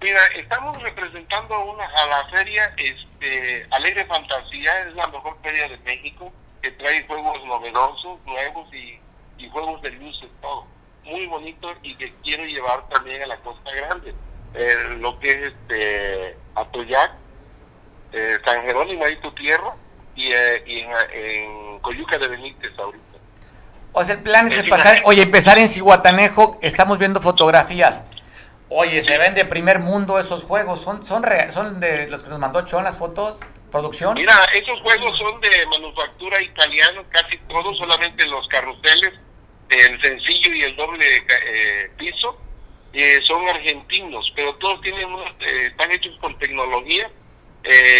Mira, 0.01 0.21
estamos 0.37 0.83
representando 0.83 1.65
una, 1.65 1.85
a 1.85 2.07
la 2.09 2.29
feria 2.31 2.75
este, 2.79 3.65
Alegre 3.71 4.07
Fantasía, 4.07 4.89
es 4.89 4.95
la 4.97 5.07
mejor 5.07 5.37
feria 5.41 5.69
de 5.69 5.79
México, 5.85 6.33
que 6.61 6.73
trae 6.73 7.07
juegos 7.07 7.45
novedosos, 7.45 8.19
nuevos 8.27 8.75
y, 8.75 8.99
juegos 9.51 9.81
de 9.83 9.91
luces, 9.93 10.29
todo. 10.41 10.67
Muy 11.05 11.27
bonito 11.27 11.73
y 11.83 11.97
que 11.97 12.15
quiero 12.23 12.45
llevar 12.45 12.89
también 12.89 13.23
a 13.23 13.27
la 13.27 13.37
Costa 13.39 13.75
Grande. 13.75 14.15
Eh, 14.55 14.97
lo 15.01 15.19
que 15.19 15.31
es 15.31 15.53
este 15.53 16.37
Atoyac, 16.55 17.13
eh, 18.13 18.39
San 18.45 18.63
Jerónimo, 18.63 19.05
ahí 19.05 19.17
tu 19.21 19.33
tierra, 19.33 19.75
y, 20.15 20.31
eh, 20.31 20.63
en, 20.67 21.79
Coyuca 21.81 22.19
de 22.19 22.29
Benítez 22.29 22.79
ahorita. 22.79 23.19
O 23.93 24.05
sea, 24.05 24.15
el 24.15 24.23
plan 24.23 24.47
es 24.47 24.59
empezar, 24.59 25.03
oye, 25.05 25.23
empezar 25.23 25.59
en 25.59 25.69
Cihuatanejo, 25.69 26.59
estamos 26.63 26.99
viendo 26.99 27.21
fotografías. 27.21 28.05
Oye, 28.69 29.03
se 29.03 29.19
ven 29.19 29.35
de 29.35 29.45
primer 29.45 29.81
mundo 29.81 30.19
esos 30.19 30.45
juegos, 30.45 30.81
son 30.81 31.03
son 31.03 31.25
son 31.51 31.79
de 31.79 32.09
los 32.09 32.23
que 32.23 32.31
nos 32.31 32.39
mandó 32.39 32.63
Chon 32.63 32.85
las 32.85 32.97
fotos, 32.97 33.41
producción. 33.71 34.15
Mira, 34.15 34.45
esos 34.55 34.81
juegos 34.81 35.19
son 35.19 35.41
de 35.43 35.67
manufactura 35.67 36.41
italiana, 36.41 37.03
casi 37.11 37.37
todos, 37.49 37.77
solamente 37.77 38.25
los 38.27 38.49
carruseles, 38.49 39.13
el 39.73 40.01
sencillo 40.01 40.55
y 40.55 40.63
el 40.63 40.77
doble 40.77 41.07
eh, 41.17 41.91
piso, 41.97 42.39
eh, 42.93 43.21
son 43.27 43.49
argentinos, 43.49 44.31
pero 44.37 44.55
todos 44.57 44.81
tienen 44.83 45.09
eh, 45.41 45.69
están 45.69 45.91
hechos 45.93 46.17
con 46.21 46.39
tecnología, 46.39 47.11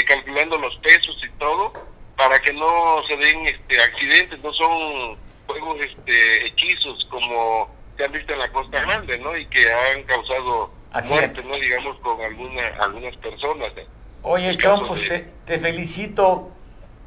calculando 0.07 0.59
los 0.59 0.75
pesos 0.79 1.17
y 1.25 1.39
todo 1.39 1.73
para 2.17 2.41
que 2.41 2.53
no 2.53 3.01
se 3.07 3.17
den 3.17 3.47
este, 3.47 3.81
accidentes, 3.81 4.41
no 4.43 4.53
son 4.53 5.17
juegos 5.47 5.81
este, 5.81 6.47
hechizos 6.47 7.07
como 7.09 7.71
se 7.97 8.05
han 8.05 8.13
visto 8.13 8.33
en 8.33 8.41
la 8.41 8.51
Costa 8.51 8.81
Grande, 8.81 9.19
¿no? 9.19 9.37
Y 9.37 9.47
que 9.47 9.73
han 9.73 10.03
causado 10.03 10.73
muertes, 11.09 11.49
¿no? 11.49 11.55
Digamos, 11.57 11.99
con 12.01 12.21
alguna, 12.21 12.67
algunas 12.81 13.17
personas. 13.19 13.73
Oye, 14.23 14.57
Chon, 14.57 14.87
pues 14.89 15.07
te, 15.07 15.29
te, 15.47 15.61
felicito. 15.61 16.51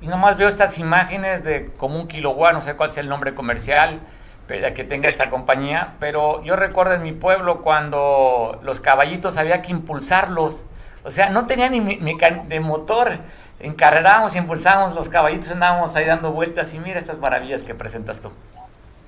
Y 0.01 0.07
nomás 0.07 0.38
veo 0.38 0.47
estas 0.47 0.78
imágenes 0.80 1.43
de 1.43 1.74
como 1.78 1.99
un 1.99 2.07
kilowatt, 2.07 2.53
no 2.53 2.61
sé 2.61 2.76
cuál 2.76 2.93
sea 2.93 3.03
el 3.03 3.09
nombre 3.09 3.36
comercial 3.36 3.99
que 4.48 4.84
tenga 4.84 5.10
esta 5.10 5.30
compañía, 5.30 5.96
pero 6.00 6.43
yo 6.43 6.56
recuerdo 6.56 6.93
en 6.93 7.04
mi 7.04 7.14
pueblo 7.14 7.62
cuando 7.62 8.60
los 8.64 8.80
caballitos 8.80 9.38
había 9.38 9.62
que 9.62 9.72
impulsarlos, 9.72 10.66
o 11.04 11.12
sea, 11.12 11.30
no 11.30 11.48
tenía 11.48 11.70
ni 11.70 11.80
de 11.80 12.60
motor, 12.60 13.20
encarrerábamos, 13.60 14.36
impulsábamos 14.36 14.93
los 14.93 15.10
caballitos, 15.10 15.52
andábamos 15.52 15.96
ahí 15.96 16.06
dando 16.06 16.32
vueltas 16.32 16.74
y 16.74 16.80
mira 16.80 17.00
estas 17.00 17.18
maravillas 17.18 17.64
que 17.64 17.74
presentas 17.74 18.22
tú. 18.22 18.32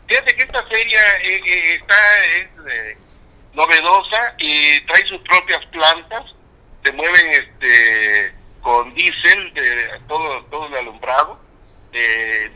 Fíjate 0.07 0.35
que 0.35 0.43
esta 0.43 0.63
feria 0.63 1.01
eh, 1.21 1.39
eh, 1.45 1.75
está 1.75 2.25
es, 2.37 2.47
eh, 2.71 2.97
novedosa 3.53 4.35
y 4.37 4.79
trae 4.85 5.05
sus 5.05 5.19
propias 5.21 5.65
plantas, 5.67 6.23
se 6.83 6.91
mueven 6.93 7.27
este 7.31 8.33
con 8.61 8.93
diésel 8.93 9.53
todo 10.07 10.43
todo 10.45 10.67
el 10.67 10.75
alumbrado, 10.75 11.39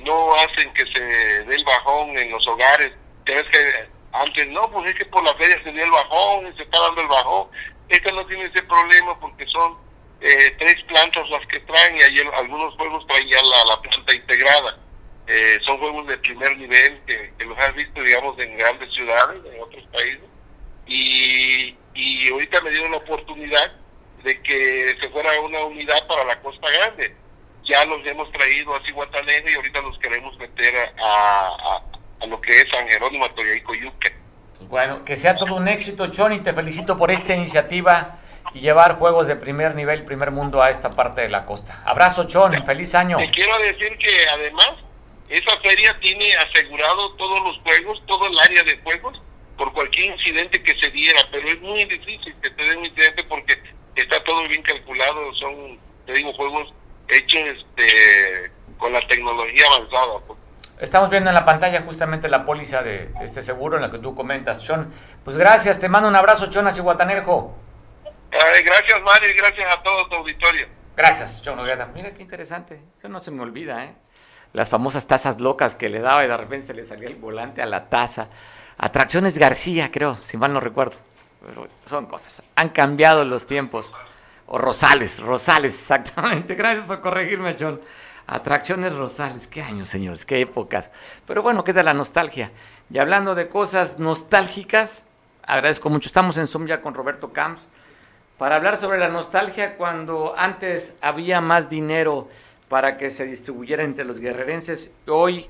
no 0.05 0.35
hacen 0.35 0.73
que 0.73 0.85
se 0.87 0.99
dé 0.99 1.55
el 1.55 1.63
bajón 1.63 2.17
en 2.17 2.31
los 2.31 2.45
hogares. 2.47 2.93
que 3.25 3.89
antes 4.13 4.47
no, 4.49 4.69
pues 4.71 4.89
es 4.89 4.95
que 4.95 5.05
por 5.05 5.23
la 5.23 5.33
feria 5.35 5.61
se 5.63 5.71
dio 5.71 5.83
el 5.83 5.91
bajón 5.91 6.47
y 6.47 6.57
se 6.57 6.63
está 6.63 6.79
dando 6.79 7.01
el 7.01 7.07
bajón. 7.07 7.47
Esta 7.89 8.11
no 8.11 8.25
tiene 8.25 8.45
ese 8.45 8.61
problema 8.63 9.19
porque 9.19 9.45
son 9.47 9.77
eh, 10.19 10.55
tres 10.59 10.75
plantas 10.83 11.29
las 11.29 11.45
que 11.47 11.59
traen 11.61 11.97
y 11.97 12.03
ayer 12.03 12.27
algunos 12.35 12.75
juegos 12.75 13.05
traen 13.07 13.27
ya 13.27 13.41
la, 13.41 13.81
planta 13.81 14.13
integrada. 14.13 14.77
Eh, 15.27 15.59
son 15.65 15.77
juegos 15.77 16.07
de 16.07 16.17
primer 16.17 16.57
nivel 16.57 16.99
que, 17.05 17.45
los 17.45 17.57
has 17.57 17.73
visto, 17.75 18.01
digamos, 18.01 18.37
en 18.39 18.57
grandes 18.57 18.93
ciudades, 18.93 19.41
en 19.45 19.61
otros 19.61 19.83
países. 19.91 20.25
Y, 20.87 21.75
y 21.93 22.29
ahorita 22.31 22.61
me 22.61 22.71
dieron 22.71 22.91
la 22.91 22.97
oportunidad 22.97 23.71
de 24.23 24.41
que 24.41 24.95
se 24.99 25.09
fuera 25.09 25.39
una 25.41 25.63
unidad 25.65 26.05
para 26.07 26.25
la 26.25 26.39
Costa 26.41 26.69
Grande. 26.69 27.15
Ya 27.71 27.85
los 27.85 28.05
hemos 28.05 28.29
traído 28.33 28.75
a 28.75 28.83
Cihuatanejo 28.83 29.47
y 29.47 29.53
ahorita 29.53 29.79
los 29.79 29.97
queremos 29.99 30.37
meter 30.37 30.75
a, 31.01 31.79
a, 32.19 32.25
lo 32.25 32.41
que 32.41 32.51
es 32.51 32.65
San 32.69 32.85
Jerónimo, 32.85 33.25
y 33.27 33.61
Coyuque. 33.61 34.13
Bueno, 34.67 35.05
que 35.05 35.15
sea 35.15 35.37
todo 35.37 35.55
un 35.55 35.69
éxito, 35.69 36.07
Choni. 36.07 36.41
Te 36.41 36.51
felicito 36.51 36.97
por 36.97 37.11
esta 37.11 37.33
iniciativa 37.33 38.19
y 38.53 38.59
llevar 38.59 38.95
juegos 38.95 39.27
de 39.27 39.37
primer 39.37 39.73
nivel, 39.73 40.03
primer 40.03 40.31
mundo 40.31 40.61
a 40.61 40.69
esta 40.69 40.89
parte 40.91 41.21
de 41.21 41.29
la 41.29 41.45
costa. 41.45 41.81
Abrazo, 41.85 42.27
Chon, 42.27 42.61
feliz 42.65 42.93
año. 42.93 43.17
Te 43.17 43.31
quiero 43.31 43.57
decir 43.59 43.97
que 43.97 44.27
además 44.27 44.71
esa 45.29 45.57
feria 45.61 45.97
tiene 46.01 46.35
asegurado 46.35 47.13
todos 47.13 47.41
los 47.41 47.57
juegos, 47.59 48.03
todo 48.05 48.27
el 48.27 48.37
área 48.37 48.63
de 48.63 48.77
juegos, 48.79 49.21
por 49.57 49.71
cualquier 49.71 50.11
incidente 50.11 50.61
que 50.61 50.77
se 50.77 50.89
diera, 50.89 51.21
pero 51.31 51.47
es 51.47 51.61
muy 51.61 51.85
difícil 51.85 52.35
que 52.41 52.49
te 52.49 52.63
den 52.65 52.79
un 52.79 52.85
incidente 52.87 53.23
porque 53.23 53.57
está 53.95 54.21
todo 54.25 54.45
bien 54.49 54.61
calculado, 54.61 55.33
son, 55.35 55.79
te 56.05 56.11
digo, 56.11 56.33
juegos 56.33 56.73
hechos 57.11 57.41
este, 57.57 58.51
con 58.77 58.93
la 58.93 59.05
tecnología 59.07 59.65
avanzada. 59.67 60.19
Pues. 60.25 60.39
Estamos 60.79 61.09
viendo 61.09 61.29
en 61.29 61.35
la 61.35 61.45
pantalla 61.45 61.81
justamente 61.81 62.27
la 62.29 62.45
póliza 62.45 62.81
de 62.81 63.11
este 63.21 63.43
seguro 63.43 63.75
en 63.75 63.83
la 63.83 63.91
que 63.91 63.99
tú 63.99 64.15
comentas, 64.15 64.63
Chon. 64.63 64.91
Pues 65.23 65.37
gracias, 65.37 65.79
te 65.79 65.89
mando 65.89 66.09
un 66.09 66.15
abrazo, 66.15 66.47
Chon, 66.47 66.67
a 66.67 66.71
Guatanejo 66.71 67.55
gracias, 68.63 69.01
Mario, 69.03 69.29
y 69.29 69.33
gracias 69.33 69.67
a 69.71 69.83
todo 69.83 70.07
tu 70.07 70.15
auditorio. 70.15 70.67
Gracias, 70.95 71.41
John 71.43 71.57
Noguera. 71.57 71.87
Mira 71.93 72.11
qué 72.11 72.21
interesante. 72.21 72.81
no 73.03 73.19
se 73.21 73.31
me 73.31 73.41
olvida, 73.41 73.85
¿eh? 73.85 73.95
Las 74.53 74.69
famosas 74.69 75.07
tazas 75.07 75.39
locas 75.39 75.75
que 75.75 75.87
le 75.87 76.01
daba 76.01 76.25
y 76.25 76.27
de 76.27 76.35
repente 76.35 76.67
se 76.67 76.73
le 76.73 76.83
salía 76.83 77.07
el 77.07 77.15
volante 77.15 77.61
a 77.61 77.65
la 77.65 77.87
taza. 77.87 78.27
Atracciones 78.77 79.37
García, 79.37 79.91
creo, 79.91 80.17
si 80.21 80.37
mal 80.37 80.51
no 80.51 80.59
recuerdo. 80.59 80.97
Pero 81.45 81.67
son 81.85 82.05
cosas. 82.05 82.43
Han 82.55 82.69
cambiado 82.69 83.23
los 83.23 83.47
tiempos. 83.47 83.93
O 84.53 84.57
Rosales, 84.57 85.17
Rosales, 85.21 85.79
exactamente. 85.79 86.55
Gracias 86.55 86.85
por 86.85 86.99
corregirme, 86.99 87.55
John. 87.57 87.79
Atracciones 88.27 88.93
Rosales, 88.93 89.47
qué 89.47 89.61
años, 89.61 89.87
señores, 89.87 90.25
qué 90.25 90.41
épocas. 90.41 90.91
Pero 91.25 91.41
bueno, 91.41 91.63
queda 91.63 91.83
la 91.83 91.93
nostalgia. 91.93 92.51
Y 92.89 92.97
hablando 92.97 93.33
de 93.33 93.47
cosas 93.47 93.97
nostálgicas, 93.97 95.05
agradezco 95.43 95.89
mucho. 95.89 96.09
Estamos 96.09 96.35
en 96.35 96.47
Zoom 96.47 96.67
ya 96.67 96.81
con 96.81 96.93
Roberto 96.93 97.31
Camps 97.31 97.69
para 98.37 98.57
hablar 98.57 98.77
sobre 98.81 98.99
la 98.99 99.07
nostalgia 99.07 99.77
cuando 99.77 100.35
antes 100.37 100.97
había 100.99 101.39
más 101.39 101.69
dinero 101.69 102.27
para 102.67 102.97
que 102.97 103.09
se 103.09 103.25
distribuyera 103.25 103.85
entre 103.85 104.03
los 104.03 104.19
guerrerenses. 104.19 104.91
Hoy, 105.07 105.47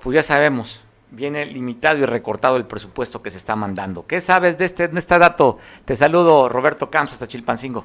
pues 0.00 0.14
ya 0.14 0.22
sabemos, 0.22 0.80
viene 1.10 1.44
limitado 1.44 1.98
y 1.98 2.06
recortado 2.06 2.56
el 2.56 2.66
presupuesto 2.66 3.20
que 3.20 3.32
se 3.32 3.38
está 3.38 3.56
mandando. 3.56 4.06
¿Qué 4.06 4.20
sabes 4.20 4.58
de 4.58 4.66
este, 4.66 4.86
de 4.86 4.98
este 5.00 5.18
dato? 5.18 5.58
Te 5.84 5.96
saludo, 5.96 6.48
Roberto 6.48 6.88
Camps, 6.88 7.14
hasta 7.14 7.26
Chilpancingo. 7.26 7.84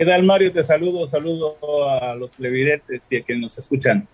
¿Qué 0.00 0.06
tal, 0.06 0.22
Mario? 0.22 0.50
Te 0.50 0.62
saludo, 0.62 1.06
saludo 1.06 1.58
a 1.86 2.14
los 2.14 2.30
televidentes 2.30 3.12
y 3.12 3.18
a 3.18 3.22
quienes 3.22 3.42
nos 3.42 3.58
escuchan. 3.58 4.08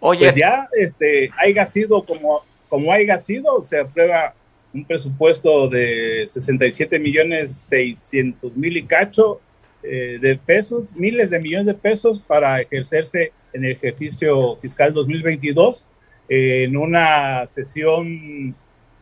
Oye. 0.00 0.20
Pues 0.20 0.34
ya, 0.34 0.70
este, 0.72 1.28
haya 1.36 1.66
sido 1.66 2.02
como, 2.02 2.46
como 2.70 2.90
haya 2.90 3.18
sido, 3.18 3.62
se 3.62 3.78
aprueba 3.78 4.34
un 4.72 4.86
presupuesto 4.86 5.68
de 5.68 6.24
67 6.26 6.98
millones 6.98 7.52
600 7.52 8.56
mil 8.56 8.74
y 8.74 8.84
cacho 8.84 9.42
eh, 9.82 10.16
de 10.18 10.38
pesos, 10.38 10.96
miles 10.96 11.28
de 11.28 11.40
millones 11.40 11.66
de 11.66 11.74
pesos 11.74 12.20
para 12.20 12.62
ejercerse 12.62 13.32
en 13.52 13.66
el 13.66 13.72
ejercicio 13.72 14.56
fiscal 14.62 14.94
2022 14.94 15.88
eh, 16.30 16.64
en 16.64 16.74
una 16.78 17.46
sesión 17.48 18.56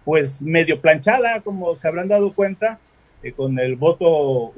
pues 0.05 0.43
medio 0.43 0.81
planchada, 0.81 1.41
como 1.43 1.77
se 1.77 1.87
habrán 1.87 2.09
dado 2.09 2.35
cuenta, 2.35 2.81
eh, 3.25 3.33
con 3.33 3.59
el 3.59 3.77
voto 3.77 4.53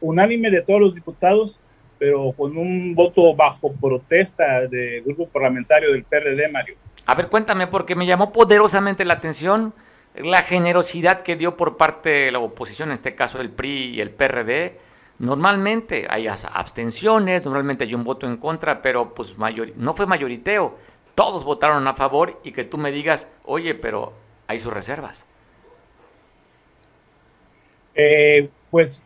unánime 0.00 0.50
de 0.50 0.62
todos 0.62 0.80
los 0.80 0.94
diputados, 0.94 1.60
pero 1.98 2.32
con 2.32 2.56
un 2.56 2.94
voto 2.94 3.34
bajo 3.34 3.72
protesta 3.72 4.66
del 4.68 5.02
grupo 5.02 5.28
parlamentario 5.28 5.92
del 5.92 6.04
PRD, 6.04 6.50
Mario. 6.50 6.76
A 7.06 7.14
ver, 7.14 7.26
cuéntame, 7.28 7.66
porque 7.66 7.96
me 7.96 8.06
llamó 8.06 8.32
poderosamente 8.32 9.04
la 9.04 9.14
atención 9.14 9.74
la 10.14 10.42
generosidad 10.42 11.22
que 11.22 11.36
dio 11.36 11.56
por 11.56 11.76
parte 11.76 12.10
de 12.10 12.32
la 12.32 12.38
oposición, 12.38 12.90
en 12.90 12.94
este 12.94 13.14
caso 13.14 13.40
el 13.40 13.50
PRI 13.50 13.94
y 13.94 14.00
el 14.00 14.10
PRD, 14.10 14.78
normalmente 15.18 16.06
hay 16.10 16.26
abstenciones, 16.28 17.44
normalmente 17.44 17.84
hay 17.84 17.94
un 17.94 18.04
voto 18.04 18.26
en 18.26 18.36
contra, 18.36 18.82
pero 18.82 19.14
pues 19.14 19.38
mayor, 19.38 19.72
no 19.76 19.94
fue 19.94 20.06
mayoriteo, 20.06 20.76
todos 21.14 21.44
votaron 21.44 21.86
a 21.88 21.94
favor 21.94 22.40
y 22.44 22.52
que 22.52 22.64
tú 22.64 22.78
me 22.78 22.92
digas, 22.92 23.28
oye, 23.44 23.74
pero 23.74 24.12
hay 24.46 24.58
sus 24.58 24.72
reservas. 24.72 25.26
Eh, 27.94 28.48
pues 28.70 29.02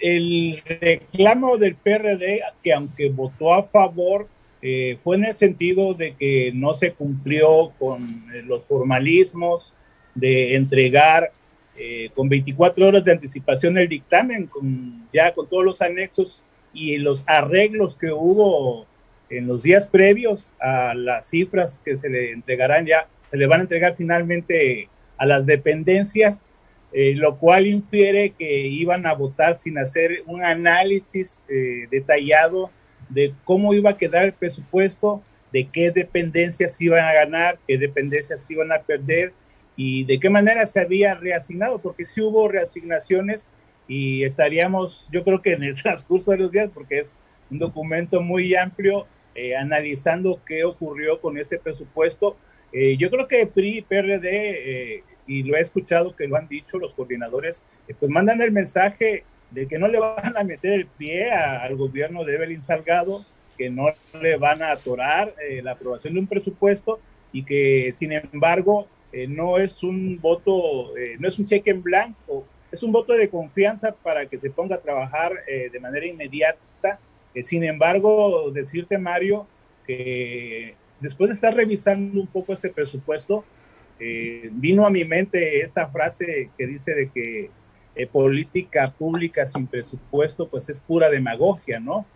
el 0.00 0.60
reclamo 0.66 1.56
del 1.56 1.74
PRD, 1.74 2.40
que 2.62 2.72
aunque 2.72 3.08
votó 3.08 3.52
a 3.52 3.62
favor, 3.62 4.28
eh, 4.60 4.98
fue 5.04 5.16
en 5.16 5.26
el 5.26 5.34
sentido 5.34 5.94
de 5.94 6.14
que 6.14 6.50
no 6.52 6.74
se 6.74 6.92
cumplió 6.92 7.72
con 7.78 8.26
los 8.46 8.64
formalismos 8.64 9.74
de 10.14 10.56
entregar 10.56 11.32
eh, 11.76 12.10
con 12.14 12.28
24 12.28 12.88
horas 12.88 13.04
de 13.04 13.12
anticipación 13.12 13.78
el 13.78 13.88
dictamen, 13.88 14.46
con, 14.46 15.08
ya 15.12 15.32
con 15.32 15.48
todos 15.48 15.64
los 15.64 15.80
anexos 15.80 16.42
y 16.72 16.96
los 16.96 17.22
arreglos 17.26 17.94
que 17.94 18.10
hubo 18.10 18.84
en 19.30 19.46
los 19.46 19.62
días 19.62 19.86
previos 19.86 20.50
a 20.60 20.94
las 20.94 21.28
cifras 21.28 21.80
que 21.84 21.96
se 21.96 22.08
le 22.08 22.32
entregarán 22.32 22.84
ya, 22.84 23.06
se 23.30 23.36
le 23.36 23.46
van 23.46 23.60
a 23.60 23.62
entregar 23.62 23.94
finalmente 23.96 24.88
a 25.16 25.26
las 25.26 25.46
dependencias, 25.46 26.44
eh, 26.90 27.14
lo 27.14 27.36
cual 27.36 27.66
infiere 27.66 28.30
que 28.30 28.66
iban 28.66 29.06
a 29.06 29.12
votar 29.12 29.60
sin 29.60 29.78
hacer 29.78 30.22
un 30.26 30.42
análisis 30.42 31.44
eh, 31.48 31.86
detallado 31.90 32.70
de 33.10 33.34
cómo 33.44 33.74
iba 33.74 33.90
a 33.90 33.96
quedar 33.98 34.24
el 34.24 34.32
presupuesto, 34.32 35.22
de 35.52 35.68
qué 35.68 35.90
dependencias 35.90 36.80
iban 36.80 37.04
a 37.04 37.12
ganar, 37.12 37.58
qué 37.66 37.76
dependencias 37.76 38.50
iban 38.50 38.72
a 38.72 38.82
perder 38.82 39.34
y 39.76 40.04
de 40.04 40.18
qué 40.18 40.30
manera 40.30 40.64
se 40.64 40.80
había 40.80 41.14
reasignado, 41.14 41.78
porque 41.78 42.06
sí 42.06 42.22
hubo 42.22 42.48
reasignaciones 42.48 43.50
y 43.86 44.24
estaríamos, 44.24 45.08
yo 45.12 45.24
creo 45.24 45.42
que 45.42 45.52
en 45.52 45.64
el 45.64 45.74
transcurso 45.82 46.30
de 46.30 46.38
los 46.38 46.50
días, 46.50 46.70
porque 46.72 47.00
es 47.00 47.18
un 47.50 47.58
documento 47.58 48.22
muy 48.22 48.54
amplio, 48.54 49.06
eh, 49.34 49.54
analizando 49.56 50.40
qué 50.44 50.64
ocurrió 50.64 51.20
con 51.20 51.36
este 51.38 51.58
presupuesto. 51.58 52.36
Yo 52.70 53.08
creo 53.10 53.26
que 53.26 53.46
PRI, 53.46 53.80
PRD, 53.80 54.28
eh, 54.98 55.04
y 55.28 55.44
lo 55.44 55.56
he 55.56 55.60
escuchado 55.60 56.16
que 56.16 56.26
lo 56.26 56.36
han 56.36 56.48
dicho 56.48 56.78
los 56.78 56.94
coordinadores, 56.94 57.62
pues 58.00 58.10
mandan 58.10 58.40
el 58.42 58.50
mensaje 58.50 59.24
de 59.52 59.68
que 59.68 59.78
no 59.78 59.86
le 59.86 60.00
van 60.00 60.36
a 60.36 60.42
meter 60.42 60.72
el 60.72 60.86
pie 60.86 61.30
al 61.30 61.76
gobierno 61.76 62.24
de 62.24 62.34
Evelyn 62.34 62.62
Salgado, 62.62 63.20
que 63.56 63.70
no 63.70 63.92
le 64.20 64.36
van 64.36 64.62
a 64.62 64.72
atorar 64.72 65.34
la 65.62 65.72
aprobación 65.72 66.14
de 66.14 66.20
un 66.20 66.26
presupuesto 66.26 66.98
y 67.32 67.44
que 67.44 67.92
sin 67.94 68.12
embargo 68.12 68.88
no 69.28 69.58
es 69.58 69.82
un 69.82 70.18
voto, 70.20 70.92
no 71.18 71.28
es 71.28 71.38
un 71.38 71.46
cheque 71.46 71.70
en 71.70 71.82
blanco, 71.82 72.46
es 72.70 72.82
un 72.82 72.92
voto 72.92 73.14
de 73.14 73.28
confianza 73.28 73.92
para 73.92 74.26
que 74.26 74.38
se 74.38 74.50
ponga 74.50 74.76
a 74.76 74.80
trabajar 74.80 75.32
de 75.46 75.80
manera 75.80 76.06
inmediata. 76.06 76.98
Eh, 77.34 77.44
sin 77.44 77.64
embargo, 77.64 78.50
decirte, 78.50 78.98
Mario, 78.98 79.46
que 79.86 80.74
después 81.00 81.28
de 81.28 81.34
estar 81.34 81.54
revisando 81.54 82.20
un 82.20 82.26
poco 82.26 82.52
este 82.52 82.70
presupuesto, 82.70 83.44
eh, 84.00 84.48
vino 84.52 84.86
a 84.86 84.90
mi 84.90 85.04
mente 85.04 85.60
esta 85.60 85.88
frase 85.88 86.50
que 86.56 86.66
dice 86.66 86.94
de 86.94 87.10
que 87.10 87.50
eh, 87.94 88.06
política 88.06 88.94
pública 88.96 89.44
sin 89.44 89.66
presupuesto, 89.66 90.48
pues 90.48 90.68
es 90.68 90.78
pura 90.78 91.10
demagogia, 91.10 91.80
¿no? 91.80 92.06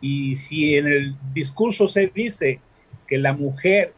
Y 0.00 0.36
si 0.36 0.76
en 0.76 0.88
el 0.88 1.16
discurso 1.32 1.88
se 1.88 2.08
dice 2.08 2.60
que 3.06 3.18
la 3.18 3.32
mujer 3.32 3.94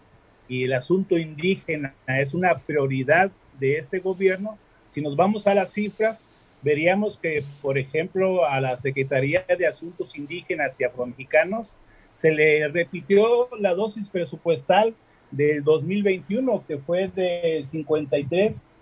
y 0.49 0.65
el 0.65 0.73
asunto 0.75 1.19
indígena 1.19 1.95
es 2.07 2.35
una 2.35 2.59
prioridad 2.59 3.33
de 3.59 3.79
este 3.79 3.99
gobierno, 3.99 4.59
si 4.87 5.01
nos 5.01 5.17
vamos 5.17 5.47
a 5.47 5.55
las 5.55 5.73
cifras, 5.73 6.29
veríamos 6.63 7.19
que, 7.19 7.45
por 7.61 7.79
ejemplo, 7.79 8.47
a 8.47 8.61
la 8.61 8.77
Secretaría 8.77 9.45
de 9.59 9.67
Asuntos 9.67 10.17
Indígenas 10.17 10.77
y 10.79 10.85
Afromexicanos 10.85 11.75
se 12.13 12.33
le 12.33 12.69
repitió 12.69 13.49
la 13.59 13.75
dosis 13.75 14.09
presupuestal 14.09 14.95
de 15.37 15.61
2021, 15.61 16.65
que 16.67 16.79
fue 16.79 17.07
de 17.09 17.63
53 17.65 18.73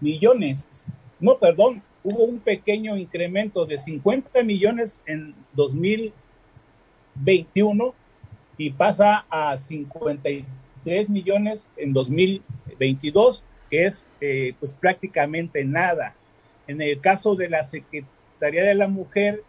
millones. 0.00 0.92
No, 1.18 1.38
perdón, 1.38 1.82
hubo 2.02 2.24
un 2.24 2.40
pequeño 2.40 2.96
incremento 2.96 3.66
de 3.66 3.76
50 3.78 4.42
millones 4.42 5.04
en 5.06 5.36
2021 5.54 7.94
y 8.56 8.70
pasa 8.70 9.26
a 9.30 9.56
53 9.56 11.10
millones 11.10 11.72
en 11.76 11.92
2022, 11.92 13.44
que 13.70 13.86
es 13.86 14.10
eh, 14.20 14.54
pues 14.58 14.74
prácticamente 14.74 15.64
nada. 15.64 16.16
En 16.66 16.80
el 16.80 17.00
caso 17.00 17.36
de 17.36 17.48
la 17.48 17.62
Secretaría 17.64 18.64
de 18.64 18.74
la 18.74 18.88
Mujer, 18.88 19.44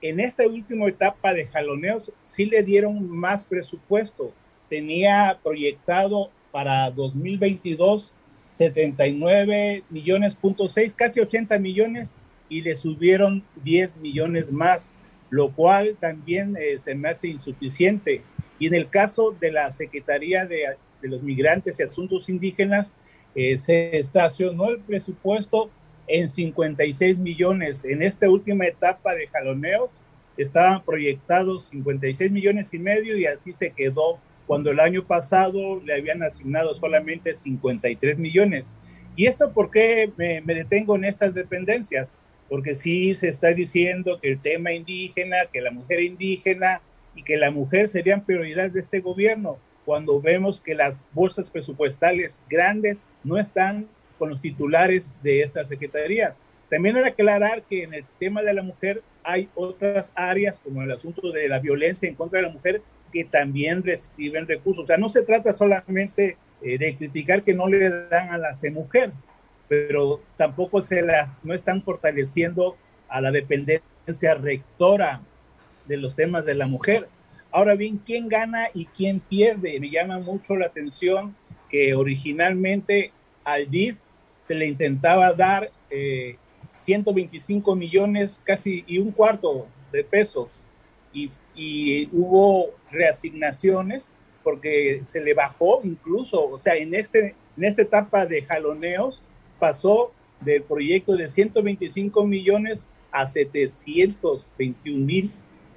en 0.00 0.20
esta 0.20 0.46
última 0.46 0.86
etapa 0.86 1.32
de 1.32 1.46
jaloneos 1.46 2.12
sí 2.22 2.46
le 2.46 2.62
dieron 2.62 3.08
más 3.08 3.44
presupuesto. 3.44 4.32
Tenía 4.68 5.38
proyectado 5.42 6.30
para 6.50 6.90
2022 6.90 8.14
79 8.54 9.82
millones, 9.90 10.36
punto 10.36 10.66
casi 10.96 11.20
80 11.20 11.58
millones 11.58 12.14
y 12.48 12.62
le 12.62 12.76
subieron 12.76 13.42
10 13.64 13.96
millones 13.96 14.52
más, 14.52 14.90
lo 15.28 15.52
cual 15.52 15.96
también 15.98 16.56
eh, 16.56 16.78
se 16.78 16.94
me 16.94 17.08
hace 17.08 17.26
insuficiente. 17.26 18.22
Y 18.60 18.68
en 18.68 18.74
el 18.74 18.88
caso 18.88 19.32
de 19.40 19.50
la 19.50 19.72
Secretaría 19.72 20.46
de, 20.46 20.76
los 21.02 21.22
Migrantes 21.22 21.80
y 21.80 21.82
Asuntos 21.82 22.28
Indígenas, 22.28 22.94
eh, 23.34 23.58
se 23.58 23.98
estacionó 23.98 24.70
el 24.70 24.78
presupuesto 24.78 25.68
en 26.06 26.28
56 26.28 27.18
millones. 27.18 27.84
En 27.84 28.02
esta 28.02 28.30
última 28.30 28.66
etapa 28.66 29.14
de 29.14 29.26
jaloneos 29.26 29.90
estaban 30.36 30.84
proyectados 30.84 31.64
56 31.64 32.30
millones 32.30 32.72
y 32.72 32.78
medio 32.78 33.18
y 33.18 33.26
así 33.26 33.52
se 33.52 33.72
quedó 33.72 34.20
cuando 34.46 34.70
el 34.70 34.80
año 34.80 35.06
pasado 35.06 35.80
le 35.84 35.94
habían 35.94 36.22
asignado 36.22 36.74
solamente 36.74 37.34
53 37.34 38.18
millones. 38.18 38.72
¿Y 39.16 39.26
esto 39.26 39.52
por 39.52 39.70
qué 39.70 40.10
me, 40.16 40.40
detengo 40.54 40.96
en 40.96 41.04
estas 41.04 41.34
dependencias? 41.34 42.12
Porque 42.48 42.74
sí 42.74 43.14
se 43.14 43.28
está 43.28 43.48
diciendo 43.48 44.20
que 44.20 44.30
el 44.32 44.40
tema 44.40 44.72
indígena, 44.72 45.46
que 45.52 45.60
la 45.60 45.70
mujer 45.70 46.00
indígena 46.00 46.80
y 47.14 47.22
que 47.22 47.36
la 47.36 47.50
mujer 47.50 47.88
serían 47.88 48.24
prioridades 48.24 48.72
de 48.72 48.80
este 48.80 49.00
gobierno, 49.00 49.58
cuando 49.84 50.20
vemos 50.20 50.60
que 50.60 50.74
las 50.74 51.10
bolsas 51.12 51.50
presupuestales 51.50 52.42
grandes 52.48 53.04
no 53.22 53.38
están 53.38 53.86
con 54.18 54.30
los 54.30 54.40
titulares 54.40 55.16
de 55.22 55.42
estas 55.42 55.68
secretarías. 55.68 56.42
También 56.70 56.96
que 56.96 57.08
aclarar 57.08 57.62
que 57.62 57.84
en 57.84 57.94
el 57.94 58.04
tema 58.18 58.42
de 58.42 58.54
la 58.54 58.62
mujer 58.62 59.02
hay 59.22 59.48
otras 59.54 60.12
áreas, 60.14 60.58
como 60.58 60.82
el 60.82 60.90
asunto 60.90 61.30
de 61.30 61.48
la 61.48 61.60
violencia 61.60 62.08
en 62.08 62.14
contra 62.14 62.40
de 62.40 62.46
la 62.46 62.52
mujer, 62.52 62.82
que 63.14 63.24
también 63.24 63.84
reciben 63.84 64.48
recursos. 64.48 64.84
O 64.84 64.86
sea, 64.88 64.98
no 64.98 65.08
se 65.08 65.22
trata 65.22 65.52
solamente 65.52 66.36
eh, 66.60 66.76
de 66.76 66.96
criticar 66.96 67.44
que 67.44 67.54
no 67.54 67.68
le 67.68 67.88
dan 68.08 68.30
a 68.30 68.38
la 68.38 68.50
mujer, 68.72 69.12
pero 69.68 70.20
tampoco 70.36 70.82
se 70.82 71.00
las, 71.00 71.32
no 71.44 71.54
están 71.54 71.82
fortaleciendo 71.82 72.76
a 73.08 73.20
la 73.20 73.30
dependencia 73.30 74.34
rectora 74.34 75.22
de 75.86 75.96
los 75.96 76.16
temas 76.16 76.44
de 76.44 76.54
la 76.54 76.66
mujer. 76.66 77.08
Ahora 77.52 77.76
bien, 77.76 78.00
¿quién 78.04 78.28
gana 78.28 78.66
y 78.74 78.86
quién 78.86 79.20
pierde? 79.20 79.78
Me 79.78 79.90
llama 79.90 80.18
mucho 80.18 80.56
la 80.56 80.66
atención 80.66 81.36
que 81.70 81.94
originalmente 81.94 83.12
al 83.44 83.70
DIF 83.70 83.96
se 84.40 84.56
le 84.56 84.66
intentaba 84.66 85.32
dar 85.34 85.70
125 86.74 87.72
eh, 87.72 87.76
millones 87.76 88.42
casi 88.44 88.82
y 88.88 88.98
un 88.98 89.12
cuarto 89.12 89.68
de 89.92 90.02
pesos 90.02 90.48
y, 91.12 91.30
hubo 92.12 92.70
reasignaciones 92.90 94.22
porque 94.42 95.02
se 95.06 95.20
le 95.20 95.34
bajó 95.34 95.80
incluso, 95.82 96.48
o 96.48 96.58
sea, 96.58 96.74
en, 96.74 96.94
este, 96.94 97.34
en 97.56 97.64
esta 97.64 97.82
etapa 97.82 98.26
de 98.26 98.42
jaloneos 98.42 99.22
pasó 99.58 100.12
del 100.40 100.62
proyecto 100.62 101.16
de 101.16 101.28
125 101.28 102.24
millones 102.26 102.88
a 103.10 103.26
721 103.26 105.04
mil 105.04 105.30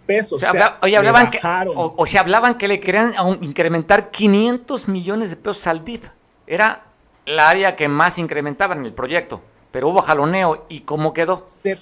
pesos. 0.06 0.34
O 0.34 0.38
sea, 0.40 0.50
hablaban 0.82 1.30
que, 1.30 1.40
o, 1.76 2.08
se 2.08 2.20
hablaban 2.20 2.58
que 2.58 2.68
le 2.68 2.80
querían 2.80 3.14
incrementar 3.42 4.12
500 4.12 4.88
millones 4.88 5.30
de 5.30 5.36
pesos 5.38 5.68
al 5.68 5.86
DIF. 5.86 6.10
Era 6.46 6.86
la 7.26 7.50
área 7.50 7.76
que 7.76 7.88
más 7.88 8.18
incrementaba 8.18 8.74
en 8.74 8.86
el 8.86 8.94
proyecto, 8.94 9.42
pero 9.72 9.90
hubo 9.90 10.02
jaloneo 10.02 10.66
y 10.70 10.82
cómo 10.82 11.14
quedó. 11.14 11.46
Se, 11.46 11.80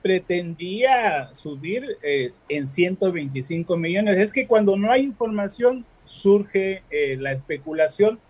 pretendía 0.00 1.30
subir 1.34 1.84
eh, 2.02 2.30
en 2.48 2.66
125 2.66 3.76
millones. 3.76 4.16
Es 4.16 4.32
que 4.32 4.46
cuando 4.46 4.76
no 4.76 4.90
hay 4.90 5.02
información 5.02 5.84
surge 6.04 6.82
eh, 6.90 7.16
la 7.18 7.32
especulación. 7.32 8.20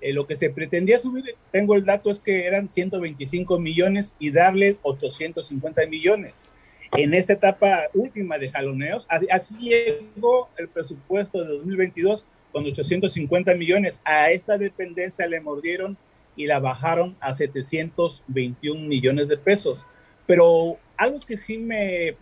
Eh, 0.00 0.14
lo 0.14 0.26
que 0.26 0.36
se 0.36 0.48
pretendía 0.48 0.98
subir, 0.98 1.24
tengo 1.50 1.74
el 1.74 1.84
dato, 1.84 2.10
es 2.10 2.18
que 2.18 2.46
eran 2.46 2.70
125 2.70 3.58
millones 3.58 4.16
y 4.18 4.30
darle 4.30 4.78
850 4.82 5.86
millones 5.88 6.48
en 6.96 7.14
esta 7.14 7.34
etapa 7.34 7.82
última 7.94 8.38
de 8.38 8.50
jaloneos. 8.50 9.06
Así, 9.30 9.54
llegó 9.58 10.48
el 10.56 10.68
presupuesto 10.68 11.42
de 11.42 11.56
2022 11.58 12.24
con 12.52 12.64
850 12.64 13.54
millones. 13.54 14.00
A 14.04 14.30
esta 14.30 14.58
dependencia 14.58 15.26
le 15.26 15.40
mordieron 15.40 15.96
y 16.34 16.46
la 16.46 16.58
bajaron 16.58 17.16
a 17.20 17.34
721 17.34 18.80
millones 18.88 19.28
de 19.28 19.36
pesos. 19.36 19.86
Pero 20.26 20.78
algo 21.00 21.18
que 21.18 21.38
sí 21.38 21.56
me 21.56 22.14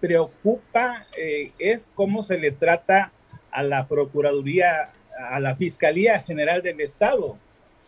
preocupa 0.00 1.06
eh, 1.18 1.50
es 1.58 1.90
cómo 1.92 2.22
se 2.22 2.38
le 2.38 2.52
trata 2.52 3.12
a 3.50 3.64
la 3.64 3.88
Procuraduría, 3.88 4.92
a 5.28 5.40
la 5.40 5.56
Fiscalía 5.56 6.20
General 6.20 6.62
del 6.62 6.80
Estado. 6.80 7.36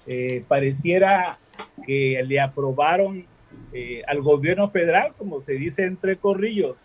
Eh, 0.08 0.44
pareciera 0.48 1.38
que 1.86 2.20
le 2.26 2.40
aprobaron 2.40 3.26
eh, 3.72 4.02
al 4.08 4.22
gobierno 4.22 4.68
federal, 4.70 5.14
como 5.16 5.40
se 5.40 5.52
dice 5.52 5.84
entre 5.84 6.16
corrillos, 6.16 6.76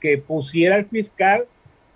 que 0.00 0.16
pusiera 0.16 0.76
al 0.76 0.86
fiscal, 0.86 1.46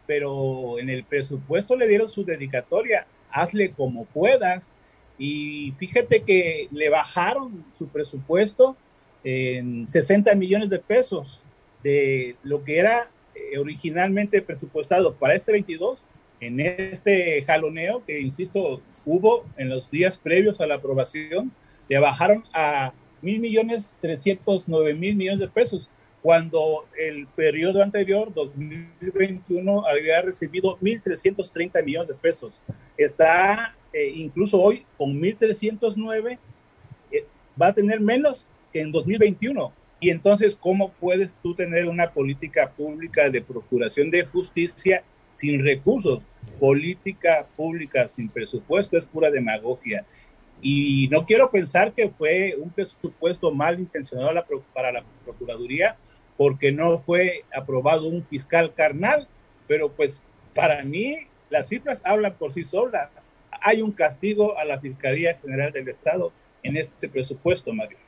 pero 0.07 0.79
en 0.79 0.91
el 0.91 1.05
presupuesto 1.05 1.75
le 1.75 1.89
dieron 1.89 2.11
su 2.11 2.23
dedicatoria, 2.23 3.07
hazle 3.31 3.71
como 3.71 4.05
puedas. 4.05 4.77
Y 5.17 5.73
fíjate 5.79 6.23
que 6.23 6.69
le 6.71 6.91
bajaron 6.91 7.65
su 7.79 7.89
presupuesto 7.89 8.77
en 9.25 9.87
60 9.87 10.35
millones 10.35 10.71
de 10.71 10.79
pesos 10.79 11.43
de 11.83 12.37
lo 12.43 12.63
que 12.63 12.79
era 12.79 13.11
eh, 13.35 13.59
originalmente 13.59 14.43
presupuestado 14.43 15.15
para 15.15 15.35
este 15.35 15.53
22 15.53 16.07
en 16.41 16.61
este 16.61 17.43
jaloneo 17.45 18.05
que, 18.05 18.21
insisto, 18.21 18.83
hubo 19.07 19.45
en 19.57 19.71
los 19.71 19.91
días 19.91 20.19
previos 20.19 20.61
a 20.61 20.67
la 20.67 20.75
aprobación, 20.75 21.53
le 21.89 21.99
bajaron 21.99 22.45
a 22.53 22.93
mil 23.23 23.41
millones 23.41 23.97
309 24.01 24.95
mil 24.95 25.17
millones 25.17 25.41
de 25.41 25.49
pesos, 25.49 25.91
cuando 26.23 26.87
el 26.99 27.27
periodo 27.29 27.83
anterior, 27.83 28.33
2021, 28.35 29.87
había 29.87 30.23
recibido 30.23 30.79
1.330 30.81 31.85
millones 31.85 32.09
de 32.09 32.15
pesos. 32.15 32.61
Está 32.97 33.77
eh, 33.93 34.11
incluso 34.15 34.61
hoy 34.61 34.87
con 34.97 35.21
1.309, 35.21 36.39
eh, 37.13 37.27
va 37.61 37.69
a 37.69 37.75
tener 37.75 38.01
menos 38.01 38.47
que 38.75 38.81
en 38.81 38.91
2021. 38.93 39.73
Y 40.01 40.11
entonces, 40.11 40.59
¿cómo 40.61 40.93
puedes 40.93 41.35
tú 41.43 41.55
tener 41.55 41.89
una 41.89 42.11
política 42.13 42.71
pública 42.71 43.31
de 43.31 43.41
procuración 43.41 44.11
de 44.11 44.25
justicia 44.25 45.05
sin 45.37 45.65
recursos? 45.65 46.25
Política 46.61 47.47
pública 47.57 48.09
sin 48.09 48.29
presupuesto 48.29 48.99
es 48.99 49.07
pura 49.07 49.31
demagogia. 49.31 50.05
Y 50.61 51.09
no 51.11 51.25
quiero 51.25 51.51
pensar 51.51 51.93
que 51.93 52.09
fue 52.09 52.57
un 52.59 52.71
presupuesto 52.71 53.53
mal 53.53 53.79
intencionado 53.79 54.31
para 54.75 54.93
la 54.93 55.05
Procuraduría, 55.25 55.97
porque 56.37 56.73
no 56.73 56.99
fue 56.99 57.45
aprobado 57.55 58.09
un 58.09 58.27
fiscal 58.27 58.75
carnal, 58.75 59.29
pero 59.69 59.93
pues 59.93 60.21
para 60.55 60.83
mí 60.85 61.29
las 61.49 61.69
cifras 61.69 62.03
hablan 62.05 62.35
por 62.35 62.53
sí 62.53 62.65
solas. 62.65 63.33
Hay 63.61 63.83
un 63.83 63.93
castigo 63.93 64.59
a 64.59 64.65
la 64.65 64.81
Fiscalía 64.81 65.39
General 65.41 65.73
del 65.73 65.89
Estado 65.89 66.33
en 66.63 66.77
este 66.77 67.09
presupuesto, 67.09 67.73
Mario. 67.73 68.04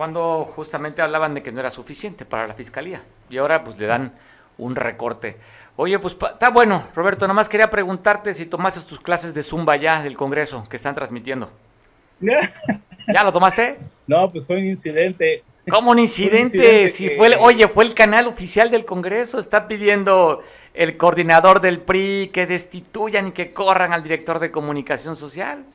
Cuando 0.00 0.46
justamente 0.46 1.02
hablaban 1.02 1.34
de 1.34 1.42
que 1.42 1.52
no 1.52 1.60
era 1.60 1.70
suficiente 1.70 2.24
para 2.24 2.46
la 2.46 2.54
Fiscalía 2.54 3.02
y 3.28 3.36
ahora 3.36 3.62
pues 3.62 3.78
le 3.78 3.84
dan 3.84 4.14
un 4.56 4.74
recorte. 4.74 5.36
Oye, 5.76 5.98
pues 5.98 6.16
está 6.32 6.48
bueno, 6.48 6.88
Roberto, 6.94 7.28
nomás 7.28 7.50
quería 7.50 7.68
preguntarte 7.68 8.32
si 8.32 8.46
tomaste 8.46 8.80
tus 8.88 8.98
clases 8.98 9.34
de 9.34 9.42
Zumba 9.42 9.76
ya 9.76 10.02
del 10.02 10.16
Congreso 10.16 10.66
que 10.70 10.76
están 10.76 10.94
transmitiendo. 10.94 11.50
¿Ya 12.18 13.24
lo 13.24 13.30
tomaste? 13.30 13.76
No, 14.06 14.32
pues 14.32 14.46
fue 14.46 14.56
un 14.56 14.64
incidente. 14.64 15.44
¿Cómo 15.68 15.90
un 15.90 15.98
incidente? 15.98 16.88
si 16.88 17.10
fue 17.10 17.36
oye, 17.36 17.68
fue 17.68 17.84
el 17.84 17.92
canal 17.92 18.26
oficial 18.26 18.70
del 18.70 18.86
Congreso, 18.86 19.38
está 19.38 19.68
pidiendo 19.68 20.42
el 20.72 20.96
coordinador 20.96 21.60
del 21.60 21.78
PRI 21.78 22.30
que 22.32 22.46
destituyan 22.46 23.26
y 23.26 23.32
que 23.32 23.52
corran 23.52 23.92
al 23.92 24.02
director 24.02 24.38
de 24.38 24.50
comunicación 24.50 25.14
social. 25.14 25.66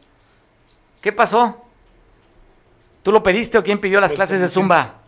¿Qué 1.02 1.12
pasó? 1.12 1.62
¿Tú 3.06 3.12
lo 3.12 3.22
pediste 3.22 3.60
o 3.60 3.64
quién 3.64 3.80
pidió 3.80 4.02
las 4.02 4.14
pues, 4.14 4.18
clases 4.18 4.42
de 4.42 4.48
Zumba? 4.48 5.00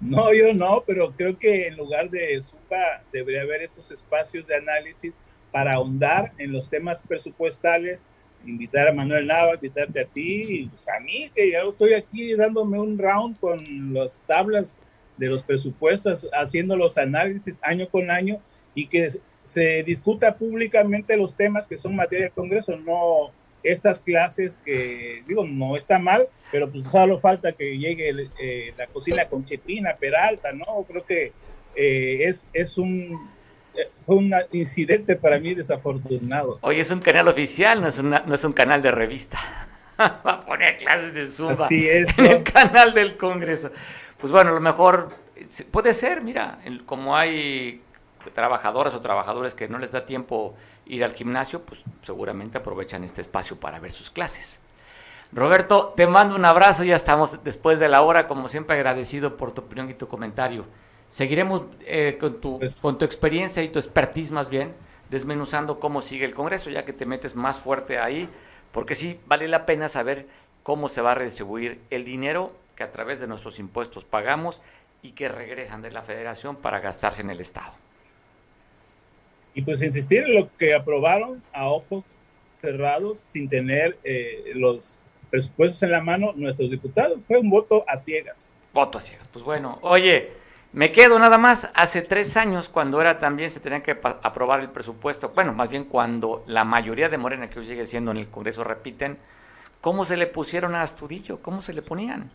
No, 0.00 0.34
yo 0.34 0.52
no, 0.52 0.82
pero 0.84 1.12
creo 1.12 1.38
que 1.38 1.68
en 1.68 1.76
lugar 1.76 2.10
de 2.10 2.42
Zumba 2.42 3.04
debería 3.12 3.42
haber 3.42 3.62
estos 3.62 3.92
espacios 3.92 4.44
de 4.48 4.56
análisis 4.56 5.14
para 5.52 5.74
ahondar 5.74 6.32
en 6.38 6.50
los 6.50 6.68
temas 6.68 7.02
presupuestales, 7.02 8.04
invitar 8.44 8.88
a 8.88 8.92
Manuel 8.92 9.28
Nava, 9.28 9.54
invitarte 9.54 10.00
a 10.00 10.04
ti, 10.04 10.68
pues 10.72 10.88
a 10.88 10.98
mí, 10.98 11.30
que 11.32 11.52
ya 11.52 11.60
estoy 11.60 11.92
aquí 11.92 12.34
dándome 12.34 12.80
un 12.80 12.98
round 12.98 13.38
con 13.38 13.94
las 13.94 14.24
tablas 14.26 14.80
de 15.18 15.28
los 15.28 15.44
presupuestos, 15.44 16.28
haciendo 16.32 16.76
los 16.76 16.98
análisis 16.98 17.60
año 17.62 17.88
con 17.88 18.10
año 18.10 18.40
y 18.74 18.88
que 18.88 19.08
se 19.40 19.84
discuta 19.84 20.36
públicamente 20.36 21.16
los 21.16 21.36
temas 21.36 21.68
que 21.68 21.78
son 21.78 21.94
materia 21.94 22.24
del 22.24 22.34
Congreso, 22.34 22.76
no 22.76 23.30
estas 23.62 24.00
clases 24.00 24.58
que, 24.64 25.22
digo, 25.26 25.46
no 25.46 25.76
está 25.76 25.98
mal, 25.98 26.28
pero 26.50 26.70
pues 26.70 26.88
solo 26.88 27.20
falta 27.20 27.52
que 27.52 27.78
llegue 27.78 28.28
eh, 28.40 28.74
la 28.76 28.86
cocina 28.86 29.28
con 29.28 29.44
Chepina, 29.44 29.96
Peralta, 29.98 30.52
¿no? 30.52 30.84
Creo 30.88 31.04
que 31.04 31.32
eh, 31.74 32.18
es, 32.24 32.48
es 32.52 32.78
un 32.78 33.30
fue 34.04 34.16
un 34.16 34.34
incidente 34.52 35.16
para 35.16 35.38
mí 35.38 35.54
desafortunado. 35.54 36.58
Oye, 36.62 36.80
es 36.80 36.90
un 36.90 37.00
canal 37.00 37.28
oficial, 37.28 37.80
no 37.80 37.88
es, 37.88 38.02
no 38.02 38.34
es 38.34 38.44
un 38.44 38.52
canal 38.52 38.82
de 38.82 38.90
revista. 38.90 39.38
Va 39.98 40.32
a 40.32 40.40
poner 40.40 40.76
clases 40.78 41.14
de 41.14 41.26
Zumba 41.26 41.68
en 41.70 42.06
el 42.18 42.42
canal 42.42 42.94
del 42.94 43.16
Congreso. 43.16 43.70
Pues 44.18 44.32
bueno, 44.32 44.50
a 44.50 44.54
lo 44.54 44.60
mejor 44.60 45.14
puede 45.70 45.94
ser, 45.94 46.22
mira, 46.22 46.58
como 46.86 47.16
hay 47.16 47.82
trabajadoras 48.34 48.94
o 48.94 49.00
trabajadores 49.00 49.54
que 49.54 49.68
no 49.68 49.78
les 49.78 49.92
da 49.92 50.04
tiempo 50.04 50.54
ir 50.90 51.04
al 51.04 51.14
gimnasio, 51.14 51.62
pues 51.62 51.82
seguramente 52.02 52.58
aprovechan 52.58 53.04
este 53.04 53.20
espacio 53.20 53.58
para 53.58 53.78
ver 53.78 53.92
sus 53.92 54.10
clases. 54.10 54.60
Roberto, 55.32 55.94
te 55.96 56.08
mando 56.08 56.34
un 56.34 56.44
abrazo, 56.44 56.82
ya 56.82 56.96
estamos 56.96 57.44
después 57.44 57.78
de 57.78 57.88
la 57.88 58.02
hora, 58.02 58.26
como 58.26 58.48
siempre 58.48 58.74
agradecido 58.76 59.36
por 59.36 59.52
tu 59.52 59.62
opinión 59.62 59.88
y 59.88 59.94
tu 59.94 60.08
comentario. 60.08 60.66
Seguiremos 61.06 61.62
eh, 61.86 62.18
con, 62.20 62.40
tu, 62.40 62.58
pues 62.58 62.80
con 62.80 62.98
tu 62.98 63.04
experiencia 63.04 63.62
y 63.62 63.68
tu 63.68 63.78
expertise 63.78 64.32
más 64.32 64.48
bien, 64.50 64.74
desmenuzando 65.08 65.78
cómo 65.78 66.02
sigue 66.02 66.24
el 66.24 66.34
Congreso, 66.34 66.70
ya 66.70 66.84
que 66.84 66.92
te 66.92 67.06
metes 67.06 67.36
más 67.36 67.60
fuerte 67.60 67.98
ahí, 67.98 68.28
porque 68.72 68.96
sí, 68.96 69.20
vale 69.26 69.46
la 69.46 69.66
pena 69.66 69.88
saber 69.88 70.26
cómo 70.64 70.88
se 70.88 71.00
va 71.00 71.12
a 71.12 71.14
redistribuir 71.14 71.80
el 71.90 72.04
dinero 72.04 72.52
que 72.74 72.82
a 72.82 72.90
través 72.90 73.20
de 73.20 73.28
nuestros 73.28 73.58
impuestos 73.58 74.04
pagamos 74.04 74.62
y 75.02 75.12
que 75.12 75.28
regresan 75.28 75.82
de 75.82 75.92
la 75.92 76.02
federación 76.02 76.56
para 76.56 76.80
gastarse 76.80 77.22
en 77.22 77.30
el 77.30 77.40
Estado. 77.40 77.72
Y 79.54 79.62
pues 79.62 79.82
insistir 79.82 80.24
en 80.24 80.34
lo 80.34 80.56
que 80.56 80.74
aprobaron 80.74 81.42
a 81.52 81.68
ojos 81.68 82.04
cerrados, 82.60 83.20
sin 83.20 83.48
tener 83.48 83.98
eh, 84.04 84.52
los 84.54 85.04
presupuestos 85.30 85.82
en 85.82 85.92
la 85.92 86.00
mano, 86.00 86.32
nuestros 86.36 86.70
diputados. 86.70 87.18
Fue 87.26 87.38
un 87.38 87.50
voto 87.50 87.84
a 87.88 87.96
ciegas. 87.96 88.56
Voto 88.72 88.98
a 88.98 89.00
ciegas. 89.00 89.26
Pues 89.32 89.44
bueno, 89.44 89.78
oye, 89.82 90.30
me 90.72 90.92
quedo 90.92 91.18
nada 91.18 91.38
más, 91.38 91.70
hace 91.74 92.02
tres 92.02 92.36
años, 92.36 92.68
cuando 92.68 93.00
era 93.00 93.18
también, 93.18 93.50
se 93.50 93.60
tenía 93.60 93.82
que 93.82 93.98
aprobar 94.02 94.60
el 94.60 94.70
presupuesto, 94.70 95.32
bueno, 95.34 95.52
más 95.52 95.68
bien 95.68 95.84
cuando 95.84 96.44
la 96.46 96.64
mayoría 96.64 97.08
de 97.08 97.18
Morena 97.18 97.50
que 97.50 97.58
hoy 97.58 97.64
sigue 97.64 97.86
siendo 97.86 98.10
en 98.10 98.18
el 98.18 98.28
Congreso 98.28 98.62
repiten, 98.62 99.18
¿cómo 99.80 100.04
se 100.04 100.16
le 100.16 100.26
pusieron 100.26 100.74
a 100.74 100.82
Astudillo? 100.82 101.40
¿Cómo 101.42 101.62
se 101.62 101.72
le 101.72 101.82
ponían? 101.82 102.30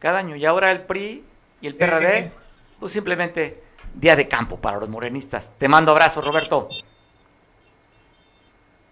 Cada 0.00 0.18
año. 0.18 0.36
Y 0.36 0.44
ahora 0.44 0.70
el 0.70 0.82
PRI 0.82 1.24
y 1.60 1.66
el 1.66 1.76
PRD, 1.76 2.30
pues 2.78 2.92
simplemente 2.92 3.62
día 3.94 4.16
de 4.16 4.28
campo 4.28 4.60
para 4.60 4.78
los 4.78 4.88
morenistas. 4.88 5.52
Te 5.58 5.68
mando 5.68 5.92
abrazo, 5.92 6.20
Roberto. 6.20 6.68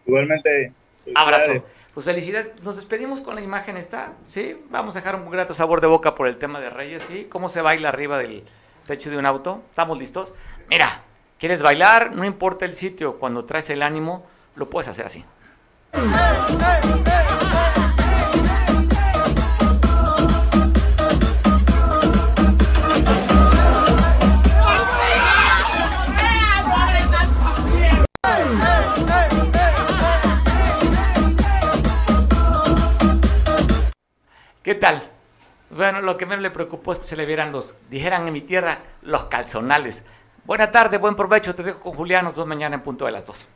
Igualmente. 0.06 0.72
Abrazo. 1.14 1.64
Pues 1.94 2.04
felicidades. 2.04 2.50
Nos 2.62 2.76
despedimos 2.76 3.20
con 3.20 3.34
la 3.34 3.40
imagen 3.40 3.76
esta, 3.76 4.14
¿sí? 4.26 4.62
Vamos 4.70 4.94
a 4.94 5.00
dejar 5.00 5.16
un 5.16 5.30
grato 5.30 5.54
sabor 5.54 5.80
de 5.80 5.86
boca 5.86 6.14
por 6.14 6.28
el 6.28 6.36
tema 6.36 6.60
de 6.60 6.70
Reyes, 6.70 7.02
¿sí? 7.08 7.26
¿Cómo 7.30 7.48
se 7.48 7.62
baila 7.62 7.88
arriba 7.88 8.18
del 8.18 8.44
techo 8.86 9.10
de 9.10 9.18
un 9.18 9.26
auto. 9.26 9.62
¿Estamos 9.70 9.98
listos? 9.98 10.32
Mira, 10.68 11.02
¿quieres 11.38 11.60
bailar? 11.60 12.14
No 12.14 12.24
importa 12.24 12.64
el 12.64 12.74
sitio, 12.74 13.18
cuando 13.18 13.44
traes 13.44 13.68
el 13.70 13.82
ánimo, 13.82 14.24
lo 14.54 14.70
puedes 14.70 14.88
hacer 14.88 15.06
así. 15.06 15.24
¿Qué 34.66 34.74
tal? 34.74 35.00
Bueno, 35.70 36.00
lo 36.00 36.16
que 36.16 36.26
menos 36.26 36.42
le 36.42 36.50
preocupó 36.50 36.90
es 36.90 36.98
que 36.98 37.04
se 37.04 37.14
le 37.14 37.24
vieran 37.24 37.52
los, 37.52 37.76
dijeran 37.88 38.26
en 38.26 38.32
mi 38.32 38.40
tierra, 38.40 38.80
los 39.00 39.26
calzonales. 39.26 40.02
Buena 40.44 40.72
tarde, 40.72 40.98
buen 40.98 41.14
provecho, 41.14 41.54
te 41.54 41.62
dejo 41.62 41.78
con 41.78 41.92
Julián, 41.92 42.24
nos 42.24 42.34
vemos 42.34 42.48
mañana 42.48 42.74
en 42.74 42.82
punto 42.82 43.06
de 43.06 43.12
las 43.12 43.24
dos. 43.24 43.46